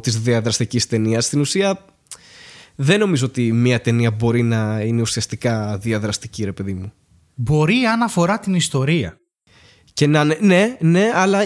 [0.00, 1.24] της διαδραστικής ταινίας.
[1.24, 1.84] Στην ουσία,
[2.74, 6.92] δεν νομίζω ότι μια ταινία μπορεί να είναι ουσιαστικά διαδραστική, ρε παιδί μου.
[7.34, 9.20] Μπορεί αν αφορά την ιστορία.
[9.92, 11.38] Και να είναι, ναι, ναι, αλλά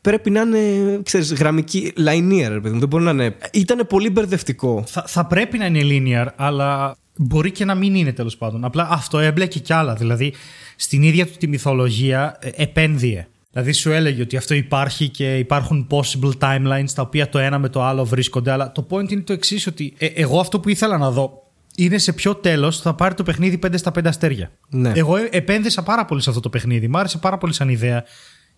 [0.00, 2.78] πρέπει να είναι, ξέρεις, γραμμική, linear, ρε παιδί μου.
[2.78, 3.36] Δεν μπορεί να είναι.
[3.52, 4.84] Ήταν πολύ μπερδευτικό.
[4.86, 8.64] Θα, θα πρέπει να είναι linear, αλλά Μπορεί και να μην είναι τέλος πάντων.
[8.64, 9.94] Απλά αυτό έμπλεκε κι άλλα.
[9.94, 10.34] Δηλαδή
[10.76, 13.26] στην ίδια του τη μυθολογία ε, επένδυε.
[13.52, 17.68] Δηλαδή σου έλεγε ότι αυτό υπάρχει και υπάρχουν possible timelines τα οποία το ένα με
[17.68, 18.50] το άλλο βρίσκονται.
[18.50, 21.42] Αλλά το point είναι το εξής, ότι ε, εγώ αυτό που ήθελα να δω
[21.76, 24.50] είναι σε ποιο τέλος θα πάρει το παιχνίδι 5 στα 5 αστέρια.
[24.68, 24.92] Ναι.
[24.94, 26.88] Εγώ ε, επένδυσα πάρα πολύ σε αυτό το παιχνίδι.
[26.88, 28.04] Μ' άρεσε πάρα πολύ σαν ιδέα.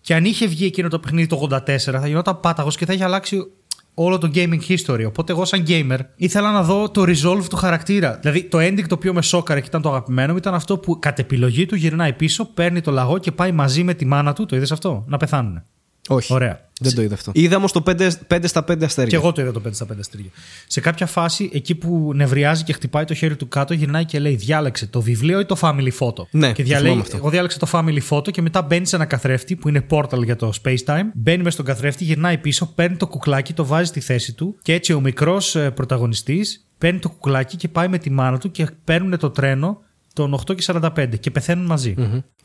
[0.01, 3.03] Και αν είχε βγει εκείνο το παιχνίδι το 84, θα γινόταν πάταγος και θα είχε
[3.03, 3.37] αλλάξει
[3.93, 5.03] όλο το gaming history.
[5.07, 8.17] Οπότε εγώ, σαν gamer, ήθελα να δω το resolve του χαρακτήρα.
[8.21, 10.99] Δηλαδή, το ending το οποίο με σόκαρε και ήταν το αγαπημένο μου ήταν αυτό που
[10.99, 14.45] κατ' επιλογή του γυρνάει πίσω, παίρνει το λαγό και πάει μαζί με τη μάνα του.
[14.45, 15.63] Το είδες αυτό, να πεθάνουν.
[16.09, 16.33] Όχι.
[16.33, 16.71] Ωραία.
[16.79, 17.31] Δεν το είδα αυτό.
[17.33, 19.09] Είδα όμως το 5, 5 στα 5 αστέρια.
[19.09, 20.29] Και εγώ το είδα το 5 στα 5 αστέρια.
[20.67, 24.35] Σε κάποια φάση, εκεί που νευριάζει και χτυπάει το χέρι του κάτω, γυρνάει και λέει:
[24.35, 26.25] Διάλεξε το βιβλίο ή το family photo.
[26.31, 29.69] Ναι, και διαλέγει, εγώ διάλεξα το family photo και μετά μπαίνει σε ένα καθρέφτη που
[29.69, 31.05] είναι portal για το space time.
[31.13, 34.73] Μπαίνει μες στον καθρέφτη, γυρνάει πίσω, παίρνει το κουκλάκι, το βάζει στη θέση του και
[34.73, 38.67] έτσι ο μικρός ε, πρωταγωνιστής παίρνει το κουκλάκι και πάει με τη μάνα του και
[38.83, 39.81] παίρνουν το τρένο
[40.13, 41.95] των 8 και 45 και πεθαίνουν μαζί.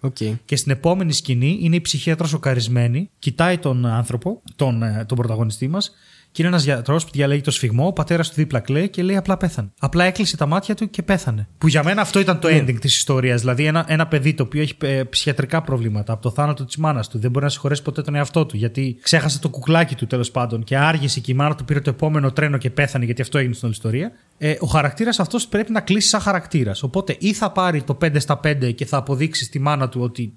[0.00, 0.34] Okay.
[0.44, 5.68] Και στην επόμενη σκηνή είναι η ψυχίατρα σοκαρισμένη, κοιτάει τον άνθρωπο, τον, ε, τον πρωταγωνιστή
[5.68, 5.92] μας,
[6.32, 9.16] και είναι ένας γιατρός που διαλέγει το σφιγμό, ο πατέρας του δίπλα κλαίει και λέει
[9.16, 9.68] απλά πέθανε.
[9.78, 11.48] Απλά έκλεισε τα μάτια του και πέθανε.
[11.58, 12.58] Που για μένα αυτό ήταν το ναι.
[12.58, 13.40] ending της ιστορίας.
[13.40, 17.08] Δηλαδή ένα, ένα παιδί το οποίο έχει ε, ψυχιατρικά προβλήματα από το θάνατο της μάνας
[17.08, 20.30] του, δεν μπορεί να συγχωρέσει ποτέ τον εαυτό του γιατί ξέχασε το κουκλάκι του τέλος
[20.30, 23.38] πάντων και άργησε και η μάνα του πήρε το επόμενο τρένο και πέθανε γιατί αυτό
[23.38, 24.12] έγινε στην όλη ιστορία.
[24.38, 26.82] Ε, ο χαρακτήρας αυτός πρέπει να κλείσει σαν χαρακτήρας.
[26.82, 30.32] Οπότε ή θα πάρει το 5 στα 5 και θα αποδείξει στη μάνα του ότι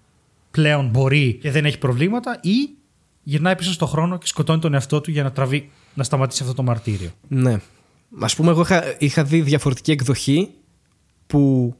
[0.52, 2.70] πλέον μπορεί και δεν έχει προβλήματα, ή
[3.24, 6.56] γυρνάει πίσω στον χρόνο και σκοτώνει τον εαυτό του για να τραβεί να σταματήσει αυτό
[6.56, 7.10] το μαρτύριο.
[7.28, 7.54] Ναι.
[8.20, 10.50] Α πούμε, εγώ είχα, είχα δει διαφορετική εκδοχή
[11.28, 11.74] που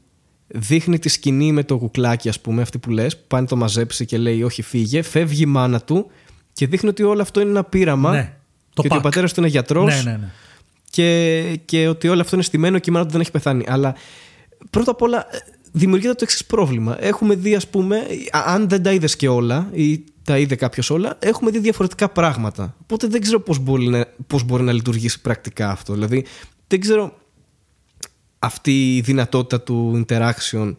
[0.46, 3.56] δείχνει τη σκηνή με το κουκλάκι, ας πούμε, αυτή που λες, που πάει να το
[3.56, 5.02] μαζέψει και λέει Όχι, φύγε.
[5.02, 6.06] Φεύγει η μάνα του
[6.52, 8.10] και δείχνει ότι όλο αυτό είναι ένα πείραμα.
[8.10, 8.36] Ναι.
[8.74, 9.02] Το και ότι ο pack.
[9.02, 10.30] πατέρας του είναι γιατρός Ναι, ναι, ναι.
[10.90, 13.64] και, και ότι όλο αυτό είναι στημένο και η μάνα του δεν έχει πεθάνει.
[13.68, 13.94] Αλλά
[14.70, 15.38] πρώτα απ' όλα ε,
[15.72, 16.96] δημιουργείται το εξής πρόβλημα.
[17.00, 17.96] Έχουμε δει, ας πούμε,
[18.30, 22.08] α- αν δεν τα είδες και όλα ή τα είδε κάποιος όλα, έχουμε δει διαφορετικά
[22.08, 22.76] πράγματα.
[22.82, 25.92] Οπότε δεν ξέρω πώς μπορεί, να- πώς μπορεί να λειτουργήσει πρακτικά αυτό.
[25.92, 26.24] Δηλαδή,
[26.66, 27.16] δεν ξέρω
[28.38, 30.76] αυτή η δυνατότητα του interaction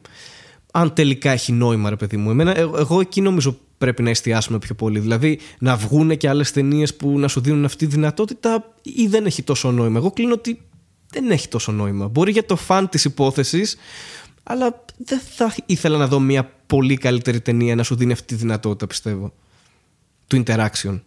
[0.71, 4.59] αν τελικά έχει νόημα ρε παιδί μου Εμένα, ε- εγώ εκεί νομίζω πρέπει να εστιάσουμε
[4.59, 8.73] πιο πολύ δηλαδή να βγουν και άλλες ταινίες που να σου δίνουν αυτή τη δυνατότητα
[8.81, 10.61] ή δεν έχει τόσο νόημα εγώ κλείνω ότι
[11.09, 13.75] δεν έχει τόσο νόημα μπορεί για το φαν της υπόθεσης
[14.43, 18.35] αλλά δεν θα ήθελα να δω μια πολύ καλύτερη ταινία να σου δίνει αυτή τη
[18.35, 19.33] δυνατότητα πιστεύω
[20.27, 20.99] του interaction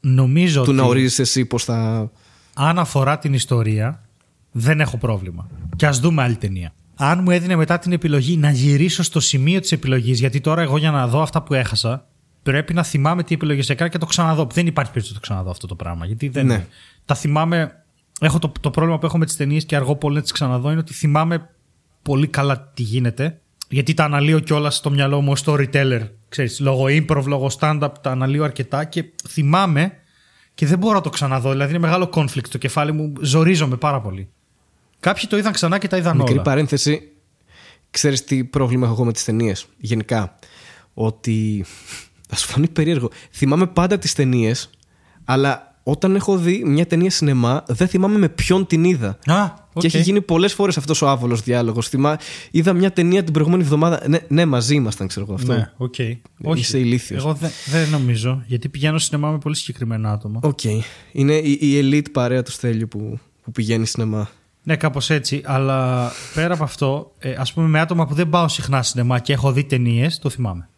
[0.00, 2.10] Νομίζω του να ότι ορίζεις εσύ πως θα
[2.54, 4.02] αν αφορά την ιστορία,
[4.52, 5.48] δεν έχω πρόβλημα.
[5.76, 6.72] Και ας δούμε άλλη ταινία.
[6.94, 10.76] Αν μου έδινε μετά την επιλογή να γυρίσω στο σημείο της επιλογής, γιατί τώρα εγώ
[10.76, 12.06] για να δω αυτά που έχασα,
[12.42, 14.46] πρέπει να θυμάμαι τι επιλογές έκανα και το ξαναδώ.
[14.52, 16.06] Δεν υπάρχει περίπτωση να το ξαναδώ αυτό το πράγμα.
[16.06, 16.46] Γιατί δεν.
[16.46, 16.66] Ναι.
[17.04, 17.84] Τα θυμάμαι.
[18.20, 20.70] Έχω το, το πρόβλημα που έχω με τις ταινίες και αργό πολύ να τις ξαναδώ
[20.70, 21.50] είναι ότι θυμάμαι
[22.02, 23.40] πολύ καλά τι γίνεται.
[23.72, 26.08] Γιατί τα αναλύω κιόλας στο μυαλό μου ως storyteller.
[26.28, 29.92] Ξέρεις, λόγω improv, λόγω stand-up, τα αναλύω αρκετά και θυμάμαι
[30.54, 31.50] και δεν μπορώ να το ξαναδώ.
[31.50, 34.28] Δηλαδή είναι μεγάλο conflict στο κεφάλι μου, ζορίζομαι πάρα πολύ.
[35.00, 36.42] Κάποιοι το είδαν ξανά και τα είδαν Μικρή όλα.
[36.42, 37.12] παρένθεση.
[37.90, 39.66] Ξέρεις τι πρόβλημα έχω εγώ με τις ταινίες.
[39.76, 40.34] Γενικά;
[40.94, 41.64] Ότι.
[42.28, 43.10] Θα σου φανεί περίεργο.
[43.30, 44.70] Θυμάμαι πάντα τις ταινίες,
[45.24, 49.18] αλλά όταν έχω δει μια ταινία σινεμά, δεν θυμάμαι με ποιον την είδα.
[49.26, 49.80] Α, οκ.
[49.80, 51.88] Και έχει γίνει πολλές φορές αυτός ο άβολος διάλογος.
[51.88, 52.18] Θυμά...
[52.50, 54.02] Είδα μια ταινία την προηγούμενη εβδομάδα.
[54.08, 55.52] Ναι, ναι μαζί ήμασταν, ξέρω εγώ αυτό.
[55.52, 55.94] Ναι, οκ.
[56.42, 56.60] Όχι.
[56.60, 57.24] Είσαι ηλίθιος.
[57.24, 60.40] Εγώ δεν, δεν νομίζω, γιατί πηγαίνω σινεμά με πολύ συγκεκριμένα άτομα.
[60.42, 60.64] Οκ.
[61.12, 64.28] Είναι η, η elite παρέα του Στέλιου που, που πηγαίνει σινεμά.
[64.62, 65.42] Ναι, κάπως έτσι.
[65.44, 69.32] Αλλά πέρα από αυτό, ε, ας πούμε με άτομα που δεν πάω συχνά σινεμά και
[69.32, 70.68] έχω δει ταινίες, το θυμάμαι.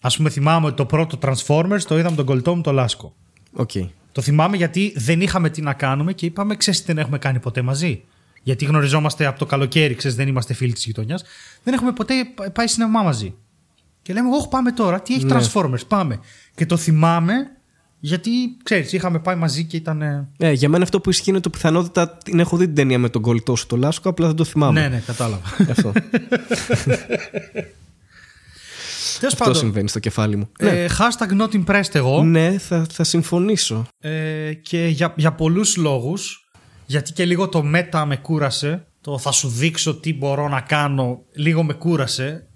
[0.00, 3.14] Ας πούμε, θυμάμαι ότι το πρώτο Transformers το είδαμε τον κολλητό μου το Λάσκο.
[3.56, 3.70] Οκ.
[4.12, 7.38] Το θυμάμαι γιατί δεν είχαμε τι να κάνουμε και είπαμε, ξέρεις τι δεν έχουμε κάνει
[7.38, 8.02] ποτέ μαζί.
[8.42, 11.24] Γιατί γνωριζόμαστε από το καλοκαίρι, ξέρεις, δεν είμαστε φίλοι της γειτονιάς.
[11.62, 12.14] Δεν έχουμε ποτέ
[12.52, 13.34] πάει σινεμά μαζί.
[14.02, 15.36] Και λέμε, Όχι, πάμε τώρα, τι έχει Ναι.
[15.40, 16.20] Transformers, πάμε.
[16.54, 17.34] Και το θυμάμαι
[18.00, 18.30] γιατί,
[18.62, 20.02] ξέρεις, είχαμε πάει μαζί και ήταν.
[20.02, 22.98] ε, Ε, για μένα αυτό που ισχύει είναι το πιθανότητα την έχω δει την ταινία
[22.98, 24.80] με τον κολλητό σου το Λάσκο, απλά δεν το θυμάμαι.
[24.80, 25.42] Ναι, ναι, κατάλαβα.
[25.70, 25.92] Αυτό,
[29.18, 29.60] Τέλος αυτό πάντων.
[29.60, 30.48] συμβαίνει στο κεφάλι μου.
[30.60, 30.68] ναι.
[30.70, 32.22] Ε, hashtag not impressed εγώ.
[32.22, 33.86] ναι, θα, θα συμφωνήσω.
[33.98, 36.40] Ε, και για, για πολλούς λόγους
[36.86, 41.22] γιατί και λίγο το μέτα με κούρασε το θα σου δείξω τι μπορώ να κάνω
[41.34, 42.46] λίγο με κούρασε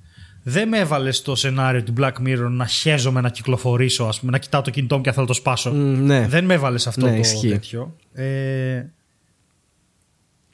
[0.42, 4.38] δεν με έβαλε στο σενάριο του Black Mirror να χέζομαι να κυκλοφορήσω ας πούμε, να
[4.38, 6.26] κοιτάω το κινητό μου και θέλω να το σπάσω Μ, ναι.
[6.28, 7.48] δεν με έβαλες αυτό Ναι, το ισχύει.
[7.48, 8.82] τέτοιο ε,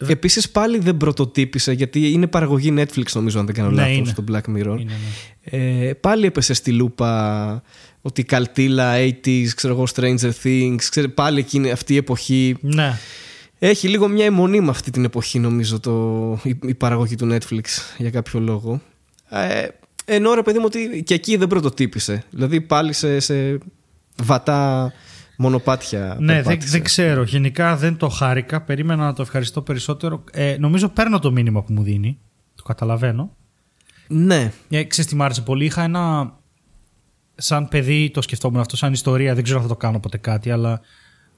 [0.09, 4.13] Επίσης πάλι δεν πρωτοτύπησε γιατί είναι παραγωγή Netflix νομίζω αν δεν κάνω Ναι, λάθος είναι.
[4.13, 4.79] το Black Mirror.
[4.81, 4.93] είναι,
[5.51, 5.87] ναι.
[5.89, 7.63] Ε, πάλι έπεσε στη λούπα
[8.03, 12.57] ότι καλτήλα 80s, ξέρω εγώ Stranger Things, ξέρω, πάλι εκείνη αυτή η εποχή.
[12.61, 12.99] ναι.
[13.59, 17.63] Έχει λίγο μια αιμονή με αυτή την εποχή νομίζω το, η, η παραγωγή του Netflix
[17.99, 18.81] για κάποιο λόγο.
[19.29, 19.67] Ε,
[20.05, 22.25] ενώ ρε παιδί μου ότι και εκεί δεν πρωτοτύπησε.
[22.31, 23.59] Δηλαδή πάλι σε, σε
[24.23, 24.93] βατά
[25.37, 26.17] μονοπάτια.
[26.21, 26.71] Ναι, δεν, περπάτησε.
[26.71, 27.23] δεν ξέρω.
[27.23, 28.63] Γενικά δεν το χάρηκα.
[28.63, 30.25] Περίμενα να το ευχαριστώ περισσότερο.
[30.33, 32.19] Ε, νομίζω παίρνω το μήνυμα που μου δίνει.
[32.55, 33.37] Το καταλαβαίνω.
[34.09, 36.35] Ναι, Ε, ξέρεις τι μ' άρεσε πολύ; Είχα ένα.
[37.35, 39.35] Σαν παιδί το σκεφτόμουν αυτό, σαν ιστορία.
[39.35, 40.81] Δεν ξέρω αν θα το κάνω ποτέ κάτι, αλλά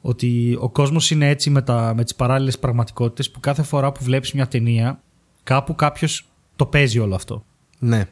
[0.01, 4.05] ότι ο κόσμος είναι έτσι με, τα, με τις παράλληλες πραγματικότητες που κάθε φορά που
[4.05, 5.03] βλέπεις μια ταινία
[5.43, 7.45] κάπου κάποιος το παίζει όλο αυτό.
[7.79, 8.09] ναι.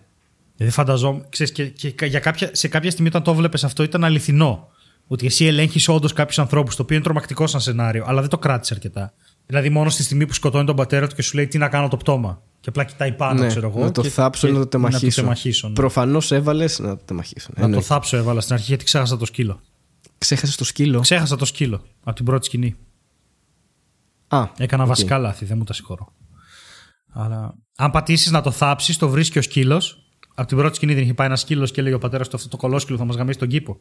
[0.56, 4.04] Δηλαδή φανταζόμουν, ξέρεις, και, και για κάποια, σε κάποια στιγμή όταν το βλέπεις αυτό ήταν
[4.04, 4.68] αληθινό.
[5.06, 8.38] Ότι εσύ ελέγχεις όντως κάποιους ανθρώπους, το οποίο είναι τρομακτικό σαν σενάριο, αλλά δεν το
[8.38, 9.12] κράτησε αρκετά.
[9.46, 11.88] Δηλαδή, μόνο στη στιγμή που σκοτώνει τον πατέρα του και σου λέει τι να κάνω
[11.88, 12.42] το πτώμα.
[12.60, 13.46] Και απλά κοιτάει πάνω, ναι.
[13.46, 13.80] ξέρω εγώ.
[13.80, 15.20] να το θάψω ή και να το τεμαχίσω.
[15.20, 15.74] τεμαχίσω, ναι.
[15.74, 17.50] Προφανώς έβαλες να το τεμαχίσω.
[17.56, 19.60] Να το θάψω έβαλα στην αρχή γιατί ξέχασα το σκύλο.
[20.18, 22.76] Ξέχασες το σκύλο; Ξέχασα το σκύλο από την πρώτη σκηνή.
[24.28, 24.88] Α, Έκανα οκ.
[24.88, 26.12] βασικά λάθη, δεν μου τα συγχωρώ.
[27.12, 29.98] Αλλά αν πατήσεις να το θάψεις, το βρίσκει ο σκύλος.
[30.34, 32.48] Από την πρώτη σκηνή δεν είχε πάει ένας σκύλος και λέει ο πατέρας του αυτό
[32.48, 33.78] το κολόσκυλο θα μας γαμίσει τον κήπο.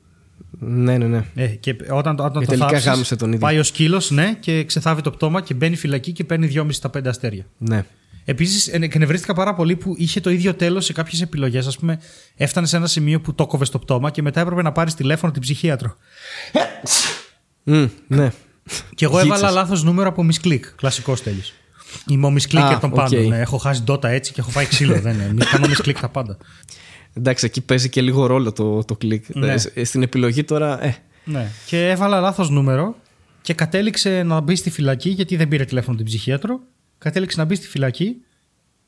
[0.60, 1.26] Ναι, ναι, ναι.
[1.36, 3.40] Ε, και όταν, όταν Και το τελικά θάψεις, γάμισε τον ίδιο.
[3.40, 6.90] Πάει ο σκύλος, ναι, και ξεθάβει το πτώμα και μπαίνει φυλακή και παίρνει 2,5 στα
[6.98, 7.46] 5 αστέρια.
[7.58, 7.86] ναι.
[8.28, 11.68] Επίσης, εκνευρίστηκα πάρα πολύ που είχε το ίδιο τέλος σε κάποιες επιλογές.
[11.68, 12.00] Α πούμε,
[12.36, 15.32] έφτανε σε ένα σημείο που το κόβες στο πτώμα και μετά έπρεπε να πάρεις τηλέφωνο
[15.32, 15.96] την ψυχίατρο.
[17.64, 18.32] Μμ, ναι.
[18.96, 19.38] Και εγώ Γίτσες.
[19.40, 20.66] έβαλα λάθος νούμερο από Κλικ.
[20.76, 21.42] Κλασικός τέλο.
[22.10, 22.96] Είμαι ο κλικ Α, των οκ.
[22.96, 23.28] πάντων.
[23.28, 23.40] ναι.
[23.40, 25.00] Έχω χάσει Dota έτσι και έχω φάει ξύλο.
[25.02, 25.32] δεν είναι.
[25.34, 26.38] Μη κάνω κλικ τα πάντα.
[27.18, 29.36] Εντάξει, εκεί παίζει και λίγο ρόλο το, το κλικ.
[29.36, 29.56] Ναι.
[29.74, 30.84] Ε, Στην επιλογή τώρα.
[30.84, 31.52] Ε, Ναι.
[31.66, 32.96] Και έβαλα λάθος νούμερο
[33.42, 36.60] και κατέληξε να μπει στη φυλακή γιατί δεν πήρε τηλέφωνο την ψυχίατρο.
[36.98, 38.16] Κατέληξε να μπει στη φυλακή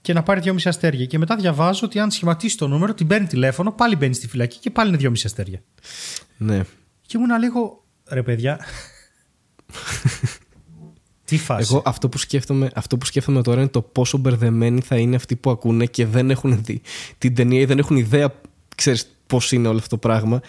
[0.02, 1.06] και να πάρει 2,5 αστέρια.
[1.06, 4.60] Και μετά διαβάζω ότι αν σχηματίσει το νούμερο, την παίρνει τηλέφωνο, πάλι μπαίνει στη φυλακή
[4.60, 5.62] και πάλι είναι 2,5 αστέρια.
[6.38, 6.62] Ναι.
[7.02, 7.84] Και ήμουν λίγο.
[8.10, 8.60] Ρε παιδιά.
[11.28, 14.95] Τι φάση; Εγώ αυτό που, σκέφτομαι, αυτό που σκέφτομαι τώρα είναι το πόσο μπερδεμένοι θα
[14.95, 16.82] είναι αυτοί που ακούνε και δεν έχουν δει
[17.18, 18.34] την ταινία ή δεν έχουν ιδέα,
[18.76, 20.41] ξέρεις, πώς είναι όλο αυτό το πράγμα.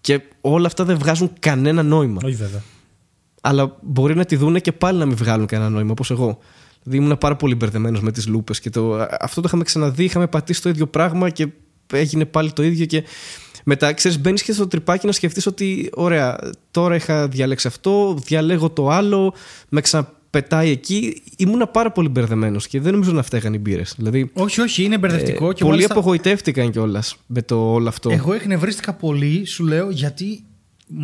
[0.00, 2.20] Και όλα αυτά δεν βγάζουν κανένα νόημα.
[2.24, 2.62] Όχι βέβαια.
[3.40, 6.38] Αλλά μπορεί να τη δούνε και πάλι να μην βγάλουν κανένα νόημα, όπως εγώ.
[6.82, 10.26] Δηλαδή ήμουν πάρα πολύ μπερδεμένος με τις λούπες και το, αυτό το είχαμε ξαναδεί, είχαμε
[10.26, 11.48] πατήσει το ίδιο πράγμα και
[11.92, 13.04] έγινε πάλι το ίδιο και
[13.64, 16.38] μετά, ξέρεις, μπαίνεις και στο τρυπάκι να σκεφτείς ότι, ωραία,
[16.70, 19.34] τώρα είχα διαλέξει αυτό, διαλέγω το άλλο,
[19.68, 19.80] με
[20.40, 21.22] ξαναπετάει εκεί.
[21.36, 23.94] Ήμουνα πάρα πολύ μπερδεμένος και δεν νομίζω να φταίγαν οι μπύρες.
[23.96, 25.48] Δηλαδή, όχι, όχι, είναι μπερδευτικό.
[25.50, 25.92] Ε, και πολλοί μάλιστα...
[25.94, 28.10] απογοητεύτηκαν κιόλας με το όλο αυτό.
[28.10, 30.44] Εγώ εκνευρίστηκα πολύ, σου λέω, γιατί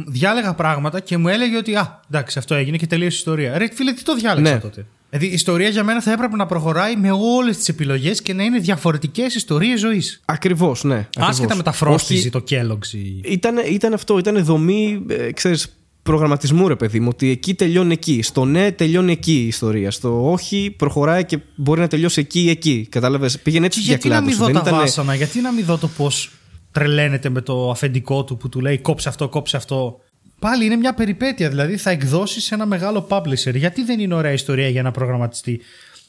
[0.06, 3.58] διάλεγα πράγματα και μου έλεγε ότι Α, εντάξει, αυτό έγινε και τελείωσε η ιστορία.
[3.58, 4.60] Ρε, φίλε, τι το διάλεξα Ναι.
[4.60, 8.32] τότε; Δηλαδή, η ιστορία για μένα θα έπρεπε να προχωράει με όλες τις επιλογές και
[8.34, 10.20] να είναι διαφορετικές ιστορίες ζωής.
[10.24, 10.94] Ακριβώς, ναι.
[10.94, 11.56] Άσχετα ακριβώς.
[11.56, 12.92] με τα φρόστιζη, Όχι- το Kellogg's.
[12.92, 17.92] ή- Ήταν, ήταν αυτό, ήταν δομή, ε, ξέρεις, προγραμματισμού ρε παιδί μου, ότι εκεί τελειώνει
[17.92, 18.22] εκεί.
[18.22, 19.90] Στο ναι τελειώνει εκεί η ιστορία.
[19.90, 22.86] Στο όχι προχωράει και μπορεί να τελειώσει εκεί ή εκεί.
[22.90, 24.38] Κατάλαβες, πήγαινε έτσι Και για γιατί να μην κλάδους.
[24.38, 26.30] δω Δεν τα ήτανε- βάσανα, γιατί να μην δω το πώς
[26.72, 29.96] τρελαίνεται με το αφεντικό του που του λέει κόψε αυτό, κόψε αυτό.
[30.38, 33.54] Πάλι είναι μια περιπέτεια, δηλαδή θα εκδώσεις ένα μεγάλο publisher.
[33.54, 35.60] Γιατί δεν είναι ωραία ιστορία για ένα προγραμματιστή;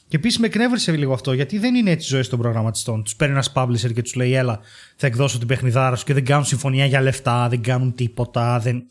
[0.08, 3.02] Και επίσης με εκνεύρισε λίγο αυτό, γιατί δεν είναι έτσι οι ζωέ των προγραμματιστών.
[3.02, 4.60] Τους παίρνει ένας publisher και τους λέει: Έλα,
[4.96, 8.58] θα εκδώσω την παιχνιδάρα σου και δεν κάνουν συμφωνία για λεφτά, δεν κάνουν τίποτα.
[8.58, 8.82] Δεν...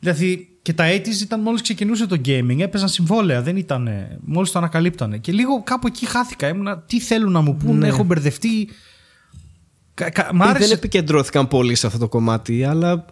[0.00, 3.88] Δηλαδή και τα 80s ήταν μόλις ξεκινούσε το gaming, έπαιζαν συμβόλαια, δεν ήταν.
[4.20, 5.18] Μόλις το ανακαλύπτανε.
[5.18, 6.48] Και λίγο κάπου εκεί χάθηκα.
[6.48, 7.88] Ήμουνα, τι θέλουν να μου πούνε, Ναι.
[7.88, 8.68] έχω μπερδευτεί.
[9.94, 13.04] Κα- κα- μ' Ε, άρεσε- Δεν επικεντρώθηκαν πολύ σε αυτό το κομμάτι, αλλά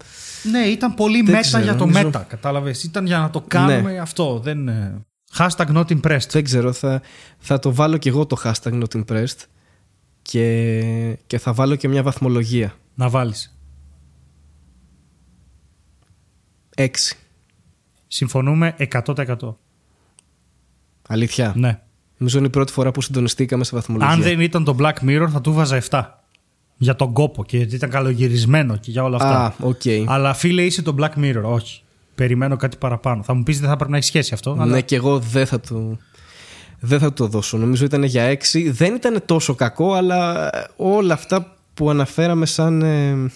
[0.51, 2.27] Ναι, ήταν πολύ Δεν μέτα ξέρω, για το νομίζω- μέτα.
[2.29, 2.83] Κατάλαβες.
[2.85, 4.41] Ήταν για να το κάνουμε αυτό.
[4.45, 4.69] Δεν...
[4.69, 5.03] ε,
[5.39, 6.29] Hashtag not impressed.
[6.31, 6.73] δεν ξέρω.
[6.73, 7.03] Θα,
[7.39, 9.45] θα το βάλω κι εγώ το hashtag not impressed
[10.23, 12.73] και, και θα βάλω και μια βαθμολογία.
[12.95, 13.58] Να βάλεις.
[16.79, 16.87] 6.
[18.09, 19.35] Συμφωνούμε 100%.
[21.09, 21.53] Αλήθεια.
[21.57, 21.81] Ναι.
[22.19, 24.15] Νομίζω είναι η πρώτη φορά που συντονιστήκαμε σε βαθμολογία.
[24.15, 26.03] Αν δεν ήταν το Black Mirror, θα του βάζα 7.
[26.77, 29.45] Για τον κόπο και γιατί ήταν καλογυρισμένο και για όλα αυτά.
[29.45, 29.81] Α, οκ.
[30.07, 31.43] Αλλά φίλε, είσαι το Black Mirror.
[31.45, 31.83] Όχι.
[32.15, 33.23] Περιμένω κάτι παραπάνω.
[33.23, 34.51] Θα μου πεις δεν θα πρέπει να έχει σχέση αυτό.
[34.53, 35.99] αλλά- Ναι, και εγώ δεν θα του.
[36.81, 37.57] Δεν θα του το δώσω.
[37.57, 38.71] Νομίζω ήταν για 6.
[38.71, 43.31] Δεν ήταν τόσο κακό, αλλά όλα αυτά που αναφέραμε σαν ε,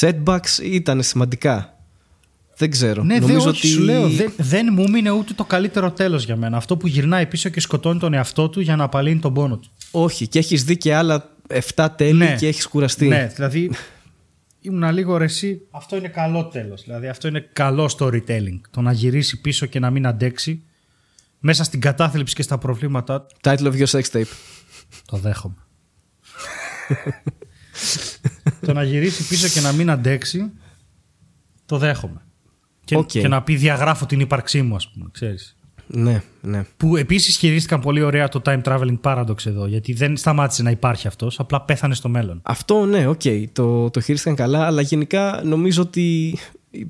[0.00, 1.78] setbacks ήταν σημαντικά.
[2.60, 3.02] Δεν ξέρω.
[3.02, 3.66] Ναι, Νομίζω δεν, όχι, ότι...
[3.66, 6.56] σου λέω, δεν, δεν μου μείνε ούτε το καλύτερο τέλος για μένα.
[6.56, 9.70] Αυτό που γυρνάει πίσω και σκοτώνει τον εαυτό του για να απαλύνει τον πόνο του.
[9.90, 11.36] Όχι, και έχεις δει και άλλα
[11.74, 12.36] 7 τέλη Ναι.
[12.38, 13.08] και έχεις κουραστεί.
[13.08, 13.70] Ναι, δηλαδή
[14.60, 15.60] ήμουν λίγο ρε εσύ.
[15.70, 16.82] Αυτό είναι καλό τέλος.
[16.82, 18.60] Δηλαδή αυτό είναι καλό storytelling.
[18.70, 20.62] Το να γυρίσει πίσω και να μην αντέξει
[21.38, 23.36] μέσα στην κατάθλιψη και στα προβλήματά του.
[23.42, 24.32] Title of your sex tape.
[25.06, 25.56] Το δέχομαι.
[28.66, 30.50] το να γυρίσει πίσω και να μην αντέξει,
[31.66, 32.20] το δέχομαι.
[32.90, 33.06] Και, Οκ.
[33.06, 35.56] και να πει διαγράφω την ύπαρξή μου, ας πούμε, ξέρεις.
[35.86, 36.64] Ναι, ναι.
[36.76, 41.06] Που επίσης χειρίστηκαν πολύ ωραία το time traveling paradox εδώ, γιατί δεν σταμάτησε να υπάρχει
[41.06, 42.40] αυτός, απλά πέθανε στο μέλλον.
[42.42, 43.20] Αυτό ναι, οκ,
[43.52, 46.38] το, το χειρίστηκαν καλά, αλλά γενικά νομίζω ότι οι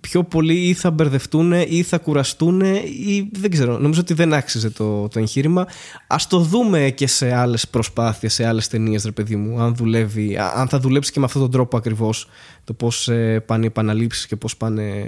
[0.01, 3.79] πιο πολλοί ή θα μπερδευτούν ή θα κουραστούν ή δεν ξέρω.
[3.79, 5.61] Νομίζω ότι δεν άξιζε το, το εγχείρημα.
[6.07, 10.37] Α το δούμε και σε άλλες προσπάθειες, σε άλλες ταινίες, ρε παιδί μου, αν, δουλεύει,
[10.37, 12.29] α- αν θα δουλέψει και με αυτόν τον τρόπο ακριβώς.
[12.65, 13.11] Το πώς
[13.47, 14.57] πάνε οι επαναλήψεις και πώς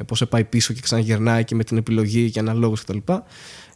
[0.06, 2.98] πώς πάει πίσω και ξαναγυρνάει και με την επιλογή και αναλόγως κτλ.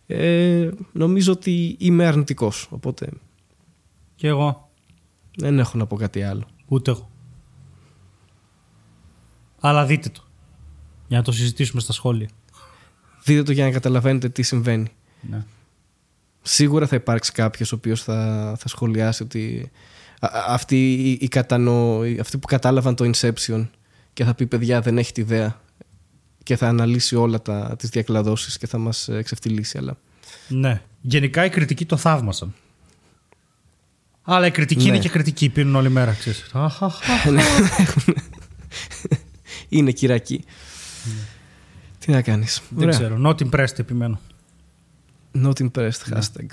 [0.06, 2.66] Ε, νομίζω ότι είμαι αρνητικός.
[2.70, 3.08] Οπότε
[4.14, 4.70] Και εγώ,
[5.36, 6.46] δεν έχω να πω κάτι άλλο.
[6.66, 7.10] ούτε εγώ.
[9.60, 10.20] Αλλά δείτε το,
[11.08, 12.28] για να το συζητήσουμε στα σχόλια.
[13.24, 14.92] Δείτε το για να καταλαβαίνετε τι συμβαίνει.
[15.30, 15.44] Ναι.
[16.42, 19.70] Σίγουρα θα υπάρξει κάποιος ο οποίος θα, θα σχολιάσει ότι
[20.20, 23.66] α- α- αυτοί, οι, οι κατανο, οι- αυτοί που κατάλαβαν το Inception
[24.12, 25.60] και θα πει παιδιά δεν έχει τη ιδέα
[26.42, 29.98] και θα αναλύσει όλα τα, τις διακλαδώσεις και θα μας ε, εξευτυλίσει αλλά
[30.48, 30.82] ναι.
[31.00, 32.54] Γενικά οι κριτικοί το θαύμασαν.
[34.22, 34.88] Αλλά η κριτική Ναι.
[34.88, 36.50] είναι και κριτική, πίνουν όλη μέρα, ξέρεις.
[36.52, 37.02] Αχαχα.
[39.68, 40.44] είναι κυρακή.
[41.98, 42.62] Τι να κάνεις.
[42.70, 43.20] Δεν ξέρω.
[43.22, 44.20] Not impressed επιμένω.
[45.34, 46.46] Not impressed hashtag.